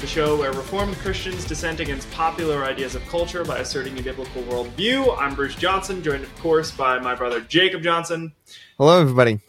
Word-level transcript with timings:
The 0.00 0.06
show 0.06 0.38
where 0.38 0.50
Reformed 0.52 0.96
Christians 0.96 1.44
dissent 1.44 1.78
against 1.78 2.10
popular 2.12 2.64
ideas 2.64 2.94
of 2.94 3.06
culture 3.08 3.44
by 3.44 3.58
asserting 3.58 3.98
a 3.98 4.02
biblical 4.02 4.42
worldview. 4.44 5.14
I'm 5.20 5.34
Bruce 5.34 5.54
Johnson, 5.54 6.02
joined, 6.02 6.24
of 6.24 6.34
course, 6.38 6.70
by 6.70 6.98
my 6.98 7.14
brother 7.14 7.42
Jacob 7.42 7.82
Johnson. 7.82 8.32
Hello, 8.78 8.98
everybody. 8.98 9.40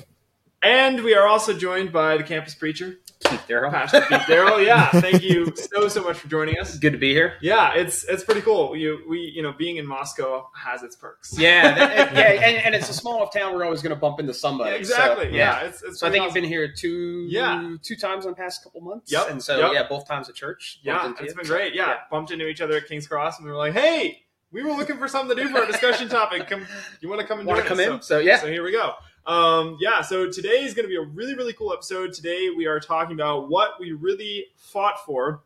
And 0.61 1.05
we 1.05 1.15
are 1.15 1.25
also 1.25 1.57
joined 1.57 1.93
by 1.93 2.17
the 2.17 2.23
campus 2.23 2.53
preacher, 2.53 2.97
Keith. 3.23 3.41
Pastor 3.47 4.01
Pete 4.09 4.21
Darrell. 4.27 4.61
Yeah, 4.61 4.89
thank 4.91 5.21
you 5.23 5.53
so 5.55 5.87
so 5.87 6.03
much 6.03 6.17
for 6.17 6.27
joining 6.27 6.57
us. 6.59 6.77
Good 6.77 6.93
to 6.93 6.99
be 6.99 7.13
here. 7.13 7.33
Yeah, 7.41 7.73
it's 7.73 8.03
it's 8.05 8.23
pretty 8.23 8.41
cool. 8.41 8.75
You 8.75 8.99
we 9.09 9.19
you 9.19 9.41
know 9.41 9.51
being 9.53 9.77
in 9.77 9.85
Moscow 9.87 10.47
has 10.55 10.83
its 10.83 10.95
perks. 10.95 11.37
Yeah, 11.37 11.73
that, 11.75 12.13
yeah, 12.15 12.21
and, 12.47 12.57
and 12.65 12.75
it's 12.75 12.89
a 12.89 12.93
small 12.93 13.17
enough 13.17 13.33
town. 13.33 13.53
We're 13.55 13.63
always 13.65 13.81
going 13.81 13.93
to 13.95 13.99
bump 13.99 14.19
into 14.19 14.33
somebody. 14.33 14.71
Yeah, 14.71 14.77
exactly. 14.77 15.25
So, 15.25 15.35
yeah. 15.35 15.59
it's, 15.61 15.83
it's 15.83 15.99
So 15.99 16.07
I 16.07 16.11
think 16.11 16.23
awesome. 16.23 16.35
you've 16.35 16.43
been 16.43 16.49
here 16.51 16.71
two, 16.73 17.27
Yeah. 17.29 17.75
two 17.83 17.95
times 17.95 18.25
in 18.25 18.31
the 18.31 18.35
past 18.37 18.63
couple 18.63 18.81
months. 18.81 19.11
Yep, 19.11 19.29
And 19.29 19.41
so 19.43 19.57
yep. 19.59 19.71
yeah, 19.73 19.87
both 19.87 20.07
times 20.07 20.29
at 20.29 20.35
church. 20.35 20.79
Yeah, 20.83 21.11
it's 21.19 21.33
you. 21.33 21.35
been 21.35 21.45
great. 21.45 21.73
Yeah. 21.75 21.95
bumped 22.09 22.31
into 22.31 22.47
each 22.47 22.61
other 22.61 22.77
at 22.77 22.87
King's 22.87 23.07
Cross, 23.07 23.37
and 23.37 23.45
we 23.45 23.51
were 23.51 23.57
like, 23.57 23.73
"Hey, 23.73 24.23
we 24.51 24.63
were 24.63 24.71
looking 24.71 24.97
for 24.97 25.07
something 25.07 25.35
to 25.35 25.43
do 25.43 25.49
for 25.49 25.59
our 25.59 25.65
discussion 25.65 26.09
topic. 26.09 26.47
Come, 26.47 26.65
you 26.99 27.09
want 27.09 27.21
to 27.21 27.27
come 27.27 27.39
and 27.39 27.47
Want 27.47 27.61
to 27.61 27.65
come 27.67 27.79
us?" 27.79 27.85
in? 27.85 27.91
So, 27.93 27.99
So 28.01 28.19
yeah, 28.19 28.39
so 28.39 28.47
here 28.47 28.63
we 28.63 28.71
go. 28.71 28.93
Um, 29.25 29.77
yeah, 29.79 30.01
so 30.01 30.29
today 30.29 30.63
is 30.63 30.73
going 30.73 30.85
to 30.85 30.89
be 30.89 30.95
a 30.95 31.01
really, 31.01 31.35
really 31.35 31.53
cool 31.53 31.73
episode. 31.73 32.13
Today 32.13 32.49
we 32.55 32.65
are 32.65 32.79
talking 32.79 33.13
about 33.13 33.49
what 33.49 33.79
we 33.79 33.91
really 33.91 34.47
fought 34.57 35.05
for, 35.05 35.43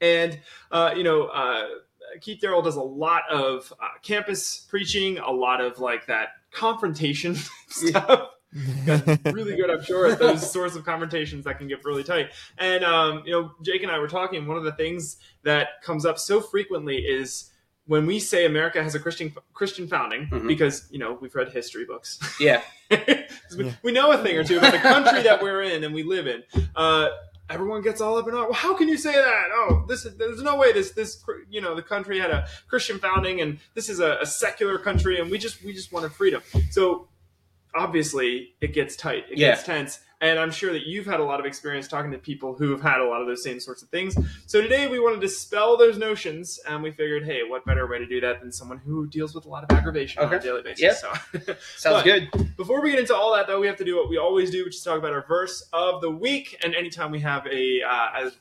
and 0.00 0.38
uh, 0.70 0.92
you 0.96 1.04
know, 1.04 1.24
uh, 1.24 1.66
Keith 2.20 2.40
Darrell 2.40 2.62
does 2.62 2.76
a 2.76 2.82
lot 2.82 3.22
of 3.30 3.72
uh, 3.80 3.86
campus 4.02 4.66
preaching, 4.68 5.18
a 5.18 5.30
lot 5.30 5.60
of 5.60 5.78
like 5.78 6.06
that 6.06 6.28
confrontation 6.52 7.36
stuff 7.68 8.28
really 8.52 9.56
good, 9.56 9.70
I'm 9.70 9.82
sure, 9.82 10.10
at 10.10 10.18
those 10.18 10.50
sorts 10.52 10.76
of 10.76 10.84
confrontations 10.84 11.44
that 11.44 11.58
can 11.58 11.68
get 11.68 11.84
really 11.84 12.04
tight. 12.04 12.30
And 12.58 12.84
um, 12.84 13.22
you 13.24 13.32
know, 13.32 13.52
Jake 13.62 13.82
and 13.82 13.90
I 13.90 13.98
were 13.98 14.08
talking. 14.08 14.46
One 14.46 14.56
of 14.56 14.64
the 14.64 14.72
things 14.72 15.16
that 15.42 15.82
comes 15.82 16.04
up 16.04 16.18
so 16.18 16.40
frequently 16.40 16.98
is 16.98 17.49
when 17.90 18.06
we 18.06 18.18
say 18.20 18.46
America 18.46 18.82
has 18.82 18.94
a 18.94 19.00
Christian 19.00 19.32
Christian 19.52 19.86
founding, 19.88 20.28
Mhm. 20.28 20.46
because 20.46 20.86
you 20.92 20.98
know 20.98 21.18
we've 21.20 21.34
read 21.34 21.48
history 21.50 21.84
books. 21.84 22.18
yeah, 22.38 22.62
Yeah. 22.90 23.72
we 23.82 23.90
know 23.92 24.12
a 24.12 24.18
thing 24.24 24.36
or 24.38 24.44
two 24.44 24.58
about 24.58 24.72
the 24.72 24.78
country 24.78 25.22
that 25.22 25.42
we're 25.42 25.62
in 25.62 25.82
and 25.84 25.92
we 25.92 26.02
live 26.04 26.26
in. 26.28 26.44
Uh, 26.76 27.08
everyone 27.48 27.82
gets 27.82 28.00
all 28.00 28.16
up 28.16 28.28
in 28.28 28.34
arms. 28.34 28.46
Well, 28.50 28.60
how 28.66 28.74
can 28.76 28.86
you 28.88 28.96
say 28.96 29.12
that? 29.12 29.48
Oh, 29.52 29.84
this 29.88 30.04
is, 30.06 30.16
there's 30.16 30.40
no 30.42 30.54
way 30.56 30.72
this 30.72 30.92
this 30.92 31.22
you 31.50 31.60
know 31.60 31.74
the 31.74 31.82
country 31.82 32.20
had 32.20 32.30
a 32.30 32.46
Christian 32.68 32.98
founding 33.00 33.40
and 33.40 33.58
this 33.74 33.88
is 33.88 33.98
a, 33.98 34.18
a 34.20 34.26
secular 34.26 34.78
country 34.78 35.18
and 35.20 35.28
we 35.30 35.36
just 35.38 35.62
we 35.64 35.72
just 35.72 35.92
wanted 35.92 36.12
freedom. 36.12 36.42
So 36.70 37.08
obviously 37.74 38.54
it 38.60 38.72
gets 38.72 38.96
tight, 38.96 39.24
it 39.30 39.38
Yeah. 39.38 39.50
gets 39.50 39.64
tense, 39.64 40.00
and 40.20 40.38
I'm 40.38 40.50
sure 40.50 40.72
that 40.72 40.86
you've 40.86 41.06
had 41.06 41.20
a 41.20 41.24
lot 41.24 41.40
of 41.40 41.46
experience 41.46 41.88
talking 41.88 42.10
to 42.10 42.18
people 42.18 42.54
who 42.54 42.70
have 42.72 42.82
had 42.82 43.00
a 43.00 43.04
lot 43.06 43.20
of 43.20 43.26
those 43.26 43.42
same 43.42 43.58
sorts 43.60 43.82
of 43.82 43.88
things. 43.88 44.14
So 44.46 44.60
today 44.60 44.86
we 44.88 44.98
want 45.00 45.14
to 45.14 45.20
dispel 45.20 45.76
those 45.76 45.96
notions, 45.96 46.58
and 46.68 46.82
we 46.82 46.90
figured, 46.90 47.24
hey, 47.24 47.40
what 47.46 47.64
better 47.64 47.86
way 47.86 47.98
to 47.98 48.06
do 48.06 48.20
that 48.20 48.40
than 48.40 48.52
someone 48.52 48.78
who 48.78 49.06
deals 49.06 49.34
with 49.34 49.46
a 49.46 49.48
lot 49.48 49.64
of 49.64 49.76
aggravation 49.76 50.22
on 50.22 50.32
a 50.32 50.38
daily 50.40 50.62
basis? 50.62 50.80
Yeah. 50.82 50.92
So. 50.92 51.12
sounds 51.76 52.02
But- 52.02 52.04
good. 52.04 52.56
Before 52.56 52.82
we 52.82 52.90
get 52.90 53.00
into 53.00 53.14
all 53.16 53.34
that, 53.34 53.46
though, 53.46 53.60
we 53.60 53.66
have 53.66 53.76
to 53.76 53.84
do 53.84 53.96
what 53.96 54.08
we 54.10 54.18
always 54.18 54.50
do, 54.50 54.64
which 54.64 54.76
is 54.76 54.82
talk 54.82 54.98
about 54.98 55.12
our 55.12 55.24
verse 55.26 55.66
of 55.72 56.02
the 56.02 56.10
week. 56.10 56.58
And 56.62 56.74
anytime 56.74 57.10
we 57.10 57.20
have 57.20 57.46
a, 57.46 57.80
uh, 57.82 58.08
as 58.26 58.36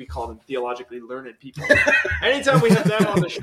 we, 0.00 0.06
call 0.06 0.26
them 0.26 0.38
theologically 0.38 1.00
learned 1.00 1.38
people, 1.38 1.64
anytime 2.22 2.60
we 2.60 2.70
have 2.70 2.88
them 2.88 3.06
on 3.06 3.20
the 3.20 3.28
show, 3.28 3.40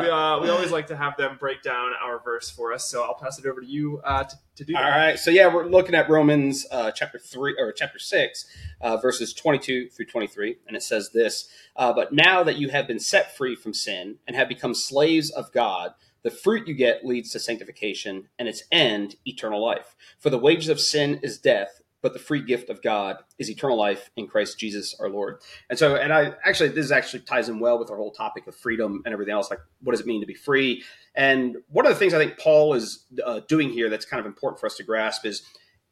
we, 0.00 0.08
uh, 0.08 0.40
we 0.40 0.48
always 0.48 0.70
like 0.70 0.86
to 0.86 0.96
have 0.96 1.16
them 1.16 1.36
break 1.40 1.62
down 1.62 1.92
our 2.02 2.20
verse 2.20 2.50
for 2.50 2.72
us. 2.72 2.86
So 2.86 3.02
I'll 3.02 3.14
pass 3.14 3.38
it 3.38 3.46
over 3.46 3.60
to 3.60 3.66
you 3.66 4.00
uh, 4.04 4.24
to, 4.24 4.36
to 4.56 4.64
do 4.64 4.76
All 4.76 4.82
that. 4.82 4.88
right, 4.90 5.18
so 5.18 5.30
yeah, 5.30 5.52
we're 5.52 5.66
looking 5.66 5.94
at 5.94 6.08
Romans 6.08 6.66
uh, 6.70 6.90
chapter 6.90 7.18
three 7.18 7.56
or 7.58 7.72
chapter 7.72 7.98
six, 7.98 8.44
uh, 8.80 8.98
verses 8.98 9.32
twenty-two 9.32 9.88
through 9.88 10.06
twenty-three, 10.06 10.58
and 10.66 10.76
it 10.76 10.82
says 10.82 11.10
this: 11.12 11.48
uh, 11.76 11.92
"But 11.92 12.12
now 12.12 12.44
that 12.44 12.56
you 12.56 12.68
have 12.68 12.86
been 12.86 13.00
set 13.00 13.36
free 13.36 13.56
from 13.56 13.74
sin 13.74 14.16
and 14.26 14.36
have 14.36 14.48
become 14.48 14.74
slaves 14.74 15.30
of 15.30 15.50
God, 15.52 15.94
the 16.22 16.30
fruit 16.30 16.68
you 16.68 16.74
get 16.74 17.06
leads 17.06 17.30
to 17.30 17.40
sanctification, 17.40 18.28
and 18.38 18.46
its 18.48 18.64
end, 18.70 19.16
eternal 19.26 19.64
life. 19.64 19.96
For 20.18 20.30
the 20.30 20.38
wages 20.38 20.68
of 20.68 20.78
sin 20.78 21.20
is 21.22 21.38
death." 21.38 21.79
But 22.02 22.12
the 22.12 22.18
free 22.18 22.42
gift 22.42 22.70
of 22.70 22.82
God 22.82 23.18
is 23.38 23.50
eternal 23.50 23.76
life 23.76 24.10
in 24.16 24.26
Christ 24.26 24.58
Jesus 24.58 24.94
our 24.98 25.08
Lord. 25.08 25.40
And 25.68 25.78
so, 25.78 25.96
and 25.96 26.12
I 26.12 26.32
actually, 26.44 26.70
this 26.70 26.90
actually 26.90 27.20
ties 27.20 27.48
in 27.48 27.60
well 27.60 27.78
with 27.78 27.90
our 27.90 27.96
whole 27.96 28.12
topic 28.12 28.46
of 28.46 28.54
freedom 28.54 29.02
and 29.04 29.12
everything 29.12 29.34
else. 29.34 29.50
Like, 29.50 29.60
what 29.82 29.92
does 29.92 30.00
it 30.00 30.06
mean 30.06 30.20
to 30.20 30.26
be 30.26 30.34
free? 30.34 30.82
And 31.14 31.56
one 31.68 31.86
of 31.86 31.92
the 31.92 31.98
things 31.98 32.14
I 32.14 32.18
think 32.18 32.38
Paul 32.38 32.74
is 32.74 33.04
uh, 33.24 33.40
doing 33.48 33.70
here 33.70 33.90
that's 33.90 34.04
kind 34.04 34.20
of 34.20 34.26
important 34.26 34.60
for 34.60 34.66
us 34.66 34.76
to 34.76 34.82
grasp 34.82 35.26
is 35.26 35.42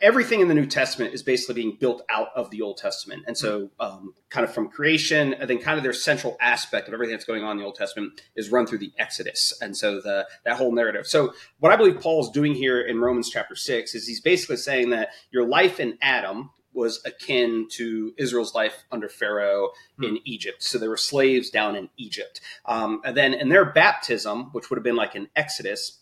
everything 0.01 0.41
in 0.41 0.49
the 0.49 0.55
New 0.55 0.67
Testament 0.67 1.15
is 1.15 1.23
basically 1.23 1.55
being 1.55 1.77
built 1.79 2.03
out 2.11 2.29
of 2.37 2.51
the 2.51 2.63
Old 2.63 2.77
Testament. 2.77 3.25
And 3.27 3.37
so, 3.37 3.71
um, 3.81 4.15
kind 4.31 4.45
of 4.45 4.53
from 4.53 4.69
creation, 4.69 5.35
and 5.35 5.49
then 5.49 5.59
kind 5.59 5.77
of 5.77 5.83
their 5.83 5.93
central 5.93 6.37
aspect 6.41 6.89
of 6.89 6.95
everything 6.95 7.15
that's 7.15 7.25
going 7.25 7.43
on 7.43 7.53
in 7.53 7.59
the 7.59 7.65
Old 7.65 7.75
Testament 7.75 8.21
is 8.37 8.51
run 8.51 8.67
through 8.67 8.79
the 8.79 8.93
Exodus. 8.99 9.57
And 9.61 9.77
so, 9.77 10.01
the 10.01 10.27
that 10.45 10.57
whole 10.57 10.73
narrative. 10.73 11.07
So, 11.07 11.33
what 11.59 11.73
I 11.73 11.77
believe 11.77 12.01
Paul 12.01 12.21
is 12.21 12.31
doing 12.31 12.55
here 12.55 12.81
in 12.81 13.01
Romans 13.01 13.31
chapter 13.31 13.55
six 13.55 13.95
is 13.95 14.07
he's 14.07 14.21
basically 14.21 14.57
saying 14.57 14.91
that 14.91 15.11
your 15.31 15.47
life 15.47 15.81
in 15.81 15.99
Adam 16.01 16.51
was 16.73 17.03
akin 17.05 17.67
to 17.69 18.15
Israel's 18.17 18.55
life 18.55 18.85
under 18.93 19.09
Pharaoh 19.09 19.71
in 20.01 20.19
Egypt. 20.25 20.63
So 20.63 20.79
they 20.79 20.87
were 20.87 20.97
slaves 20.97 21.51
down 21.51 21.75
in 21.75 21.89
Egypt. 21.97 22.41
Um, 22.67 23.01
and 23.05 23.17
then 23.17 23.35
in 23.35 23.49
their 23.49 23.65
baptism, 23.65 24.51
which 24.53 24.71
would 24.71 24.77
have 24.77 24.85
been 24.85 24.95
like 24.95 25.17
an 25.17 25.29
Exodus, 25.35 25.99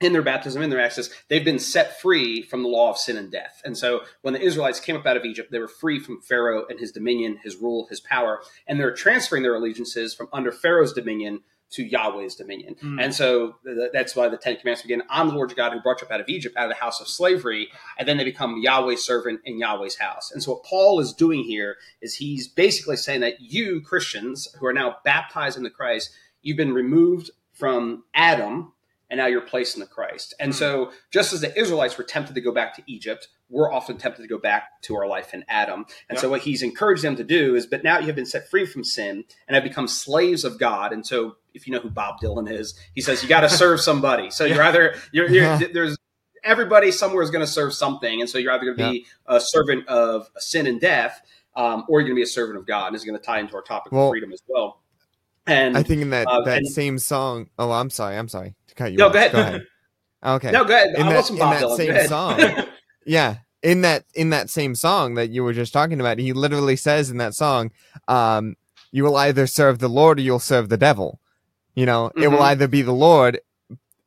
in 0.00 0.12
their 0.12 0.22
baptism, 0.22 0.62
in 0.62 0.70
their 0.70 0.80
exodus, 0.80 1.10
they've 1.28 1.44
been 1.44 1.58
set 1.58 2.00
free 2.00 2.42
from 2.42 2.62
the 2.62 2.68
law 2.68 2.90
of 2.90 2.98
sin 2.98 3.16
and 3.16 3.32
death. 3.32 3.62
And 3.64 3.76
so 3.76 4.02
when 4.20 4.34
the 4.34 4.40
Israelites 4.40 4.80
came 4.80 4.96
up 4.96 5.06
out 5.06 5.16
of 5.16 5.24
Egypt, 5.24 5.50
they 5.50 5.58
were 5.58 5.68
free 5.68 5.98
from 5.98 6.20
Pharaoh 6.20 6.66
and 6.68 6.78
his 6.78 6.92
dominion, 6.92 7.38
his 7.42 7.56
rule, 7.56 7.86
his 7.88 8.00
power, 8.00 8.42
and 8.66 8.78
they're 8.78 8.94
transferring 8.94 9.42
their 9.42 9.54
allegiances 9.54 10.14
from 10.14 10.28
under 10.32 10.52
Pharaoh's 10.52 10.92
dominion 10.92 11.40
to 11.68 11.82
Yahweh's 11.82 12.36
dominion. 12.36 12.76
Mm. 12.82 13.02
And 13.02 13.14
so 13.14 13.56
th- 13.64 13.90
that's 13.92 14.14
why 14.14 14.28
the 14.28 14.36
Ten 14.36 14.56
Commandments 14.56 14.82
begin 14.82 15.02
I'm 15.10 15.28
the 15.28 15.34
Lord 15.34 15.50
your 15.50 15.56
God 15.56 15.72
who 15.72 15.80
brought 15.80 16.00
you 16.00 16.06
up 16.06 16.12
out 16.12 16.20
of 16.20 16.28
Egypt, 16.28 16.56
out 16.56 16.66
of 16.66 16.70
the 16.70 16.80
house 16.80 17.00
of 17.00 17.08
slavery. 17.08 17.68
And 17.98 18.06
then 18.06 18.18
they 18.18 18.24
become 18.24 18.60
Yahweh's 18.62 19.04
servant 19.04 19.40
in 19.44 19.58
Yahweh's 19.58 19.96
house. 19.96 20.30
And 20.30 20.42
so 20.42 20.52
what 20.52 20.64
Paul 20.64 21.00
is 21.00 21.12
doing 21.12 21.42
here 21.42 21.76
is 22.00 22.14
he's 22.14 22.46
basically 22.46 22.96
saying 22.96 23.20
that 23.22 23.40
you, 23.40 23.80
Christians, 23.80 24.48
who 24.58 24.66
are 24.66 24.72
now 24.72 24.96
baptized 25.04 25.58
into 25.58 25.70
Christ, 25.70 26.12
you've 26.42 26.56
been 26.56 26.72
removed 26.72 27.30
from 27.52 28.04
Adam 28.14 28.72
and 29.10 29.18
now 29.18 29.26
you're 29.26 29.40
placed 29.40 29.76
in 29.76 29.80
the 29.80 29.86
Christ. 29.86 30.34
And 30.40 30.54
so, 30.54 30.90
just 31.10 31.32
as 31.32 31.40
the 31.40 31.58
Israelites 31.58 31.96
were 31.96 32.04
tempted 32.04 32.34
to 32.34 32.40
go 32.40 32.52
back 32.52 32.74
to 32.76 32.82
Egypt, 32.86 33.28
we're 33.48 33.72
often 33.72 33.96
tempted 33.98 34.22
to 34.22 34.28
go 34.28 34.38
back 34.38 34.82
to 34.82 34.96
our 34.96 35.06
life 35.06 35.32
in 35.32 35.44
Adam. 35.48 35.86
And 36.08 36.18
so, 36.18 36.28
what 36.28 36.42
he's 36.42 36.62
encouraged 36.62 37.02
them 37.02 37.16
to 37.16 37.24
do 37.24 37.54
is, 37.54 37.66
but 37.66 37.84
now 37.84 37.98
you 37.98 38.06
have 38.06 38.16
been 38.16 38.26
set 38.26 38.48
free 38.48 38.66
from 38.66 38.82
sin 38.84 39.24
and 39.46 39.54
have 39.54 39.62
become 39.64 39.86
slaves 39.86 40.44
of 40.44 40.58
God. 40.58 40.92
And 40.92 41.06
so, 41.06 41.36
if 41.54 41.66
you 41.66 41.72
know 41.72 41.80
who 41.80 41.90
Bob 41.90 42.20
Dylan 42.20 42.50
is, 42.50 42.78
he 42.94 43.00
says 43.00 43.22
you 43.22 43.28
got 43.28 43.40
to 43.40 43.48
serve 43.48 43.80
somebody. 43.80 44.30
So 44.30 44.44
you're 44.44 44.62
either 44.70 44.96
you're, 45.12 45.28
you're 45.30 45.44
Yeah. 45.44 45.60
there's 45.72 45.96
everybody 46.44 46.90
somewhere 46.90 47.22
is 47.22 47.30
going 47.30 47.44
to 47.44 47.50
serve 47.50 47.74
something, 47.74 48.20
and 48.20 48.28
so 48.28 48.38
you're 48.38 48.52
either 48.52 48.64
going 48.64 48.76
to 48.76 48.90
be 48.90 49.06
a 49.26 49.40
servant 49.40 49.86
of 49.88 50.28
sin 50.38 50.66
and 50.66 50.80
death, 50.80 51.20
um, 51.54 51.84
or 51.88 52.00
you're 52.00 52.08
going 52.08 52.16
to 52.16 52.20
be 52.20 52.22
a 52.22 52.26
servant 52.26 52.58
of 52.58 52.66
God. 52.66 52.86
And 52.86 52.94
this 52.94 53.02
is 53.02 53.06
going 53.06 53.18
to 53.18 53.24
tie 53.24 53.38
into 53.38 53.54
our 53.54 53.62
topic 53.62 53.92
Well, 53.92 54.06
of 54.06 54.10
freedom 54.10 54.32
as 54.32 54.42
well. 54.48 54.80
And 55.46 55.76
I 55.76 55.82
think 55.82 56.02
in 56.02 56.10
that 56.10 56.26
Uh, 56.26 56.42
that 56.42 56.58
and- 56.58 56.68
same 56.68 56.98
song. 56.98 57.48
Oh, 57.58 57.70
I'm 57.72 57.90
sorry. 57.90 58.16
I'm 58.16 58.28
sorry 58.28 58.54
to 58.68 58.74
cut 58.74 58.90
you 58.92 58.98
no, 58.98 59.06
off. 59.06 59.12
go 59.12 59.18
ahead. 59.18 59.62
Okay. 60.24 60.50
No, 60.50 60.64
go 60.64 60.74
ahead. 60.74 60.94
In 60.96 61.02
I 61.06 61.12
that- 61.12 61.30
in 61.30 61.36
that 61.38 61.62
Dylan. 61.62 61.76
same 61.76 62.06
song. 62.08 62.64
Yeah. 63.08 63.36
In 63.62 63.82
that 63.82 64.04
in 64.14 64.30
that 64.30 64.50
same 64.50 64.74
song 64.74 65.14
that 65.14 65.30
you 65.30 65.44
were 65.44 65.52
just 65.52 65.72
talking 65.72 66.00
about, 66.00 66.18
he 66.18 66.32
literally 66.32 66.74
says 66.76 67.10
in 67.10 67.18
that 67.18 67.34
song, 67.34 67.70
um, 68.08 68.56
"You 68.92 69.04
will 69.04 69.16
either 69.16 69.46
serve 69.46 69.78
the 69.78 69.88
Lord 69.88 70.18
or 70.18 70.22
you'll 70.22 70.38
serve 70.40 70.68
the 70.68 70.76
devil." 70.76 71.20
You 71.74 71.86
know, 71.86 72.10
it 72.16 72.28
will 72.28 72.38
Mhm. 72.38 72.50
either 72.50 72.68
be 72.68 72.82
the 72.82 72.92
Lord 72.92 73.40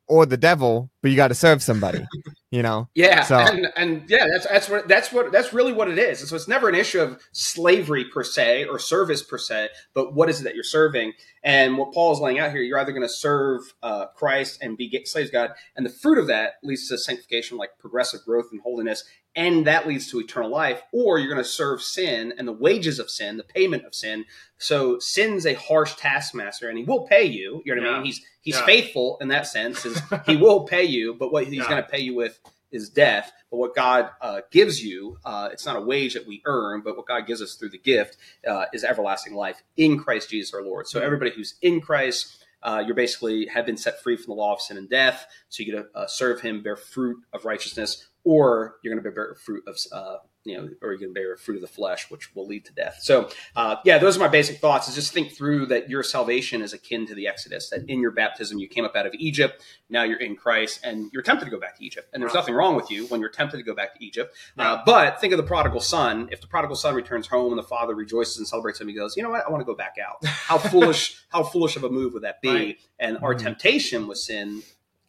or 0.06 0.26
the 0.26 0.36
devil, 0.36 0.90
but 1.02 1.10
you 1.10 1.16
got 1.16 1.28
to 1.28 1.34
serve 1.34 1.62
somebody. 1.62 2.04
you 2.50 2.62
know. 2.62 2.88
Yeah, 2.94 3.22
So- 3.22 3.38
and 3.38 3.68
and 3.76 4.04
yeah, 4.08 4.26
that's 4.30 4.46
that's 4.46 4.68
what 4.68 4.88
that's 4.88 5.12
what 5.12 5.32
that's 5.32 5.52
really 5.52 5.72
what 5.72 5.88
it 5.88 5.98
is. 5.98 6.20
And 6.20 6.28
so 6.28 6.36
it's 6.36 6.48
never 6.48 6.68
an 6.68 6.74
issue 6.74 7.00
of 7.00 7.20
slavery 7.32 8.04
per 8.04 8.22
se 8.24 8.64
or 8.66 8.78
service 8.78 9.22
per 9.22 9.38
se, 9.38 9.68
but 9.94 10.14
what 10.14 10.28
is 10.28 10.40
it 10.40 10.44
that 10.44 10.54
you're 10.54 10.64
serving? 10.64 11.12
And 11.42 11.78
what 11.78 11.92
Paul 11.94 12.12
is 12.12 12.20
laying 12.20 12.38
out 12.38 12.50
here, 12.50 12.60
you're 12.60 12.78
either 12.78 12.92
going 12.92 13.06
to 13.06 13.08
serve 13.08 13.62
uh, 13.82 14.06
Christ 14.08 14.58
and 14.62 14.76
be 14.76 14.88
get 14.88 15.08
slaves 15.08 15.30
God, 15.30 15.52
and 15.76 15.86
the 15.86 15.90
fruit 15.90 16.18
of 16.18 16.26
that 16.26 16.54
leads 16.62 16.88
to 16.88 16.98
sanctification, 16.98 17.56
like 17.56 17.78
progressive 17.78 18.20
growth 18.26 18.48
and 18.52 18.60
holiness, 18.60 19.04
and 19.36 19.66
that 19.66 19.86
leads 19.86 20.10
to 20.10 20.20
eternal 20.20 20.50
life, 20.50 20.82
or 20.92 21.18
you're 21.18 21.32
going 21.32 21.42
to 21.42 21.48
serve 21.48 21.80
sin 21.80 22.34
and 22.36 22.46
the 22.48 22.52
wages 22.52 22.98
of 22.98 23.08
sin, 23.08 23.36
the 23.38 23.44
payment 23.44 23.84
of 23.86 23.94
sin. 23.94 24.24
So 24.58 24.98
sin's 24.98 25.46
a 25.46 25.54
harsh 25.54 25.94
taskmaster, 25.94 26.68
and 26.68 26.76
he 26.76 26.84
will 26.84 27.06
pay 27.06 27.24
you. 27.24 27.62
You 27.64 27.74
know 27.76 27.82
what 27.82 27.90
I 27.90 27.96
mean? 27.98 28.04
He's 28.06 28.20
he's 28.42 28.56
Yeah. 28.56 28.66
faithful 28.66 29.16
in 29.22 29.28
that 29.28 29.46
sense, 29.46 29.86
is 29.86 29.98
he 30.26 30.36
will 30.36 30.64
pay 30.66 30.84
you, 30.84 31.14
but 31.14 31.32
what 31.32 31.44
he's 31.44 31.54
Yeah. 31.54 31.68
going 31.70 31.82
to 31.82 31.88
pay 31.88 32.00
you 32.00 32.14
with 32.14 32.38
is 32.72 32.88
death. 32.88 33.32
But 33.50 33.56
what 33.58 33.74
God 33.74 34.10
uh, 34.20 34.40
gives 34.50 34.82
you, 34.82 35.18
uh, 35.24 35.48
it's 35.52 35.66
not 35.66 35.76
a 35.76 35.80
wage 35.80 36.14
that 36.14 36.26
we 36.26 36.42
earn, 36.44 36.82
but 36.82 36.96
what 36.96 37.06
God 37.06 37.26
gives 37.26 37.42
us 37.42 37.54
through 37.54 37.70
the 37.70 37.78
gift 37.78 38.16
uh, 38.46 38.66
is 38.72 38.84
everlasting 38.84 39.34
life 39.34 39.62
in 39.76 39.98
Christ 39.98 40.30
Jesus 40.30 40.54
our 40.54 40.62
Lord. 40.62 40.86
So 40.86 41.00
everybody 41.00 41.30
who's 41.30 41.54
in 41.62 41.80
Christ, 41.80 42.44
uh, 42.62 42.82
you're 42.84 42.94
basically 42.94 43.46
have 43.46 43.66
been 43.66 43.76
set 43.76 44.02
free 44.02 44.16
from 44.16 44.26
the 44.26 44.40
law 44.40 44.54
of 44.54 44.60
sin 44.60 44.76
and 44.76 44.88
death. 44.88 45.26
So 45.48 45.62
you 45.62 45.72
get 45.72 45.92
to 45.92 45.98
uh, 45.98 46.06
serve 46.06 46.40
Him, 46.40 46.62
bear 46.62 46.76
fruit 46.76 47.18
of 47.32 47.44
righteousness, 47.44 48.08
or 48.24 48.76
you're 48.82 48.94
going 48.94 49.02
to 49.02 49.10
bear 49.10 49.34
fruit 49.34 49.64
of 49.66 49.78
uh, 49.92 50.16
you 50.44 50.56
know, 50.56 50.68
or 50.80 50.92
you 50.92 50.98
can 50.98 51.12
bear 51.12 51.36
fruit 51.36 51.56
of 51.56 51.60
the 51.60 51.66
flesh, 51.68 52.10
which 52.10 52.34
will 52.34 52.46
lead 52.46 52.64
to 52.64 52.72
death. 52.72 52.98
So, 53.02 53.28
uh, 53.56 53.76
yeah, 53.84 53.98
those 53.98 54.16
are 54.16 54.20
my 54.20 54.28
basic 54.28 54.58
thoughts. 54.58 54.88
Is 54.88 54.94
just 54.94 55.12
think 55.12 55.32
through 55.32 55.66
that 55.66 55.90
your 55.90 56.02
salvation 56.02 56.62
is 56.62 56.72
akin 56.72 57.06
to 57.08 57.14
the 57.14 57.26
Exodus. 57.28 57.68
That 57.68 57.88
in 57.88 58.00
your 58.00 58.10
baptism 58.10 58.58
you 58.58 58.66
came 58.66 58.84
up 58.86 58.96
out 58.96 59.04
of 59.06 59.12
Egypt, 59.14 59.62
now 59.90 60.02
you're 60.02 60.18
in 60.18 60.36
Christ, 60.36 60.80
and 60.82 61.10
you're 61.12 61.22
tempted 61.22 61.44
to 61.44 61.50
go 61.50 61.60
back 61.60 61.76
to 61.76 61.84
Egypt. 61.84 62.08
And 62.14 62.22
there's 62.22 62.32
nothing 62.34 62.54
wrong 62.54 62.74
with 62.74 62.90
you 62.90 63.06
when 63.08 63.20
you're 63.20 63.28
tempted 63.28 63.58
to 63.58 63.62
go 63.62 63.74
back 63.74 63.94
to 63.98 64.04
Egypt. 64.04 64.34
Uh, 64.58 64.78
but 64.86 65.20
think 65.20 65.32
of 65.32 65.36
the 65.36 65.42
prodigal 65.42 65.80
son. 65.80 66.28
If 66.32 66.40
the 66.40 66.46
prodigal 66.46 66.76
son 66.76 66.94
returns 66.94 67.26
home 67.26 67.52
and 67.52 67.58
the 67.58 67.62
father 67.66 67.94
rejoices 67.94 68.38
and 68.38 68.46
celebrates 68.46 68.80
him, 68.80 68.88
he 68.88 68.94
goes, 68.94 69.16
"You 69.18 69.22
know 69.22 69.30
what? 69.30 69.46
I 69.46 69.50
want 69.50 69.60
to 69.60 69.66
go 69.66 69.74
back 69.74 69.96
out." 70.02 70.24
How 70.24 70.56
foolish! 70.72 71.22
How 71.28 71.42
foolish 71.42 71.76
of 71.76 71.84
a 71.84 71.90
move 71.90 72.14
would 72.14 72.22
that 72.22 72.40
be? 72.40 72.48
Right. 72.48 72.78
And 72.98 73.18
our 73.18 73.34
Mhm. 73.34 73.40
temptation 73.42 74.08
with 74.08 74.18
sin. 74.18 74.62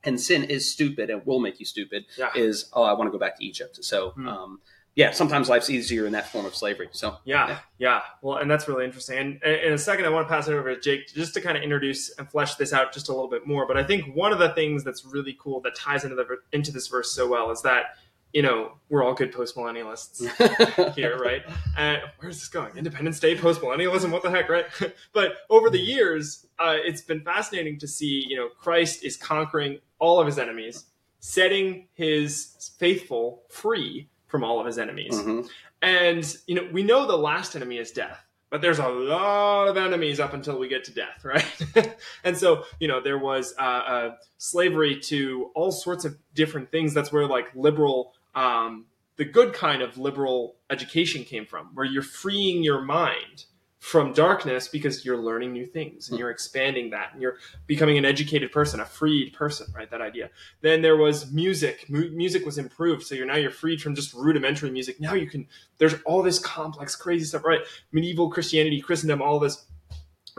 And 0.03 0.19
sin 0.19 0.43
is 0.45 0.71
stupid 0.71 1.11
and 1.11 1.23
will 1.27 1.39
make 1.39 1.59
you 1.59 1.65
stupid. 1.65 2.05
Yeah. 2.17 2.31
Is 2.35 2.69
oh, 2.73 2.81
I 2.83 2.93
want 2.93 3.07
to 3.07 3.11
go 3.11 3.19
back 3.19 3.37
to 3.37 3.45
Egypt. 3.45 3.83
So, 3.85 4.09
Hmm. 4.11 4.27
um, 4.27 4.61
yeah, 4.95 5.11
sometimes 5.11 5.47
life's 5.47 5.69
easier 5.69 6.05
in 6.05 6.11
that 6.11 6.29
form 6.29 6.45
of 6.45 6.53
slavery. 6.53 6.89
So, 6.91 7.17
Yeah, 7.23 7.47
Yeah. 7.47 7.59
yeah, 7.77 8.01
Well, 8.21 8.37
and 8.37 8.51
that's 8.51 8.67
really 8.67 8.83
interesting. 8.85 9.17
And 9.17 9.39
and 9.43 9.55
in 9.67 9.73
a 9.73 9.77
second, 9.77 10.05
I 10.05 10.09
want 10.09 10.27
to 10.27 10.33
pass 10.33 10.47
it 10.47 10.53
over 10.53 10.73
to 10.75 10.79
Jake 10.81 11.07
just 11.13 11.33
to 11.35 11.41
kind 11.41 11.57
of 11.57 11.63
introduce 11.63 12.11
and 12.17 12.29
flesh 12.29 12.55
this 12.55 12.73
out 12.73 12.91
just 12.93 13.07
a 13.09 13.13
little 13.13 13.29
bit 13.29 13.47
more. 13.47 13.65
But 13.65 13.77
I 13.77 13.83
think 13.83 14.15
one 14.15 14.33
of 14.33 14.39
the 14.39 14.49
things 14.49 14.83
that's 14.83 15.05
really 15.05 15.37
cool 15.39 15.61
that 15.61 15.75
ties 15.75 16.03
into 16.03 16.15
the 16.15 16.25
into 16.51 16.71
this 16.71 16.87
verse 16.87 17.11
so 17.11 17.27
well 17.27 17.51
is 17.51 17.61
that 17.61 17.95
you 18.33 18.41
know 18.41 18.73
we're 18.89 19.03
all 19.03 19.13
good 19.13 19.31
post 19.31 19.55
millennialists 19.55 20.93
here, 20.95 21.17
right? 21.17 21.43
And 21.77 22.01
where's 22.19 22.39
this 22.39 22.47
going? 22.49 22.75
Independence 22.77 23.19
Day, 23.19 23.37
post 23.37 23.61
millennialism, 23.61 24.11
what 24.11 24.23
the 24.23 24.29
heck, 24.29 24.49
right? 24.49 24.65
but 25.13 25.37
over 25.49 25.69
the 25.69 25.79
years, 25.79 26.47
uh, 26.59 26.75
it's 26.77 27.01
been 27.01 27.21
fascinating 27.21 27.79
to 27.79 27.87
see, 27.87 28.25
you 28.27 28.35
know, 28.35 28.49
Christ 28.57 29.03
is 29.05 29.15
conquering 29.17 29.79
all 29.99 30.19
of 30.19 30.25
his 30.27 30.37
enemies, 30.39 30.85
setting 31.19 31.87
his 31.93 32.71
faithful 32.79 33.43
free 33.49 34.09
from 34.31 34.43
all 34.43 34.59
of 34.59 34.65
his 34.65 34.79
enemies. 34.79 35.13
Mhm. 35.13 35.47
And, 35.81 36.35
you 36.47 36.55
know, 36.55 36.67
we 36.71 36.83
know 36.83 37.05
the 37.05 37.17
last 37.17 37.55
enemy 37.55 37.77
is 37.77 37.91
death, 37.91 38.23
but 38.49 38.61
there's 38.61 38.79
a 38.79 38.87
lot 38.87 39.67
of 39.67 39.77
enemies 39.77 40.19
up 40.19 40.33
until 40.33 40.57
we 40.57 40.67
get 40.67 40.83
to 40.85 40.93
death, 40.93 41.23
right? 41.25 41.95
and 42.23 42.37
so, 42.37 42.63
you 42.79 42.87
know, 42.87 43.01
there 43.01 43.17
was 43.17 43.53
uh, 43.59 43.61
uh, 43.61 44.15
slavery 44.37 44.99
to 45.01 45.51
all 45.53 45.71
sorts 45.71 46.05
of 46.05 46.17
different 46.33 46.71
things. 46.71 46.93
That's 46.93 47.11
where, 47.11 47.27
like, 47.27 47.47
liberal, 47.55 48.13
um, 48.33 48.85
the 49.17 49.25
good 49.25 49.53
kind 49.53 49.81
of 49.81 49.97
liberal 49.97 50.55
education 50.69 51.23
came 51.23 51.45
from, 51.45 51.67
where 51.73 51.85
you're 51.85 52.01
freeing 52.01 52.63
your 52.63 52.81
mind 52.81 53.45
from 53.81 54.13
darkness 54.13 54.67
because 54.67 55.03
you're 55.03 55.17
learning 55.17 55.51
new 55.51 55.65
things 55.65 56.07
and 56.07 56.15
hmm. 56.15 56.19
you're 56.19 56.29
expanding 56.29 56.91
that 56.91 57.09
and 57.13 57.21
you're 57.21 57.37
becoming 57.65 57.97
an 57.97 58.05
educated 58.05 58.51
person, 58.51 58.79
a 58.79 58.85
freed 58.85 59.33
person, 59.33 59.65
right? 59.75 59.89
That 59.89 60.01
idea. 60.01 60.29
Then 60.61 60.83
there 60.83 60.97
was 60.97 61.31
music. 61.31 61.89
Mu- 61.89 62.11
music 62.11 62.45
was 62.45 62.59
improved, 62.59 63.01
so 63.01 63.15
you're 63.15 63.25
now 63.25 63.37
you're 63.37 63.49
freed 63.49 63.81
from 63.81 63.95
just 63.95 64.13
rudimentary 64.13 64.69
music. 64.69 65.01
Now 65.01 65.15
you 65.15 65.27
can. 65.27 65.47
There's 65.79 65.95
all 66.05 66.21
this 66.21 66.37
complex, 66.37 66.95
crazy 66.95 67.25
stuff, 67.25 67.43
right? 67.43 67.61
Medieval 67.91 68.29
Christianity, 68.29 68.81
Christendom, 68.81 69.19
all 69.19 69.39
this, 69.39 69.65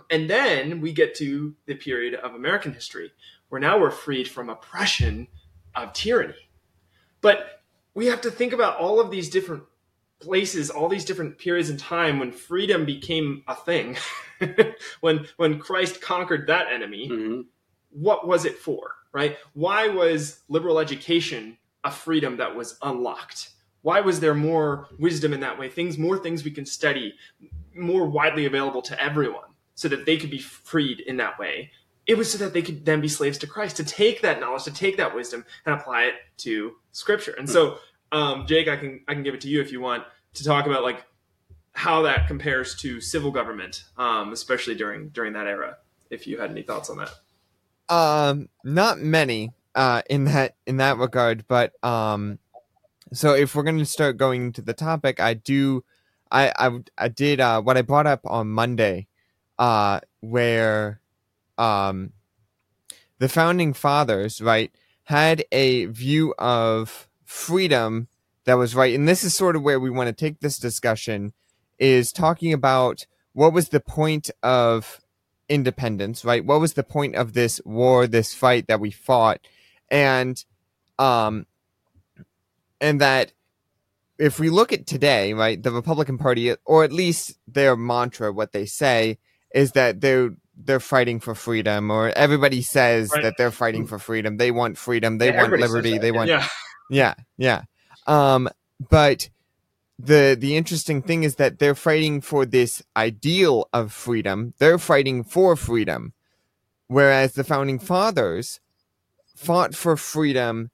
and 0.08 0.30
then 0.30 0.80
we 0.80 0.92
get 0.92 1.16
to 1.16 1.52
the 1.66 1.74
period 1.74 2.14
of 2.14 2.36
American 2.36 2.72
history 2.72 3.10
where 3.48 3.60
now 3.60 3.76
we're 3.76 3.90
freed 3.90 4.28
from 4.28 4.50
oppression 4.50 5.26
of 5.74 5.92
tyranny. 5.92 6.48
But 7.20 7.60
we 7.92 8.06
have 8.06 8.20
to 8.20 8.30
think 8.30 8.52
about 8.52 8.78
all 8.78 9.00
of 9.00 9.10
these 9.10 9.28
different 9.28 9.64
places, 10.22 10.70
all 10.70 10.88
these 10.88 11.04
different 11.04 11.36
periods 11.38 11.68
in 11.70 11.76
time 11.76 12.18
when 12.18 12.32
freedom 12.32 12.84
became 12.86 13.42
a 13.48 13.54
thing. 13.54 13.96
when 15.00 15.26
when 15.36 15.58
Christ 15.58 16.00
conquered 16.00 16.46
that 16.46 16.68
enemy, 16.72 17.08
Mhm. 17.08 17.44
what 17.90 18.26
was 18.26 18.44
it 18.44 18.58
for, 18.58 18.92
right? 19.12 19.36
Why 19.54 19.88
was 19.88 20.40
liberal 20.48 20.78
education 20.78 21.58
a 21.84 21.90
freedom 21.90 22.36
that 22.38 22.54
was 22.54 22.78
unlocked? 22.82 23.50
Why 23.82 24.00
was 24.00 24.20
there 24.20 24.34
more 24.34 24.88
wisdom 24.98 25.32
in 25.32 25.40
that 25.40 25.58
way? 25.58 25.68
Things, 25.68 25.98
more 25.98 26.16
things 26.18 26.44
we 26.44 26.52
can 26.52 26.64
study, 26.64 27.14
more 27.74 28.06
widely 28.06 28.46
available 28.46 28.82
to 28.82 29.02
everyone, 29.02 29.50
so 29.74 29.88
that 29.88 30.06
they 30.06 30.16
could 30.16 30.30
be 30.30 30.38
freed 30.38 31.00
in 31.00 31.16
that 31.16 31.38
way. 31.38 31.72
It 32.06 32.16
was 32.16 32.30
so 32.30 32.38
that 32.38 32.52
they 32.52 32.62
could 32.62 32.84
then 32.84 33.00
be 33.00 33.08
slaves 33.08 33.38
to 33.38 33.46
Christ, 33.46 33.76
to 33.76 33.84
take 33.84 34.22
that 34.22 34.40
knowledge, 34.40 34.64
to 34.64 34.72
take 34.72 34.96
that 34.98 35.14
wisdom, 35.14 35.44
and 35.66 35.74
apply 35.74 36.04
it 36.04 36.14
to 36.38 36.76
Scripture. 36.92 37.34
And 37.38 37.48
so, 37.48 37.78
um, 38.12 38.46
Jake, 38.46 38.68
I 38.68 38.76
can 38.76 39.00
I 39.08 39.14
can 39.14 39.22
give 39.22 39.34
it 39.34 39.40
to 39.42 39.48
you 39.48 39.60
if 39.60 39.72
you 39.72 39.80
want 39.80 40.04
to 40.34 40.44
talk 40.44 40.66
about 40.66 40.82
like 40.82 41.04
how 41.72 42.02
that 42.02 42.28
compares 42.28 42.74
to 42.76 43.00
civil 43.00 43.30
government, 43.30 43.84
um, 43.96 44.32
especially 44.32 44.74
during 44.74 45.08
during 45.08 45.32
that 45.32 45.46
era. 45.46 45.78
If 46.10 46.26
you 46.26 46.38
had 46.38 46.50
any 46.50 46.62
thoughts 46.62 46.90
on 46.90 46.98
that. 46.98 47.10
Um, 47.88 48.48
not 48.64 48.98
many 48.98 49.50
uh 49.74 50.02
in 50.10 50.24
that 50.24 50.56
in 50.66 50.76
that 50.76 50.98
regard, 50.98 51.46
but 51.48 51.72
um, 51.82 52.38
so 53.12 53.34
if 53.34 53.54
we're 53.54 53.62
gonna 53.62 53.86
start 53.86 54.18
going 54.18 54.42
into 54.42 54.60
the 54.62 54.74
topic, 54.74 55.18
I 55.18 55.34
do, 55.34 55.82
I 56.30 56.52
I 56.58 56.78
I 56.98 57.08
did 57.08 57.40
uh 57.40 57.62
what 57.62 57.78
I 57.78 57.82
brought 57.82 58.06
up 58.06 58.20
on 58.24 58.48
Monday, 58.48 59.08
uh, 59.58 60.00
where, 60.20 61.00
um, 61.56 62.12
the 63.18 63.28
founding 63.28 63.72
fathers 63.72 64.42
right 64.42 64.70
had 65.04 65.44
a 65.50 65.86
view 65.86 66.34
of 66.38 67.08
freedom 67.32 68.08
that 68.44 68.54
was 68.54 68.74
right, 68.74 68.94
and 68.94 69.08
this 69.08 69.24
is 69.24 69.34
sort 69.34 69.56
of 69.56 69.62
where 69.62 69.80
we 69.80 69.90
want 69.90 70.08
to 70.08 70.12
take 70.12 70.40
this 70.40 70.58
discussion, 70.58 71.32
is 71.78 72.12
talking 72.12 72.52
about 72.52 73.06
what 73.32 73.52
was 73.52 73.70
the 73.70 73.80
point 73.80 74.30
of 74.42 75.00
independence, 75.48 76.24
right? 76.24 76.44
What 76.44 76.60
was 76.60 76.74
the 76.74 76.82
point 76.82 77.14
of 77.14 77.32
this 77.32 77.60
war, 77.64 78.06
this 78.06 78.34
fight 78.34 78.66
that 78.68 78.80
we 78.80 78.90
fought? 78.90 79.40
And 79.90 80.42
um 80.98 81.46
and 82.80 83.00
that 83.00 83.32
if 84.18 84.38
we 84.38 84.50
look 84.50 84.72
at 84.72 84.86
today, 84.86 85.32
right, 85.32 85.60
the 85.62 85.70
Republican 85.70 86.18
Party 86.18 86.54
or 86.64 86.84
at 86.84 86.92
least 86.92 87.38
their 87.48 87.76
mantra, 87.76 88.32
what 88.32 88.52
they 88.52 88.66
say 88.66 89.18
is 89.54 89.72
that 89.72 90.00
they're 90.00 90.30
they're 90.56 90.80
fighting 90.80 91.18
for 91.18 91.34
freedom 91.34 91.90
or 91.90 92.10
everybody 92.10 92.60
says 92.62 93.10
Right. 93.10 93.22
that 93.22 93.34
they're 93.38 93.50
fighting 93.50 93.86
for 93.86 93.98
freedom. 93.98 94.36
They 94.36 94.50
want 94.50 94.76
freedom, 94.78 95.18
they 95.18 95.28
Yeah, 95.28 95.42
want 95.42 95.58
liberty, 95.58 95.92
that, 95.92 96.02
they 96.02 96.08
yeah. 96.08 96.16
want 96.16 96.28
Yeah. 96.28 96.46
Yeah, 96.92 97.14
yeah. 97.38 97.62
Um, 98.06 98.48
but 98.90 99.30
the 99.98 100.36
the 100.38 100.56
interesting 100.56 101.00
thing 101.02 101.22
is 101.24 101.36
that 101.36 101.58
they're 101.58 101.74
fighting 101.74 102.20
for 102.20 102.44
this 102.44 102.82
ideal 102.96 103.68
of 103.72 103.92
freedom. 103.92 104.52
They're 104.58 104.78
fighting 104.78 105.24
for 105.24 105.56
freedom, 105.56 106.12
whereas 106.88 107.32
the 107.32 107.44
founding 107.44 107.78
fathers 107.78 108.60
fought 109.36 109.74
for 109.74 109.96
freedom 109.96 110.70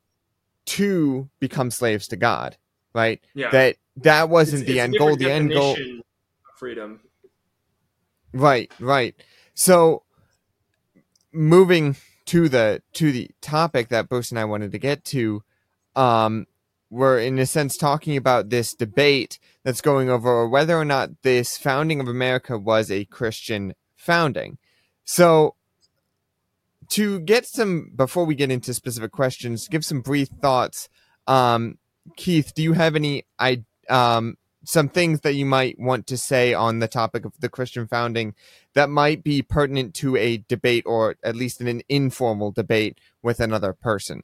to 0.66 1.28
become 1.40 1.70
slaves 1.70 2.08
to 2.08 2.16
God. 2.16 2.56
Right? 2.94 3.20
Yeah. 3.34 3.50
That 3.50 3.76
that 3.96 4.28
wasn't 4.28 4.62
It's- 4.62 4.74
the 4.74 4.78
it's 4.80 4.84
end 4.84 4.98
goal. 4.98 5.16
The 5.16 5.30
end 5.30 5.50
goal. 5.52 5.76
Freedom. 6.58 7.00
Right, 8.32 8.72
right. 8.80 9.14
So 9.54 10.02
moving 11.32 11.96
to 12.26 12.48
the 12.48 12.82
to 12.94 13.12
the 13.12 13.30
topic 13.40 13.88
that 13.88 14.08
Bruce 14.08 14.30
and 14.30 14.38
I 14.38 14.44
wanted 14.44 14.72
to 14.72 14.78
get 14.78 15.04
to, 15.06 15.42
um, 15.98 16.46
we're 16.90 17.18
in 17.18 17.38
a 17.38 17.44
sense 17.44 17.76
talking 17.76 18.16
about 18.16 18.48
this 18.48 18.74
debate 18.74 19.38
that's 19.64 19.80
going 19.80 20.08
over 20.08 20.48
whether 20.48 20.78
or 20.78 20.84
not 20.84 21.22
this 21.22 21.58
founding 21.58 22.00
of 22.00 22.08
America 22.08 22.56
was 22.56 22.90
a 22.90 23.04
Christian 23.06 23.74
founding. 23.96 24.58
So 25.04 25.56
to 26.90 27.20
get 27.20 27.46
some 27.46 27.90
before 27.94 28.24
we 28.24 28.34
get 28.34 28.50
into 28.50 28.72
specific 28.72 29.12
questions, 29.12 29.68
give 29.68 29.84
some 29.84 30.00
brief 30.00 30.28
thoughts. 30.40 30.88
Um, 31.26 31.78
Keith, 32.16 32.54
do 32.54 32.62
you 32.62 32.72
have 32.72 32.96
any 32.96 33.26
I 33.38 33.64
um 33.90 34.36
some 34.64 34.88
things 34.88 35.20
that 35.20 35.34
you 35.34 35.46
might 35.46 35.78
want 35.78 36.06
to 36.06 36.16
say 36.16 36.54
on 36.54 36.78
the 36.78 36.88
topic 36.88 37.24
of 37.24 37.32
the 37.40 37.48
Christian 37.48 37.86
founding 37.86 38.34
that 38.74 38.88
might 38.88 39.24
be 39.24 39.42
pertinent 39.42 39.94
to 39.94 40.16
a 40.16 40.38
debate 40.48 40.84
or 40.86 41.16
at 41.22 41.36
least 41.36 41.60
in 41.60 41.68
an 41.68 41.82
informal 41.88 42.52
debate 42.52 42.98
with 43.22 43.40
another 43.40 43.72
person. 43.72 44.22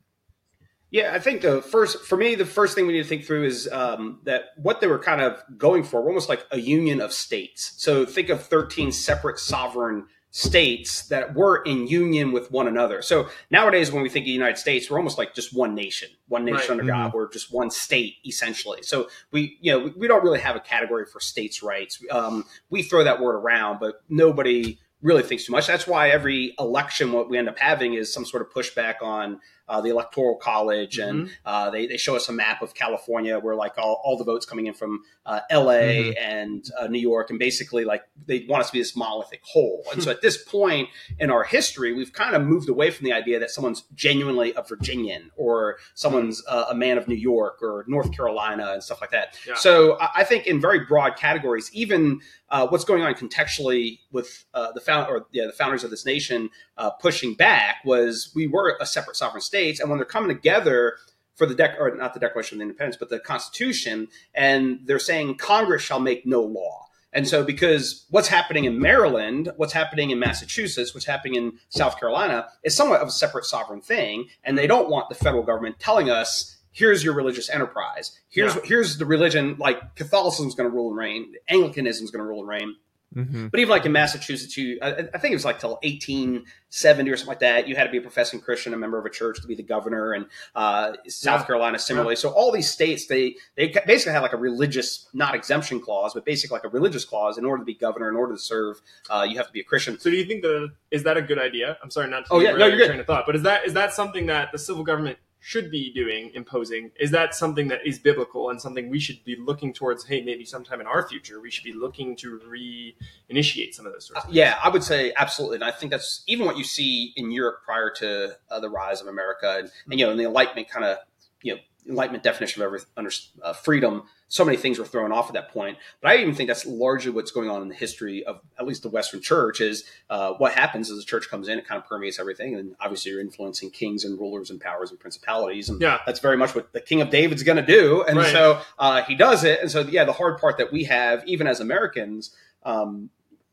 Yeah, 0.94 1.12
I 1.12 1.18
think 1.18 1.40
the 1.42 1.60
first, 1.60 2.04
for 2.04 2.16
me, 2.16 2.36
the 2.36 2.46
first 2.46 2.76
thing 2.76 2.86
we 2.86 2.92
need 2.92 3.02
to 3.02 3.08
think 3.08 3.24
through 3.24 3.46
is 3.46 3.68
um, 3.72 4.20
that 4.22 4.50
what 4.54 4.80
they 4.80 4.86
were 4.86 5.00
kind 5.00 5.20
of 5.20 5.42
going 5.58 5.82
for, 5.82 6.00
were 6.00 6.06
almost 6.06 6.28
like 6.28 6.46
a 6.52 6.60
union 6.60 7.00
of 7.00 7.12
states. 7.12 7.74
So 7.78 8.06
think 8.06 8.28
of 8.28 8.46
13 8.46 8.92
separate 8.92 9.40
sovereign 9.40 10.06
states 10.30 11.08
that 11.08 11.34
were 11.34 11.64
in 11.64 11.88
union 11.88 12.30
with 12.30 12.52
one 12.52 12.68
another. 12.68 13.02
So 13.02 13.28
nowadays, 13.50 13.90
when 13.90 14.04
we 14.04 14.08
think 14.08 14.22
of 14.22 14.26
the 14.26 14.32
United 14.34 14.56
States, 14.56 14.88
we're 14.88 14.98
almost 14.98 15.18
like 15.18 15.34
just 15.34 15.52
one 15.52 15.74
nation, 15.74 16.10
one 16.28 16.44
nation 16.44 16.60
Right. 16.60 16.70
under 16.70 16.84
God. 16.84 17.12
We're 17.12 17.28
just 17.28 17.52
one 17.52 17.72
state, 17.72 18.18
essentially. 18.24 18.82
So 18.82 19.08
we, 19.32 19.58
you 19.60 19.72
know, 19.72 19.80
we, 19.80 19.90
we 19.96 20.06
don't 20.06 20.22
really 20.22 20.38
have 20.38 20.54
a 20.54 20.60
category 20.60 21.06
for 21.06 21.18
states' 21.18 21.60
rights. 21.60 22.00
Um, 22.12 22.44
we 22.70 22.84
throw 22.84 23.02
that 23.02 23.20
word 23.20 23.34
around, 23.34 23.80
but 23.80 23.96
nobody 24.08 24.78
really 25.02 25.24
thinks 25.24 25.44
too 25.44 25.52
much. 25.52 25.66
That's 25.66 25.88
why 25.88 26.10
every 26.10 26.54
election, 26.58 27.10
what 27.10 27.28
we 27.28 27.36
end 27.36 27.48
up 27.48 27.58
having 27.58 27.94
is 27.94 28.12
some 28.12 28.24
sort 28.24 28.42
of 28.42 28.52
pushback 28.52 29.02
on 29.02 29.40
uh, 29.68 29.80
the 29.80 29.88
electoral 29.90 30.36
college, 30.36 30.98
and 30.98 31.26
Mhm. 31.26 31.30
uh, 31.46 31.70
they, 31.70 31.86
they 31.86 31.96
show 31.96 32.14
us 32.16 32.28
a 32.28 32.32
map 32.32 32.60
of 32.62 32.74
California 32.74 33.38
where 33.38 33.54
like 33.54 33.72
all, 33.78 34.00
all 34.04 34.16
the 34.18 34.24
votes 34.24 34.44
coming 34.46 34.66
in 34.66 34.74
from 34.74 35.02
uh, 35.26 35.40
L.A. 35.50 36.12
Mhm. 36.12 36.14
and 36.20 36.70
uh, 36.78 36.86
New 36.86 36.98
York, 36.98 37.30
and 37.30 37.38
basically 37.38 37.84
like 37.84 38.02
they 38.26 38.44
want 38.48 38.60
us 38.60 38.66
to 38.68 38.72
be 38.74 38.78
this 38.80 38.94
monolithic 38.94 39.40
whole. 39.44 39.84
And 39.92 40.02
so 40.02 40.10
at 40.16 40.20
this 40.20 40.36
point 40.42 40.88
in 41.18 41.30
our 41.30 41.44
history, 41.44 41.92
we've 41.94 42.12
kind 42.12 42.36
of 42.36 42.42
moved 42.42 42.68
away 42.68 42.90
from 42.90 43.04
the 43.06 43.12
idea 43.14 43.38
that 43.40 43.50
someone's 43.50 43.84
genuinely 43.94 44.52
a 44.54 44.62
Virginian 44.62 45.30
or 45.36 45.78
someone's 45.94 46.42
uh, 46.46 46.66
a 46.70 46.74
man 46.74 46.98
of 46.98 47.08
New 47.08 47.14
York 47.14 47.62
or 47.62 47.84
North 47.88 48.12
Carolina 48.12 48.72
and 48.72 48.82
stuff 48.82 49.00
like 49.00 49.10
that. 49.12 49.38
Yeah. 49.48 49.54
So 49.54 49.98
I 49.98 50.08
I 50.16 50.24
think 50.24 50.46
in 50.46 50.60
very 50.60 50.80
broad 50.80 51.16
categories, 51.16 51.70
even 51.72 52.20
uh, 52.50 52.66
what's 52.68 52.84
going 52.84 53.02
on 53.02 53.14
contextually 53.14 53.98
with 54.12 54.44
uh, 54.54 54.72
the 54.72 54.80
found 54.80 55.08
or 55.08 55.26
yeah, 55.32 55.46
the 55.46 55.52
founders 55.52 55.82
of 55.84 55.90
this 55.90 56.04
nation 56.06 56.50
uh, 56.78 56.90
pushing 56.90 57.34
back 57.34 57.76
was 57.84 58.30
we 58.34 58.46
were 58.46 58.76
a 58.80 58.86
separate 58.86 59.16
sovereign 59.16 59.40
states, 59.54 59.78
and 59.78 59.88
when 59.88 59.98
they're 59.98 60.04
coming 60.04 60.28
together 60.34 60.96
for 61.36 61.46
the 61.46 61.54
dec 61.54 61.78
or 61.78 61.94
not 61.94 62.12
the 62.14 62.20
Declaration 62.20 62.58
of 62.58 62.62
Independence, 62.62 62.96
but 62.96 63.08
the 63.08 63.20
Constitution, 63.20 64.08
and 64.34 64.80
they're 64.84 64.98
saying 64.98 65.36
Congress 65.36 65.82
shall 65.82 66.00
make 66.00 66.26
no 66.26 66.42
law. 66.42 66.86
And 67.12 67.28
so, 67.28 67.44
because 67.44 68.06
what's 68.10 68.26
happening 68.26 68.64
in 68.64 68.80
Maryland, 68.80 69.52
what's 69.56 69.72
happening 69.72 70.10
in 70.10 70.18
Massachusetts, 70.18 70.92
what's 70.94 71.06
happening 71.06 71.36
in 71.36 71.52
South 71.68 72.00
Carolina 72.00 72.48
is 72.64 72.74
somewhat 72.76 73.00
of 73.00 73.06
a 73.06 73.12
separate 73.12 73.44
sovereign 73.44 73.80
thing, 73.80 74.26
and 74.42 74.58
they 74.58 74.66
don't 74.66 74.90
want 74.90 75.08
the 75.08 75.14
federal 75.14 75.44
government 75.44 75.78
telling 75.78 76.10
us, 76.10 76.56
"Here's 76.72 77.04
your 77.04 77.14
religious 77.14 77.48
enterprise. 77.48 78.18
Here's 78.28 78.56
Yeah. 78.56 78.62
here's 78.64 78.98
the 78.98 79.06
religion. 79.06 79.54
Like 79.60 79.94
Catholicism's 79.94 80.56
going 80.56 80.68
to 80.68 80.74
rule 80.74 80.88
and 80.88 80.98
reign, 80.98 81.34
Anglicanism's 81.48 82.10
going 82.10 82.24
to 82.24 82.28
rule 82.28 82.40
and 82.40 82.48
reign." 82.48 82.74
Hmm 83.14 83.46
But 83.48 83.60
even 83.60 83.70
like 83.70 83.86
in 83.86 83.92
Massachusetts, 83.92 84.56
you 84.56 84.78
I, 84.82 84.88
I 85.14 85.18
think 85.18 85.32
it 85.32 85.36
was 85.36 85.44
like 85.44 85.58
till 85.60 85.78
1870 85.82 87.10
or 87.10 87.16
something 87.16 87.28
like 87.28 87.38
that. 87.40 87.68
You 87.68 87.76
had 87.76 87.84
to 87.84 87.90
be 87.90 87.98
a 87.98 88.00
professing 88.00 88.40
Christian, 88.40 88.74
a 88.74 88.76
member 88.76 88.98
of 88.98 89.06
a 89.06 89.10
church, 89.10 89.40
to 89.40 89.46
be 89.46 89.54
the 89.54 89.62
governor, 89.62 90.12
and 90.12 90.26
uh, 90.54 90.92
South 91.08 91.40
Yeah. 91.42 91.46
Carolina 91.46 91.78
similarly. 91.78 92.16
So 92.16 92.30
all 92.30 92.50
these 92.52 92.70
states, 92.70 93.06
they 93.06 93.36
they 93.56 93.68
basically 93.86 94.12
had 94.12 94.22
like 94.22 94.32
a 94.32 94.36
religious, 94.36 95.08
not 95.14 95.34
exemption 95.34 95.80
clause, 95.80 96.14
but 96.14 96.24
basically 96.24 96.56
like 96.56 96.64
a 96.64 96.68
religious 96.68 97.04
clause. 97.04 97.38
In 97.38 97.44
order 97.44 97.60
to 97.62 97.64
be 97.64 97.74
governor, 97.74 98.08
in 98.08 98.16
order 98.16 98.34
to 98.34 98.38
serve, 98.40 98.80
uh, 99.10 99.26
you 99.28 99.36
have 99.36 99.46
to 99.46 99.52
be 99.52 99.60
a 99.60 99.64
Christian. 99.64 99.98
So 99.98 100.10
do 100.10 100.16
you 100.16 100.24
think 100.24 100.42
that 100.42 100.70
is 100.90 101.02
that 101.04 101.16
a 101.16 101.22
good 101.22 101.38
idea? 101.38 101.78
I'm 101.82 101.90
sorry, 101.90 102.08
not 102.10 102.26
to 102.26 102.32
Oh, 102.34 102.40
yeah, 102.40 102.52
no, 102.52 102.66
you're 102.66 102.76
good. 102.78 102.86
train 102.88 103.00
of 103.00 103.06
thought, 103.06 103.24
but 103.26 103.36
is 103.36 103.42
that 103.42 103.64
is 103.66 103.72
that 103.74 103.92
something 103.92 104.26
that 104.26 104.50
the 104.52 104.58
civil 104.58 104.82
government 104.84 105.18
should 105.46 105.70
be 105.70 105.92
doing, 105.92 106.30
imposing? 106.32 106.90
Is 106.98 107.10
that 107.10 107.34
something 107.34 107.68
that 107.68 107.86
is 107.86 107.98
biblical 107.98 108.48
and 108.48 108.58
something 108.58 108.88
we 108.88 108.98
should 108.98 109.22
be 109.24 109.36
looking 109.36 109.74
towards? 109.74 110.06
Hey, 110.06 110.22
maybe 110.22 110.46
sometime 110.46 110.80
in 110.80 110.86
our 110.86 111.06
future, 111.06 111.38
we 111.38 111.50
should 111.50 111.64
be 111.64 111.74
looking 111.74 112.16
to 112.16 112.40
re-initiate 112.48 113.74
some 113.74 113.84
of 113.84 113.92
those 113.92 114.06
sorts. 114.06 114.20
Of 114.20 114.24
things? 114.30 114.36
Yeah, 114.36 114.56
I 114.64 114.70
would 114.70 114.82
say 114.82 115.12
absolutely, 115.18 115.56
and 115.56 115.64
I 115.64 115.70
think 115.70 115.92
that's 115.92 116.24
even 116.26 116.46
what 116.46 116.56
you 116.56 116.64
see 116.64 117.12
in 117.16 117.30
Europe 117.30 117.56
prior 117.62 117.90
to 117.96 118.38
uh, 118.50 118.58
the 118.58 118.70
rise 118.70 119.02
of 119.02 119.06
America, 119.06 119.56
and, 119.58 119.70
and 119.90 120.00
you 120.00 120.06
know, 120.06 120.12
in 120.12 120.16
the 120.16 120.24
Enlightenment 120.24 120.70
kind 120.70 120.86
of 120.86 120.96
you 121.42 121.56
know 121.56 121.60
Enlightenment 121.88 122.24
definition 122.24 122.62
of 122.62 122.66
every 122.66 122.80
under 122.96 123.10
uh, 123.42 123.52
freedom. 123.52 124.04
So 124.28 124.44
many 124.44 124.56
things 124.56 124.78
were 124.78 124.86
thrown 124.86 125.12
off 125.12 125.28
at 125.28 125.34
that 125.34 125.50
point, 125.52 125.76
but 126.00 126.10
I 126.10 126.16
even 126.16 126.34
think 126.34 126.48
that's 126.48 126.64
largely 126.66 127.10
what's 127.12 127.30
going 127.30 127.48
on 127.50 127.62
in 127.62 127.68
the 127.68 127.74
history 127.74 128.24
of 128.24 128.40
at 128.58 128.66
least 128.66 128.82
the 128.82 128.88
Western 128.88 129.20
Church. 129.20 129.60
Is 129.60 129.84
uh, 130.10 130.32
what 130.32 130.52
happens 130.52 130.90
as 130.90 130.96
the 130.98 131.04
church 131.04 131.28
comes 131.30 131.46
in, 131.46 131.58
it 131.58 131.66
kind 131.68 131.80
of 131.80 131.86
permeates 131.88 132.18
everything, 132.18 132.54
and 132.56 132.74
obviously 132.80 133.12
you're 133.12 133.20
influencing 133.20 133.70
kings 133.70 134.04
and 134.04 134.18
rulers 134.18 134.50
and 134.50 134.60
powers 134.60 134.90
and 134.90 134.98
principalities, 134.98 135.68
and 135.68 135.80
Yeah. 135.80 136.00
that's 136.06 136.20
very 136.20 136.36
much 136.36 136.54
what 136.54 136.72
the 136.72 136.80
King 136.80 137.00
of 137.02 137.10
David's 137.10 137.42
going 137.42 137.58
to 137.58 137.66
do, 137.66 138.02
and 138.08 138.16
Right. 138.18 138.32
so 138.32 138.60
uh, 138.78 139.02
he 139.02 139.14
does 139.14 139.44
it. 139.44 139.60
And 139.60 139.70
so 139.70 139.82
yeah, 139.82 140.04
the 140.04 140.12
hard 140.12 140.38
part 140.38 140.58
that 140.58 140.72
we 140.72 140.84
have, 140.84 141.22
even 141.26 141.46
as 141.46 141.60
Americans. 141.60 142.34
Um, 142.64 143.10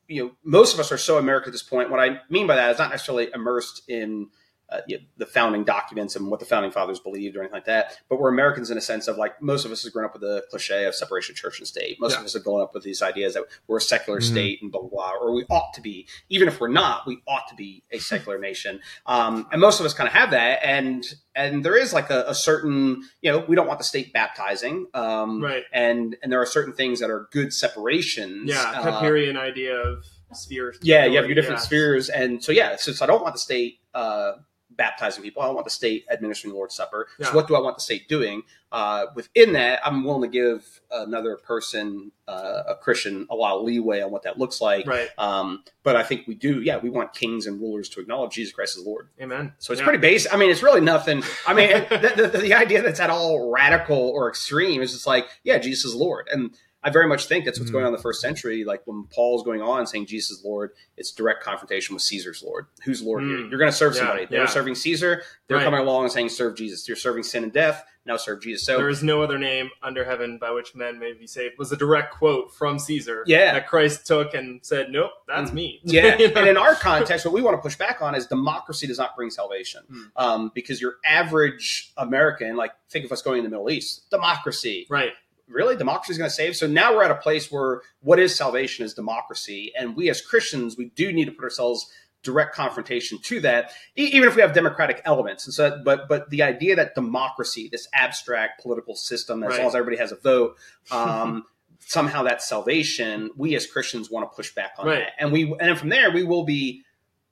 you 0.08 0.24
know, 0.26 0.32
most 0.44 0.74
of 0.74 0.80
us 0.82 0.92
are 0.92 0.98
so 0.98 1.18
American 1.18 1.50
at 1.50 1.54
this 1.54 1.64
point. 1.64 1.90
What 1.90 2.00
I 2.02 2.20
mean 2.30 2.46
by 2.46 2.56
that 2.56 2.72
is 2.72 2.78
not 2.80 2.90
necessarily 2.92 3.30
immersed 3.34 3.84
in 3.88 4.28
uh, 4.72 4.82
you 4.88 4.98
know, 4.98 5.04
the 5.18 5.26
founding 5.26 5.64
documents 5.64 6.16
and 6.16 6.30
what 6.32 6.40
the 6.40 6.46
founding 6.46 6.72
fathers 6.72 7.00
believed 7.00 7.36
or 7.36 7.40
anything 7.42 7.54
like 7.56 7.66
that, 7.66 7.98
but 8.10 8.20
we're 8.20 8.30
Americans 8.30 8.72
in 8.72 8.78
a 8.78 8.82
sense 8.82 9.08
of 9.08 9.18
like 9.18 9.42
most 9.42 9.66
of 9.66 9.72
us 9.72 9.84
have 9.84 9.92
grown 9.94 10.06
up 10.06 10.14
with 10.14 10.22
the 10.22 10.44
cliche 10.50 10.86
of 10.86 10.96
separation 10.96 11.34
of 11.34 11.38
church 11.38 11.60
and 11.60 11.68
state. 11.68 12.00
Most 12.00 12.14
Yeah. 12.14 12.20
of 12.20 12.26
us 12.26 12.34
have 12.34 12.44
grown 12.44 12.62
up 12.62 12.74
with 12.74 12.84
these 12.84 13.02
ideas 13.02 13.34
that 13.34 13.44
we're 13.68 13.78
a 13.78 13.82
secular 13.82 14.20
Mhm. 14.20 14.32
state 14.32 14.62
and 14.62 14.72
blah, 14.72 14.82
blah, 14.82 14.90
blah, 14.90 15.12
or 15.20 15.34
we 15.34 15.46
ought 15.50 15.74
to 15.76 15.82
be. 15.82 16.08
Even 16.30 16.48
if 16.48 16.60
we're 16.60 16.68
not, 16.70 17.06
we 17.06 17.22
ought 17.28 17.48
to 17.50 17.56
be 17.56 17.84
a 17.92 18.00
secular 18.00 18.40
nation. 18.40 18.80
Um, 19.06 19.48
and 19.52 19.60
most 19.60 19.80
of 19.80 19.86
us 19.86 19.94
kind 19.94 20.08
of 20.08 20.14
have 20.14 20.32
that. 20.32 20.60
And 20.66 21.06
and 21.34 21.64
there 21.64 21.78
is 21.78 21.94
like 21.94 22.10
a, 22.10 22.26
a 22.28 22.36
certain, 22.36 23.04
you 23.22 23.32
know, 23.32 23.40
we 23.48 23.56
don't 23.56 23.66
want 23.68 23.80
the 23.80 23.86
state 23.86 24.12
baptizing. 24.12 24.88
Um, 24.94 25.42
Right. 25.42 25.64
And 25.72 26.18
and 26.22 26.32
there 26.32 26.42
are 26.42 26.46
certain 26.46 26.74
things 26.74 27.00
that 27.00 27.10
are 27.10 27.28
good 27.32 27.54
separations. 27.54 28.50
Yeah, 28.50 28.62
uh, 28.84 29.02
idea 29.38 29.76
of 29.76 30.06
spheres. 30.34 30.78
yeah, 30.82 31.06
you 31.06 31.18
have 31.18 31.26
your 31.26 31.36
different 31.36 31.60
Yeah. 31.60 31.66
spheres, 31.66 32.10
and 32.10 32.44
so 32.44 32.52
yeah, 32.52 32.76
since 32.78 33.02
I 33.02 33.06
don't 33.06 33.22
want 33.22 33.34
the 33.36 33.40
state 33.40 33.80
uh, 33.94 34.34
baptizing 34.78 35.24
people, 35.24 35.42
I 35.42 35.50
want 35.50 35.66
the 35.66 35.72
state 35.72 36.06
administering 36.12 36.52
the 36.52 36.58
Lord's 36.58 36.76
Supper. 36.76 37.08
Yeah. 37.20 37.28
So 37.28 37.34
what 37.36 37.48
do 37.48 37.56
I 37.56 37.60
want 37.60 37.78
the 37.78 37.82
state 37.82 38.08
doing? 38.08 38.44
Uh, 38.72 39.08
within 39.16 39.54
that, 39.54 39.82
I'm 39.86 40.04
willing 40.04 40.22
to 40.22 40.28
give 40.30 40.82
another 40.92 41.36
person, 41.38 42.12
uh, 42.28 42.64
a 42.70 42.76
Christian, 42.76 43.28
a 43.30 43.36
lot 43.36 43.58
of 43.58 43.64
leeway 43.64 44.02
on 44.02 44.12
what 44.12 44.24
that 44.24 44.38
looks 44.40 44.62
like. 44.62 44.88
Right. 44.88 45.10
Um, 45.18 45.64
but 45.84 45.96
I 45.98 46.04
think 46.04 46.26
we 46.28 46.36
do, 46.36 46.62
yeah, 46.62 46.78
we 46.78 46.90
want 46.90 47.14
kings 47.14 47.48
and 47.48 47.60
rulers 47.60 47.90
to 47.90 48.00
acknowledge 48.00 48.34
Jesus 48.34 48.54
Christ 48.54 48.78
as 48.78 48.86
Lord. 48.86 49.10
Amen. 49.22 49.54
So 49.60 49.74
it's 49.74 49.82
Yeah. 49.82 49.86
pretty 49.86 50.00
basic. 50.00 50.34
I 50.34 50.38
mean, 50.38 50.50
it's 50.50 50.64
really 50.64 50.82
nothing. 50.82 51.22
I 51.46 51.54
mean, 51.54 51.68
the, 51.90 52.30
the, 52.32 52.38
the 52.40 52.54
idea 52.54 52.82
that's 52.82 53.00
at 53.02 53.10
all 53.10 53.52
radical 53.52 53.98
or 53.98 54.30
extreme 54.30 54.82
is 54.82 54.94
just 54.94 55.06
like, 55.08 55.26
yeah, 55.44 55.58
Jesus 55.58 55.86
is 55.86 55.96
Lord. 55.96 56.30
And 56.32 56.52
I 56.84 56.90
very 56.90 57.08
much 57.08 57.26
think 57.28 57.46
that's 57.46 57.60
what's 57.60 57.70
Mhm. 57.70 57.74
going 57.74 57.86
on 57.86 57.90
in 57.90 57.96
the 57.96 58.02
first 58.02 58.22
century. 58.22 58.64
Like 58.64 58.82
when 58.86 59.04
Paul's 59.14 59.44
going 59.44 59.62
on 59.62 59.86
saying 59.86 60.08
Jesus 60.08 60.40
is 60.40 60.44
Lord, 60.46 60.72
it's 60.98 61.12
direct 61.12 61.44
confrontation 61.44 61.94
with 61.94 62.02
Caesar's 62.04 62.42
Lord. 62.44 62.66
Who's 62.86 63.02
Lord 63.04 63.24
here? 63.24 63.38
Mm. 63.38 63.50
You're 63.52 63.60
going 63.60 63.72
to 63.72 63.78
serve 63.78 63.94
Yeah, 63.94 64.00
somebody. 64.00 64.26
They 64.26 64.36
yeah. 64.38 64.42
were 64.44 64.48
serving 64.48 64.76
Caesar. 64.76 65.22
They're 65.48 65.58
Right. 65.58 65.64
coming 65.64 65.80
along 65.80 66.06
and 66.06 66.12
saying, 66.12 66.30
serve 66.30 66.56
Jesus. 66.56 66.88
You're 66.88 66.98
serving 66.98 67.24
sin 67.24 67.44
and 67.44 67.54
death. 67.54 67.84
Now 68.04 68.18
serve 68.18 68.42
Jesus. 68.42 68.66
So 68.66 68.78
there 68.78 68.90
is 68.90 69.04
no 69.04 69.22
other 69.22 69.38
name 69.38 69.70
under 69.84 70.04
heaven 70.04 70.40
by 70.40 70.50
which 70.50 70.74
men 70.74 70.98
may 70.98 71.14
be 71.14 71.28
saved 71.28 71.60
was 71.60 71.72
a 71.72 71.78
direct 71.78 72.16
quote 72.16 72.52
from 72.52 72.80
Caesar 72.80 73.24
Yeah. 73.28 73.54
that 73.54 73.68
Christ 73.68 74.08
took 74.08 74.34
and 74.34 74.60
said, 74.66 74.90
Nope, 74.90 75.12
that's 75.28 75.52
me. 75.54 75.82
Yeah, 75.84 76.18
You 76.18 76.30
know? 76.30 76.40
and 76.42 76.50
in 76.50 76.58
our 76.58 76.74
context, 76.74 77.26
what 77.26 77.34
we 77.36 77.44
want 77.44 77.58
to 77.58 77.62
push 77.62 77.76
back 77.76 78.02
on 78.02 78.16
is 78.16 78.26
democracy 78.26 78.88
does 78.88 78.98
not 78.98 79.16
bring 79.16 79.30
salvation, 79.30 79.84
Hmm. 79.88 80.04
um, 80.16 80.52
because 80.56 80.82
your 80.82 80.96
average 81.06 81.92
American, 81.96 82.56
like 82.56 82.72
think 82.90 83.06
of 83.06 83.12
us 83.12 83.22
going 83.22 83.38
in 83.38 83.44
the 83.44 83.52
Middle 83.52 83.70
East, 83.70 84.10
democracy, 84.10 84.88
right. 84.90 85.12
Really 85.52 85.76
democracy 85.76 86.12
is 86.14 86.18
going 86.18 86.30
to 86.30 86.34
save 86.36 86.56
so 86.56 86.68
now 86.68 86.96
we're 86.96 87.04
at 87.04 87.12
a 87.12 87.16
place 87.16 87.52
where 87.52 87.82
what 88.02 88.20
is 88.20 88.36
salvation 88.36 88.86
is 88.86 88.94
democracy 88.94 89.72
and 89.78 89.96
we 89.96 90.10
as 90.10 90.22
christians 90.22 90.78
we 90.78 90.86
do 90.96 91.12
need 91.12 91.26
to 91.26 91.32
put 91.32 91.44
ourselves 91.44 91.90
direct 92.24 92.54
confrontation 92.54 93.18
to 93.24 93.40
that 93.42 93.72
even 93.96 94.28
if 94.28 94.36
we 94.36 94.42
have 94.42 94.54
democratic 94.54 95.02
elements 95.06 95.46
and 95.46 95.54
so 95.54 95.82
but 95.84 96.08
but 96.08 96.30
the 96.30 96.44
idea 96.44 96.76
that 96.76 96.94
democracy 96.96 97.68
this 97.72 97.88
abstract 97.94 98.62
political 98.62 98.96
system 98.96 99.42
as 99.44 99.50
Right. 99.52 99.58
long 99.60 99.68
as 99.68 99.76
everybody 99.76 99.98
has 99.98 100.12
a 100.12 100.16
vote 100.18 100.56
um 100.92 101.44
somehow 101.80 102.22
that's 102.24 102.48
salvation 102.48 103.32
we 103.36 103.56
as 103.56 103.66
christians 103.66 104.12
want 104.12 104.30
to 104.32 104.36
push 104.36 104.54
back 104.54 104.74
on 104.78 104.86
Right. 104.88 105.00
that 105.00 105.14
and 105.20 105.32
we 105.32 105.44
and 105.52 105.60
then 105.62 105.76
from 105.76 105.90
there 105.90 106.12
we 106.12 106.24
will 106.24 106.44
be 106.44 106.84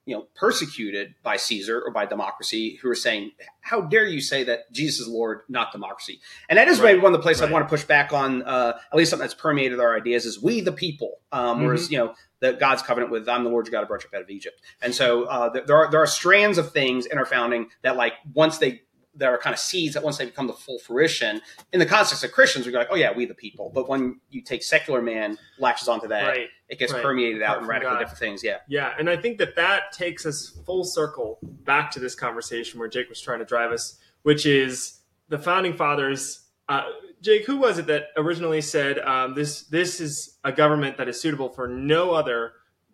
you 0.09 0.15
know 0.15 0.27
persecuted 0.35 1.13
by 1.23 1.37
caesar 1.37 1.79
or 1.85 1.91
by 1.91 2.05
democracy 2.05 2.77
who 2.81 2.89
are 2.89 2.95
saying 2.95 3.31
how 3.61 3.79
dare 3.81 4.05
you 4.07 4.19
say 4.19 4.43
that 4.43 4.71
jesus 4.71 5.01
is 5.01 5.07
lord 5.07 5.41
not 5.47 5.71
democracy 5.71 6.19
and 6.49 6.57
that 6.57 6.67
is 6.67 6.79
Right. 6.79 6.93
maybe 6.93 6.99
one 7.01 7.13
of 7.13 7.19
the 7.19 7.23
places 7.23 7.41
Right. 7.41 7.49
I 7.49 7.53
want 7.53 7.65
to 7.65 7.69
push 7.69 7.83
back 7.83 8.11
on. 8.11 8.41
Uh, 8.43 8.73
at 8.91 8.97
least 8.97 9.11
something 9.11 9.23
that's 9.23 9.33
permeated 9.39 9.79
our 9.79 9.95
ideas 9.95 10.25
is 10.25 10.41
we 10.41 10.61
the 10.61 10.71
people. 10.71 11.19
Um, 11.31 11.63
Whereas 11.63 11.83
Mm-hmm. 11.85 11.93
you 11.93 11.99
know 11.99 12.13
the 12.39 12.53
God's 12.53 12.81
covenant 12.81 13.11
with 13.11 13.27
I'm 13.29 13.43
the 13.43 13.49
Lord 13.49 13.67
your 13.67 13.71
God 13.73 13.81
who 13.81 13.87
brought 13.87 14.03
you 14.03 14.09
up 14.09 14.15
out 14.15 14.21
of 14.21 14.29
Egypt. 14.29 14.59
And 14.81 14.95
so 14.95 15.23
uh, 15.25 15.49
there- 15.49 15.65
there 15.65 15.75
are 15.77 15.91
there 15.91 16.01
are 16.01 16.07
strands 16.07 16.57
of 16.57 16.71
things 16.71 17.05
in 17.05 17.17
our 17.17 17.25
founding 17.25 17.67
that 17.83 17.95
like 17.97 18.13
once 18.33 18.57
they 18.57 18.81
there 19.19 19.31
are 19.33 19.37
kind 19.37 19.53
of 19.53 19.59
seeds 19.59 19.93
that 19.93 20.03
once 20.03 20.17
they 20.17 20.25
become 20.25 20.47
the 20.47 20.53
full 20.53 20.79
fruition 20.79 21.41
in 21.73 21.79
the 21.79 21.85
context 21.85 22.23
of 22.23 22.31
Christians 22.31 22.65
we 22.65 22.71
go 22.71 22.79
like 22.79 22.87
oh 22.89 22.95
yeah 22.95 23.11
we 23.15 23.25
the 23.25 23.33
people. 23.35 23.69
But 23.73 23.87
when 23.89 24.19
you 24.31 24.41
take 24.41 24.63
secular 24.63 25.01
man 25.01 25.37
latches 25.59 25.87
onto 25.87 26.07
that, 26.07 26.27
Right. 26.27 26.47
it 26.69 26.79
gets 26.79 26.93
Right. 26.93 27.03
permeated 27.03 27.41
Apart 27.41 27.51
out 27.51 27.57
in 27.57 27.63
from 27.63 27.69
radically 27.69 27.93
God. 27.95 27.99
different 27.99 28.19
things. 28.19 28.43
Yeah. 28.43 28.57
Yeah, 28.67 28.93
and 28.97 29.09
I 29.09 29.17
think 29.17 29.37
that 29.37 29.55
that 29.57 29.91
takes 29.91 30.25
us 30.25 30.57
full 30.65 30.83
circle 30.83 31.37
back 31.43 31.91
to 31.91 31.99
this 31.99 32.15
conversation 32.15 32.79
where 32.79 32.87
Jake 32.89 33.09
was 33.09 33.21
trying 33.21 33.39
to 33.39 33.45
drive 33.45 33.71
us, 33.71 33.99
which 34.23 34.45
is 34.45 34.99
the 35.27 35.37
founding 35.37 35.73
fathers. 35.73 36.47
Uh, 36.67 36.83
Jake, 37.21 37.45
who 37.45 37.57
was 37.57 37.77
it 37.77 37.87
that 37.87 38.07
originally 38.15 38.61
said 38.61 38.99
um, 38.99 39.35
this? 39.35 39.63
This 39.63 39.99
is 39.99 40.37
a 40.45 40.51
government 40.51 40.97
that 40.97 41.07
is 41.09 41.19
suitable 41.19 41.49
for 41.49 41.67
no 41.67 42.11
other 42.11 42.53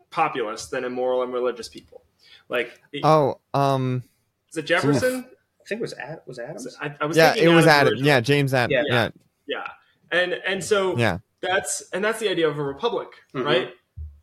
populace 0.09 0.67
than 0.67 0.83
immoral 0.83 1.23
and 1.23 1.31
religious 1.33 1.67
people. 1.69 2.03
Like, 2.49 2.79
Oh, 3.03 3.39
um, 3.53 4.03
is 4.49 4.57
it 4.57 4.65
Jefferson? 4.65 5.25
I 5.65 5.67
think 5.67 5.79
it 5.79 5.81
was 5.81 5.93
Ad, 5.93 6.19
was 6.27 6.37
Adams. 6.37 6.77
I, 6.79 6.95
I 7.01 7.05
was 7.05 7.17
yeah, 7.17 7.33
it 7.35 7.47
was 7.49 7.65
Adams 7.65 7.93
Adam. 7.93 8.05
Yeah, 8.05 8.19
James 8.19 8.53
Adam. 8.53 8.71
Yeah. 8.71 8.83
Yeah, 8.87 9.09
Yeah, 9.47 9.67
and 10.11 10.33
and 10.33 10.63
so 10.63 10.95
yeah. 10.97 11.17
that's 11.41 11.83
and 11.91 12.03
that's 12.05 12.19
the 12.19 12.29
idea 12.29 12.47
of 12.47 12.57
a 12.59 12.63
republic 12.63 13.07
Mhm. 13.33 13.45
right 13.45 13.73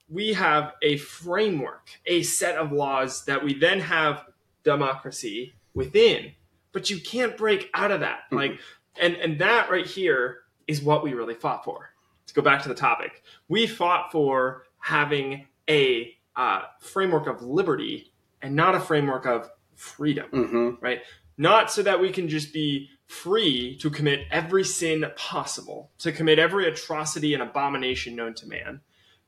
we 0.08 0.34
have 0.34 0.72
a 0.82 0.96
framework 0.99 1.88
a 2.06 2.22
set 2.22 2.56
of 2.56 2.70
laws 2.70 3.25
that 3.25 3.42
we 3.42 3.54
then 3.54 3.80
have 3.80 4.25
democracy 4.62 5.52
within 5.75 6.32
but 6.72 6.90
you 6.90 6.99
can't 7.00 7.37
break 7.37 7.70
out 7.75 7.90
of 7.90 8.00
that 8.00 8.20
Mhm. 8.30 8.37
like 8.37 8.61
and 9.00 9.16
and 9.16 9.38
that 9.40 9.70
right 9.70 9.87
here 9.87 10.38
is 10.66 10.80
what 10.82 11.02
we 11.02 11.12
really 11.14 11.34
fought 11.34 11.64
for 11.64 11.90
to 12.26 12.34
go 12.34 12.42
back 12.42 12.62
to 12.62 12.68
the 12.68 12.75
topic 12.75 13.22
we 13.49 13.66
fought 13.66 14.11
for 14.12 14.64
having 14.78 15.46
a 15.68 16.14
uh, 16.37 16.62
framework 16.80 17.26
of 17.26 17.42
liberty 17.42 18.12
and 18.40 18.54
not 18.56 18.75
a 18.75 18.80
framework 18.80 19.26
of 19.26 19.50
freedom 19.76 20.26
hmm 20.30 20.70
right 20.80 21.00
not 21.39 21.71
so 21.71 21.83
that 21.83 22.01
we 22.01 22.11
can 22.11 22.29
just 22.29 22.53
be 22.53 22.89
free 23.07 23.77
to 23.79 23.91
commit 23.91 24.21
every 24.31 24.65
sin 24.65 25.05
possible, 25.17 25.91
to 25.99 26.12
commit 26.12 26.39
every 26.39 26.67
atrocity 26.67 27.35
and 27.35 27.43
abomination 27.43 28.17
known 28.17 28.35
to 28.35 28.47
man, 28.47 28.81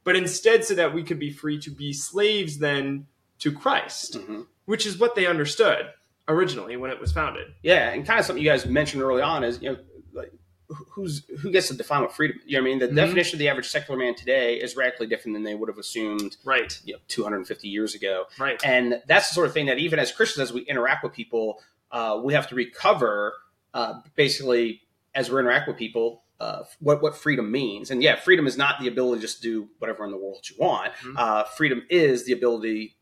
but 0.05 0.17
instead 0.17 0.65
so 0.65 0.75
that 0.75 0.95
we 0.95 1.03
could 1.03 1.19
be 1.19 1.31
free 1.31 1.59
to 1.61 1.71
be 1.71 1.93
slaves 1.93 2.59
then 2.59 3.07
to 3.41 3.53
Christ, 3.53 4.17
hmm 4.17 4.43
which 4.67 4.87
is 4.87 4.99
what 4.99 5.15
they 5.15 5.27
understood 5.27 5.91
originally 6.27 6.75
when 6.79 6.91
it 6.91 6.99
was 6.99 7.13
founded. 7.13 7.49
Yeah, 7.63 7.91
and 7.91 8.07
kind 8.07 8.19
of 8.19 8.25
something 8.25 8.43
you 8.43 8.49
guys 8.49 8.65
mentioned 8.65 9.03
early 9.03 9.21
on 9.21 9.45
is 9.45 9.61
you 9.61 9.73
know 9.73 9.79
like 10.15 10.33
who's 10.93 11.23
who 11.41 11.51
gets 11.51 11.69
to 11.69 11.75
define 11.75 12.01
what 12.01 12.15
freedom? 12.15 12.39
You 12.47 12.57
know 12.57 12.63
what 12.63 12.69
I 12.69 12.71
mean? 12.71 12.79
The 12.79 12.89
Mhm. 12.89 12.95
definition 12.97 13.37
of 13.37 13.41
the 13.41 13.49
average 13.51 13.69
secular 13.69 13.99
man 13.99 14.15
today 14.15 14.55
is 14.59 14.75
radically 14.75 15.07
different 15.07 15.35
than 15.35 15.43
they 15.43 15.55
would 15.55 15.69
have 15.69 15.77
assumed 15.77 16.39
Right, 16.45 16.81
you 16.85 16.95
know 16.95 17.01
250 17.09 17.69
years 17.69 17.95
ago. 17.95 18.25
right. 18.39 18.59
And 18.65 19.03
that's 19.07 19.29
the 19.29 19.35
sort 19.35 19.47
of 19.49 19.53
thing 19.53 19.67
that 19.67 19.79
even 19.79 19.99
as 19.99 20.11
Christians, 20.13 20.49
as 20.49 20.53
we 20.55 20.63
interact 20.63 21.05
with 21.05 21.13
people, 21.13 21.61
uh, 21.95 22.21
we 22.23 22.35
have 22.35 22.47
to 22.49 22.55
recover 22.55 23.33
uh, 23.73 24.01
basically 24.17 24.83
as 25.15 25.31
we 25.31 25.39
interact 25.41 25.67
with 25.69 25.79
people. 25.79 26.23
Uh, 26.41 26.65
what 26.81 27.01
what 27.01 27.17
freedom 27.17 27.51
means, 27.51 27.91
and 27.93 28.03
yeah, 28.03 28.17
freedom 28.17 28.47
is 28.47 28.57
not 28.59 28.81
the 28.81 28.89
ability 28.89 29.21
to 29.21 29.27
just 29.27 29.41
do 29.41 29.69
whatever 29.79 30.05
in 30.05 30.11
the 30.11 30.17
world 30.17 30.45
you 30.51 30.57
want. 30.59 30.93
Mhm. 30.95 31.15
Uh, 31.17 31.45
freedom 31.45 31.83
is 31.89 32.25
the 32.27 32.33
ability, 32.33 32.97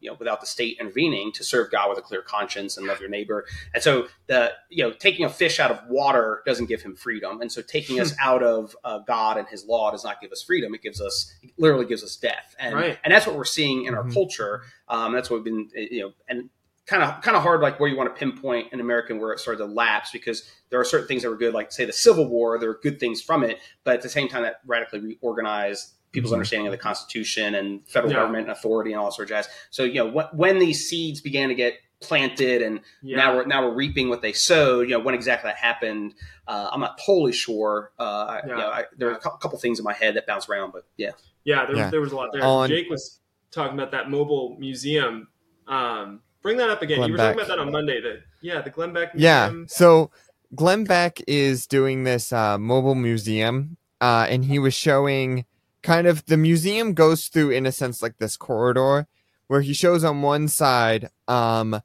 you 0.00 0.10
know, 0.10 0.16
without 0.18 0.40
the 0.40 0.46
state 0.46 0.78
intervening, 0.80 1.30
to 1.32 1.44
serve 1.44 1.70
God 1.70 1.90
with 1.90 1.98
a 1.98 2.02
clear 2.02 2.22
conscience 2.22 2.78
and 2.78 2.86
love 2.86 2.98
your 2.98 3.10
neighbor. 3.10 3.44
And 3.74 3.82
so, 3.82 4.08
the 4.26 4.52
you 4.70 4.82
know, 4.82 4.90
taking 4.90 5.26
a 5.26 5.28
fish 5.28 5.60
out 5.60 5.70
of 5.70 5.80
water 5.88 6.42
doesn't 6.46 6.66
give 6.66 6.80
him 6.80 6.96
freedom, 6.96 7.42
and 7.42 7.52
so 7.52 7.60
taking 7.60 8.00
us 8.00 8.14
out 8.18 8.42
of 8.42 8.74
uh, 8.84 9.00
God 9.00 9.36
and 9.36 9.46
His 9.46 9.66
law 9.66 9.90
does 9.90 10.02
not 10.02 10.20
give 10.22 10.32
us 10.32 10.42
freedom. 10.42 10.74
It 10.74 10.80
gives 10.82 11.00
us, 11.00 11.30
it 11.42 11.50
literally 11.58 11.84
gives 11.86 12.02
us 12.02 12.16
death, 12.16 12.56
and 12.58 12.74
Right. 12.74 12.98
and 13.04 13.12
that's 13.12 13.26
what 13.26 13.36
we're 13.36 13.44
seeing 13.44 13.84
in 13.84 13.94
our 13.94 14.04
Mhm. 14.04 14.14
culture. 14.14 14.62
Um, 14.88 15.12
that's 15.12 15.28
what 15.28 15.44
we've 15.44 15.52
been, 15.52 15.70
you 15.92 16.00
know, 16.00 16.12
and 16.26 16.48
kind 16.88 17.02
of 17.02 17.20
kind 17.22 17.36
of 17.36 17.42
hard 17.42 17.60
like 17.60 17.78
where 17.78 17.88
you 17.88 17.96
want 17.96 18.12
to 18.12 18.18
pinpoint 18.18 18.72
an 18.72 18.80
American 18.80 19.20
where 19.20 19.32
it 19.32 19.38
started 19.38 19.58
to 19.58 19.66
lapse 19.66 20.10
because 20.10 20.50
there 20.70 20.80
are 20.80 20.84
certain 20.84 21.06
things 21.06 21.22
that 21.22 21.30
were 21.30 21.36
good, 21.36 21.54
like 21.54 21.70
say 21.70 21.84
the 21.84 21.92
Civil 21.92 22.26
War, 22.28 22.58
there 22.58 22.70
were 22.70 22.80
good 22.82 22.98
things 22.98 23.20
from 23.22 23.44
it, 23.44 23.58
but 23.84 23.94
at 23.94 24.02
the 24.02 24.08
same 24.08 24.26
time 24.28 24.42
that 24.42 24.60
radically 24.66 24.98
reorganized 25.00 25.92
people's 26.12 26.30
Mhm. 26.32 26.36
understanding 26.36 26.66
of 26.66 26.72
the 26.72 26.78
Constitution 26.78 27.54
and 27.54 27.86
federal 27.88 28.10
Yeah. 28.12 28.20
government 28.20 28.48
and 28.48 28.52
authority 28.56 28.92
and 28.92 28.98
all 28.98 29.06
that 29.10 29.12
sort 29.12 29.26
of 29.26 29.36
jazz. 29.36 29.48
So 29.70 29.84
you 29.84 29.94
know 29.94 30.06
when, 30.06 30.26
when 30.32 30.58
these 30.58 30.88
seeds 30.88 31.20
began 31.20 31.50
to 31.50 31.54
get 31.54 31.74
planted 32.00 32.62
and 32.62 32.80
Yeah. 33.02 33.16
now 33.18 33.36
we're 33.36 33.44
now 33.44 33.68
we're 33.68 33.74
reaping 33.74 34.08
what 34.08 34.22
they 34.22 34.32
sowed. 34.32 34.88
You 34.88 34.96
know 34.96 35.00
when 35.04 35.14
exactly 35.14 35.48
that 35.50 35.56
happened, 35.58 36.14
uh, 36.46 36.70
I'm 36.72 36.80
not 36.80 36.98
totally 37.04 37.32
sure. 37.32 37.92
Uh, 37.98 38.02
I- 38.02 38.40
you 38.46 38.56
know, 38.56 38.68
I, 38.70 38.84
there 38.96 39.08
are 39.10 39.14
a 39.14 39.18
cou- 39.18 39.36
couple 39.36 39.58
things 39.58 39.78
in 39.78 39.84
my 39.84 39.92
head 39.92 40.14
that 40.16 40.26
bounce 40.26 40.48
around, 40.48 40.72
but 40.72 40.84
yeah, 40.96 41.10
Yeah, 41.44 41.64
there, 41.66 41.76
Yeah. 41.76 41.90
there 41.90 42.00
was 42.00 42.12
a 42.12 42.16
lot 42.16 42.30
there. 42.32 42.42
On- 42.44 42.68
Jake 42.68 42.88
was 42.90 43.20
talking 43.50 43.72
about 43.78 43.90
that 43.92 44.10
mobile 44.10 44.56
museum. 44.58 45.28
Um, 45.66 46.22
bring 46.48 46.58
that 46.58 46.70
up 46.70 46.82
again. 46.82 46.98
Glenn 46.98 47.08
you 47.08 47.12
were 47.12 47.18
talking 47.18 47.38
about 47.38 47.48
that 47.48 47.58
on 47.58 47.70
Monday. 47.70 48.00
That 48.00 48.22
yeah, 48.40 48.60
the 48.62 48.70
Glenn 48.70 48.92
Beck 48.92 49.12
Yeah. 49.14 49.52
So 49.66 50.10
Glenn 50.54 50.84
Beck 50.84 51.20
is 51.26 51.66
doing 51.66 52.04
this 52.04 52.32
uh, 52.32 52.58
mobile 52.58 52.94
museum, 52.94 53.76
uh, 54.00 54.26
and 54.28 54.44
he 54.44 54.58
was 54.58 54.74
showing 54.74 55.44
kind 55.82 56.06
of 56.06 56.24
the 56.26 56.36
museum 56.36 56.94
goes 56.94 57.28
through, 57.28 57.50
in 57.50 57.66
a 57.66 57.72
sense, 57.72 58.02
like 58.02 58.18
this 58.18 58.36
corridor 58.36 59.06
where 59.48 59.62
he 59.62 59.72
shows 59.72 60.04
on 60.04 60.22
one 60.22 60.48
side 60.48 61.10
um, 61.26 61.80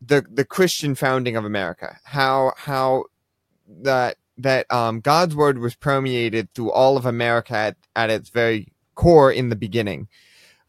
the 0.00 0.24
the 0.28 0.44
Christian 0.44 0.94
founding 0.94 1.36
of 1.36 1.44
America, 1.44 1.98
how 2.04 2.52
how 2.56 3.04
that 3.68 4.16
that 4.38 4.70
um, 4.72 5.00
God's 5.00 5.36
word 5.36 5.58
was 5.58 5.74
permeated 5.74 6.52
through 6.54 6.72
all 6.72 6.96
of 6.96 7.06
America 7.06 7.54
at, 7.54 7.76
at 7.94 8.10
its 8.10 8.30
very 8.30 8.72
core 8.94 9.30
in 9.30 9.48
the 9.48 9.56
beginning. 9.56 10.08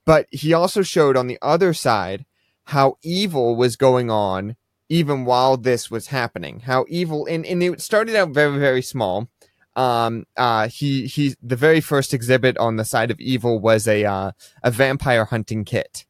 But 0.06 0.28
he 0.32 0.54
also 0.54 0.82
showed 0.82 1.16
on 1.16 1.28
the 1.28 1.40
other 1.42 1.74
side 1.74 2.25
how 2.65 2.98
evil 3.03 3.55
was 3.55 3.75
going 3.75 4.10
on 4.10 4.55
even 4.90 5.25
while 5.25 5.57
this 5.57 5.90
was 5.90 6.07
happening. 6.07 6.61
How 6.61 6.85
evil 6.88 7.25
and, 7.25 7.46
and 7.46 7.64
it 7.64 7.81
started 7.81 8.16
out 8.16 8.29
very, 8.29 8.57
very 8.59 8.81
small. 8.81 9.27
Um 9.75 10.25
uh 10.38 10.68
he 10.68 11.07
he 11.07 11.35
the 11.42 11.55
very 11.55 11.81
first 11.81 12.14
exhibit 12.14 12.57
on 12.59 12.75
the 12.75 12.85
side 12.85 13.09
of 13.09 13.20
evil 13.20 13.59
was 13.59 13.88
a 13.88 14.05
uh 14.05 14.31
a 14.61 14.70
vampire 14.70 15.25
hunting 15.25 15.66
kit. 15.66 16.05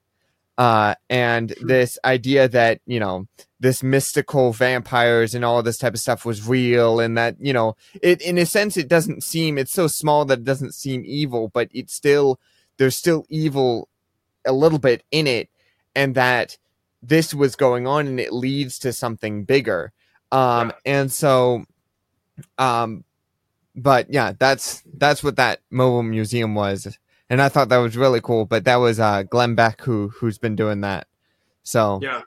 Uh 0.57 0.95
and 1.09 1.53
this 1.61 1.97
idea 2.03 2.49
that, 2.49 2.81
you 2.85 2.99
know, 2.99 3.27
this 3.61 3.81
mystical 3.81 4.51
vampires 4.51 5.33
and 5.33 5.45
all 5.45 5.63
this 5.63 5.77
type 5.77 5.93
of 5.93 5.99
stuff 6.01 6.25
was 6.25 6.45
real 6.45 6.99
and 6.99 7.17
that, 7.17 7.37
you 7.39 7.53
know, 7.53 7.77
it 8.01 8.21
in 8.21 8.37
a 8.37 8.45
sense 8.45 8.75
it 8.75 8.89
doesn't 8.89 9.23
seem 9.23 9.57
it's 9.57 9.71
so 9.71 9.87
small 9.87 10.25
that 10.25 10.39
it 10.39 10.45
doesn't 10.45 10.73
seem 10.73 11.03
evil, 11.05 11.47
but 11.47 11.69
it's 11.71 11.93
still 11.93 12.41
there's 12.77 12.97
still 12.97 13.25
evil 13.29 13.87
a 14.45 14.51
little 14.51 14.79
bit 14.79 15.03
in 15.09 15.25
it 15.25 15.49
and 15.95 16.15
that 16.15 16.57
this 17.01 17.33
was 17.33 17.55
going 17.55 17.87
on 17.87 18.07
and 18.07 18.19
it 18.19 18.33
leads 18.33 18.79
to 18.79 18.93
something 18.93 19.43
bigger. 19.43 19.91
Um 20.31 20.71
and 20.85 21.11
so 21.11 21.65
um 22.57 23.03
but 23.75 24.11
yeah 24.11 24.33
that's 24.37 24.83
that's 24.97 25.23
what 25.23 25.35
that 25.35 25.59
mobile 25.69 26.03
museum 26.03 26.55
was. 26.55 26.97
And 27.29 27.41
i 27.41 27.49
thought 27.49 27.69
that 27.69 27.77
was 27.77 27.97
really 27.97 28.21
cool 28.21 28.45
but 28.45 28.65
that 28.65 28.75
was 28.77 28.99
uh 28.99 29.23
glenn 29.23 29.55
beck 29.55 29.81
who 29.81 30.09
who's 30.09 30.37
been 30.37 30.55
doing 30.55 30.81
that. 30.81 31.07
So 31.63 31.99
Yeah, 32.01 32.21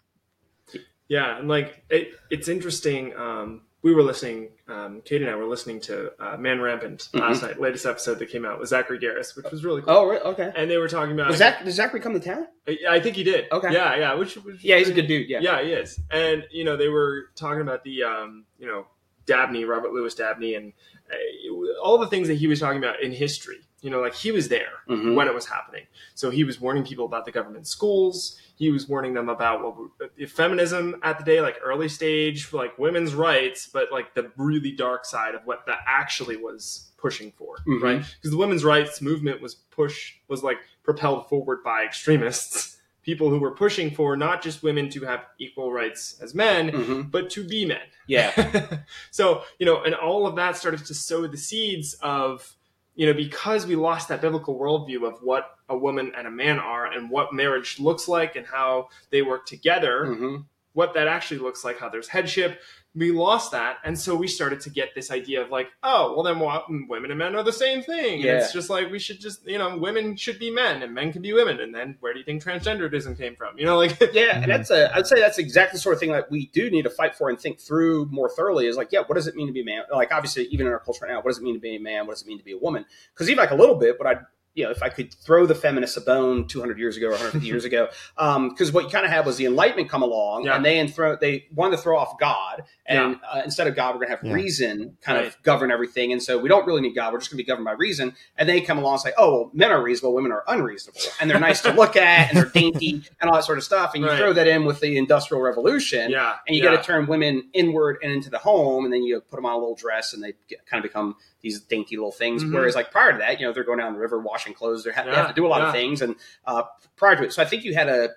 yeah, 1.08 1.38
and 1.38 1.48
like 1.48 1.84
it, 1.88 2.12
it's 2.30 2.48
interesting. 2.48 3.14
Um, 3.16 3.62
we 3.86 3.94
were 3.94 4.02
listening. 4.02 4.48
Um, 4.66 5.00
Kate 5.04 5.22
and 5.22 5.30
I 5.30 5.36
were 5.36 5.44
listening 5.44 5.80
to 5.82 6.10
uh, 6.18 6.36
Man 6.36 6.60
Rampant 6.60 7.08
last 7.14 7.42
night, 7.42 7.60
latest 7.60 7.86
episode 7.86 8.18
that 8.18 8.26
came 8.26 8.44
out 8.44 8.58
with 8.58 8.68
Zachary 8.68 8.98
Garris, 8.98 9.36
which 9.36 9.46
was 9.52 9.64
really 9.64 9.80
cool. 9.80 9.94
oh, 9.94 10.06
re- 10.06 10.18
okay. 10.18 10.52
And 10.56 10.68
they 10.68 10.76
were 10.76 10.88
talking 10.88 11.12
about. 11.12 11.32
Zach, 11.34 11.64
does 11.64 11.76
Zachary 11.76 12.00
come 12.00 12.12
to 12.12 12.18
town? 12.18 12.48
I 12.88 12.98
think 12.98 13.14
he 13.14 13.22
did. 13.22 13.44
Okay. 13.52 13.72
Yeah, 13.72 13.94
yeah. 13.94 14.14
Which, 14.14 14.34
which 14.38 14.64
Yeah, 14.64 14.78
he's 14.78 14.88
a 14.88 14.92
good 14.92 15.06
dude. 15.06 15.30
Yeah. 15.30 15.38
Yeah, 15.40 15.62
he 15.62 15.70
is. 15.70 16.00
And 16.10 16.44
you 16.50 16.64
know, 16.64 16.76
they 16.76 16.88
were 16.88 17.26
talking 17.36 17.60
about 17.60 17.84
the 17.84 18.02
um, 18.02 18.44
you 18.58 18.66
know 18.66 18.88
Dabney, 19.24 19.64
Robert 19.64 19.92
Louis 19.92 20.12
Dabney, 20.16 20.56
and 20.56 20.72
uh, 21.08 21.80
all 21.80 21.98
the 21.98 22.08
things 22.08 22.26
that 22.26 22.34
he 22.34 22.48
was 22.48 22.58
talking 22.58 22.78
about 22.78 23.00
in 23.00 23.12
history. 23.12 23.60
You 23.82 23.90
know, 23.90 24.00
like 24.00 24.14
he 24.14 24.32
was 24.32 24.48
there 24.48 24.72
Mhm. 24.88 25.14
when 25.14 25.28
it 25.28 25.34
was 25.34 25.46
happening. 25.46 25.86
So 26.14 26.30
he 26.30 26.44
was 26.44 26.60
warning 26.60 26.82
people 26.84 27.04
about 27.04 27.24
the 27.26 27.30
government 27.30 27.66
schools. 27.66 28.36
He 28.56 28.70
was 28.70 28.88
warning 28.88 29.12
them 29.14 29.28
about 29.28 29.62
what 29.62 29.90
uh, 30.02 30.26
feminism 30.26 30.96
at 31.02 31.18
the 31.18 31.24
day, 31.24 31.40
like 31.42 31.58
early 31.62 31.88
stage, 31.88 32.52
like 32.54 32.78
women's 32.78 33.14
rights, 33.14 33.68
but 33.70 33.92
like 33.92 34.14
the 34.14 34.32
really 34.36 34.72
dark 34.72 35.04
side 35.04 35.34
of 35.34 35.42
what 35.44 35.66
that 35.66 35.80
actually 35.86 36.36
was 36.38 36.90
pushing 36.96 37.32
for, 37.32 37.56
Mhm. 37.66 37.82
right? 37.82 38.04
Because 38.16 38.30
the 38.30 38.38
women's 38.38 38.64
rights 38.64 39.00
movement 39.02 39.40
was 39.42 39.54
push 39.54 40.14
was 40.26 40.42
like 40.42 40.58
propelled 40.82 41.28
forward 41.28 41.62
by 41.62 41.84
extremists, 41.84 42.78
people 43.02 43.28
who 43.28 43.38
were 43.38 43.52
pushing 43.54 43.90
for 43.94 44.16
not 44.16 44.42
just 44.42 44.62
women 44.62 44.88
to 44.90 45.04
have 45.04 45.26
equal 45.38 45.70
rights 45.70 46.18
as 46.20 46.34
men, 46.34 46.70
hmm 46.70 47.02
but 47.02 47.28
to 47.30 47.44
be 47.46 47.66
men. 47.66 47.86
Yeah. 48.08 48.78
so, 49.10 49.42
you 49.58 49.66
know, 49.66 49.82
and 49.84 49.94
all 49.94 50.26
of 50.26 50.34
that 50.36 50.56
started 50.56 50.84
to 50.86 50.94
sow 50.94 51.26
the 51.26 51.36
seeds 51.36 51.94
of, 52.00 52.54
you 52.96 53.06
know, 53.06 53.14
because 53.14 53.66
we 53.66 53.76
lost 53.76 54.08
that 54.08 54.20
biblical 54.20 54.58
worldview 54.58 55.06
of 55.06 55.18
what 55.22 55.58
a 55.68 55.76
woman 55.76 56.10
and 56.16 56.26
a 56.26 56.30
man 56.30 56.58
are 56.58 56.86
and 56.86 57.08
what 57.08 57.32
marriage 57.32 57.78
looks 57.78 58.08
like 58.08 58.36
and 58.36 58.46
how 58.46 58.88
they 59.10 59.22
work 59.22 59.46
together, 59.46 60.14
hmm 60.14 60.36
what 60.72 60.92
that 60.92 61.08
actually 61.08 61.38
looks 61.38 61.64
like, 61.64 61.78
how 61.78 61.88
there's 61.88 62.06
headship. 62.06 62.60
We 62.96 63.12
lost 63.12 63.52
that. 63.52 63.76
And 63.84 63.98
so 63.98 64.16
we 64.16 64.26
started 64.26 64.60
to 64.62 64.70
get 64.70 64.94
this 64.94 65.10
idea 65.10 65.42
of 65.42 65.50
like, 65.50 65.68
oh, 65.82 66.14
well, 66.14 66.22
then 66.22 66.38
what, 66.38 66.64
mm, 66.68 66.88
women 66.88 67.10
and 67.10 67.18
men 67.18 67.36
are 67.36 67.42
the 67.42 67.52
same 67.52 67.82
thing. 67.82 68.14
And 68.14 68.24
Yeah. 68.24 68.38
it's 68.38 68.52
just 68.52 68.70
like, 68.70 68.90
we 68.90 68.98
should 68.98 69.20
just, 69.20 69.46
you 69.46 69.58
know, 69.58 69.76
women 69.76 70.16
should 70.16 70.38
be 70.38 70.50
men 70.50 70.82
and 70.82 70.94
men 70.94 71.12
can 71.12 71.20
be 71.20 71.32
women. 71.32 71.60
And 71.60 71.74
then 71.74 71.96
where 72.00 72.12
do 72.12 72.18
you 72.18 72.24
think 72.24 72.42
transgenderism 72.42 73.18
came 73.18 73.36
from? 73.36 73.58
You 73.58 73.66
know, 73.66 73.76
like, 73.76 74.00
Yeah, 74.12 74.36
and 74.36 74.42
mm-hmm. 74.42 74.50
that's 74.50 74.70
a. 74.70 74.94
I'd 74.96 75.06
say 75.06 75.20
that's 75.20 75.38
exactly 75.38 75.76
the 75.76 75.82
sort 75.82 75.94
of 75.94 76.00
thing 76.00 76.12
that 76.12 76.30
we 76.30 76.46
do 76.46 76.70
need 76.70 76.82
to 76.82 76.90
fight 76.90 77.14
for 77.14 77.28
and 77.28 77.38
think 77.38 77.60
through 77.60 78.06
more 78.06 78.30
thoroughly. 78.30 78.66
Is 78.66 78.76
like, 78.76 78.92
yeah, 78.92 79.00
what 79.04 79.16
does 79.16 79.26
it 79.26 79.36
mean 79.36 79.46
to 79.46 79.52
be 79.52 79.60
a 79.60 79.64
man? 79.64 79.82
Like, 79.92 80.12
obviously, 80.12 80.44
even 80.46 80.66
in 80.66 80.72
our 80.72 80.78
culture 80.78 81.04
right 81.04 81.12
now, 81.12 81.18
what 81.18 81.26
does 81.26 81.38
it 81.38 81.44
mean 81.44 81.54
to 81.54 81.60
be 81.60 81.76
a 81.76 81.80
man? 81.80 82.06
What 82.06 82.14
does 82.14 82.22
it 82.22 82.28
mean 82.28 82.38
to 82.38 82.44
be 82.44 82.52
a 82.52 82.58
woman? 82.58 82.86
Because 83.12 83.28
even 83.28 83.38
like 83.38 83.50
a 83.50 83.54
little 83.56 83.74
bit, 83.74 83.98
what 83.98 84.08
I, 84.08 84.20
you 84.56 84.64
know, 84.64 84.70
if 84.70 84.82
I 84.82 84.88
could 84.88 85.12
throw 85.14 85.46
the 85.46 85.54
feminists 85.54 85.96
a 85.96 86.00
bone 86.00 86.48
200 86.48 86.78
years 86.78 86.96
ago 86.96 87.06
or 87.08 87.10
150 87.10 87.46
years 87.52 87.64
ago, 87.64 87.88
because 88.16 88.72
what 88.72 88.84
you 88.84 88.90
kind 88.90 89.04
of 89.04 89.12
had 89.12 89.24
was 89.26 89.36
the 89.36 89.44
Enlightenment 89.46 89.88
come 89.88 90.02
along, 90.02 90.46
Yeah. 90.46 90.56
and 90.56 90.64
they 90.64 90.78
and 90.78 90.92
throw 90.92 91.14
they 91.14 91.46
wanted 91.54 91.76
to 91.76 91.82
throw 91.82 91.98
off 91.98 92.18
God, 92.18 92.64
and 92.86 93.20
uh, 93.30 93.42
instead 93.44 93.66
of 93.66 93.76
God, 93.76 93.94
we're 93.94 94.00
going 94.06 94.08
to 94.08 94.16
have 94.16 94.24
Yeah. 94.24 94.32
reason 94.32 94.96
kind 95.02 95.18
Right. 95.18 95.26
of 95.28 95.40
govern 95.42 95.70
everything, 95.70 96.10
and 96.12 96.22
so 96.22 96.38
we 96.38 96.48
don't 96.48 96.66
really 96.66 96.80
need 96.80 96.94
God. 96.94 97.12
We're 97.12 97.18
just 97.18 97.30
going 97.30 97.36
to 97.38 97.44
be 97.44 97.46
governed 97.46 97.66
by 97.66 97.72
reason. 97.72 98.14
And 98.38 98.48
they 98.48 98.60
come 98.62 98.78
along 98.78 98.94
and 98.94 99.00
say, 99.02 99.12
oh, 99.18 99.30
well, 99.32 99.50
men 99.52 99.70
are 99.70 99.82
reasonable, 99.82 100.14
women 100.14 100.32
are 100.32 100.42
unreasonable, 100.48 101.00
and 101.20 101.30
they're 101.30 101.38
nice 101.38 101.60
to 101.62 101.72
look 101.72 101.94
at, 101.96 102.28
and 102.30 102.36
they're 102.38 102.46
dainty, 102.46 103.02
and 103.20 103.28
all 103.30 103.36
that 103.36 103.44
sort 103.44 103.58
of 103.58 103.64
stuff. 103.64 103.92
And 103.94 104.02
you 104.02 104.08
Right. 104.08 104.18
throw 104.18 104.32
that 104.32 104.46
in 104.48 104.64
with 104.64 104.80
the 104.80 104.96
Industrial 104.96 105.42
Revolution, 105.42 106.10
yeah. 106.10 106.36
and 106.46 106.56
you 106.56 106.62
yeah. 106.64 106.70
got 106.74 106.82
to 106.82 106.86
turn 106.86 107.06
women 107.06 107.48
inward 107.52 107.98
and 108.02 108.10
into 108.10 108.30
the 108.30 108.38
home, 108.38 108.84
and 108.84 108.92
then 108.94 109.02
you 109.02 109.20
put 109.20 109.36
them 109.36 109.44
on 109.46 109.52
a 109.52 109.58
little 109.58 109.74
dress, 109.74 110.14
and 110.14 110.22
they 110.22 110.32
get, 110.48 110.64
kind 110.66 110.82
of 110.82 110.88
become 110.90 111.16
these 111.46 111.60
dainty 111.60 111.96
little 111.96 112.12
things. 112.12 112.42
Mhm. 112.42 112.52
Whereas, 112.52 112.74
like 112.74 112.90
prior 112.90 113.12
to 113.12 113.18
that, 113.18 113.38
you 113.38 113.46
know, 113.46 113.52
they're 113.52 113.64
going 113.64 113.78
down 113.78 113.92
the 113.92 114.00
river 114.00 114.18
washing 114.18 114.52
clothes. 114.52 114.82
They 114.84 114.92
have, 114.92 115.06
they 115.06 115.12
have 115.12 115.28
to 115.28 115.34
do 115.34 115.46
a 115.46 115.48
lot 115.48 115.60
yeah. 115.60 115.68
of 115.68 115.72
things, 115.72 116.02
and 116.02 116.16
uh, 116.44 116.64
prior 116.96 117.16
to 117.16 117.24
it, 117.24 117.32
so 117.32 117.42
I 117.42 117.46
think 117.46 117.64
you 117.64 117.74
had 117.74 117.88
a 117.88 118.10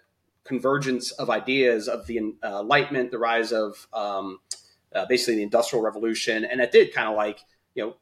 convergence 0.43 1.11
of 1.11 1.29
ideas 1.29 1.87
of 1.87 2.07
the 2.07 2.33
uh, 2.43 2.61
Enlightenment, 2.61 3.11
the 3.11 3.19
rise 3.19 3.51
of 3.51 3.87
um, 3.93 4.39
uh, 4.95 5.05
basically 5.05 5.35
the 5.35 5.43
Industrial 5.43 5.83
Revolution, 5.83 6.43
and 6.43 6.59
it 6.59 6.71
did 6.71 6.93
kind 6.93 7.07
of 7.07 7.15
like 7.15 7.39
you 7.75 7.83
know 7.83 7.95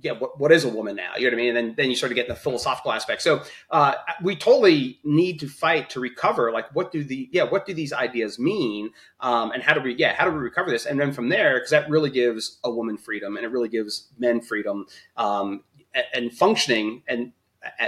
yeah, 0.00 0.12
what, 0.12 0.38
what 0.38 0.52
is 0.52 0.64
a 0.64 0.68
woman 0.68 0.96
now? 0.96 1.12
You 1.16 1.24
know 1.24 1.36
what 1.36 1.40
I 1.40 1.44
mean? 1.44 1.56
And 1.56 1.68
then, 1.68 1.74
then 1.76 1.90
you 1.90 1.96
sort 1.96 2.12
of 2.12 2.16
get 2.16 2.28
the 2.28 2.34
philosophical 2.34 2.92
aspect. 2.92 3.22
So 3.22 3.42
uh, 3.70 3.94
we 4.22 4.36
totally 4.36 5.00
need 5.02 5.40
to 5.40 5.48
fight 5.48 5.90
to 5.90 6.00
recover. 6.00 6.52
Like, 6.52 6.74
what 6.74 6.92
do 6.92 7.02
the 7.02 7.28
yeah, 7.32 7.44
what 7.44 7.64
do 7.66 7.72
these 7.72 7.92
ideas 7.92 8.38
mean? 8.38 8.90
Um, 9.20 9.50
and 9.52 9.62
how 9.62 9.72
do 9.74 9.80
we 9.80 9.94
yeah, 9.94 10.14
how 10.14 10.26
do 10.26 10.30
we 10.32 10.38
recover 10.38 10.70
this? 10.70 10.84
And 10.84 11.00
then 11.00 11.12
from 11.12 11.30
there, 11.30 11.54
because 11.54 11.70
that 11.70 11.88
really 11.88 12.10
gives 12.10 12.58
a 12.64 12.70
woman 12.70 12.98
freedom, 12.98 13.36
and 13.36 13.44
it 13.44 13.48
really 13.48 13.70
gives 13.70 14.08
men 14.18 14.40
freedom 14.40 14.86
um, 15.16 15.64
and, 15.94 16.04
and 16.14 16.32
functioning 16.34 17.02
and 17.08 17.32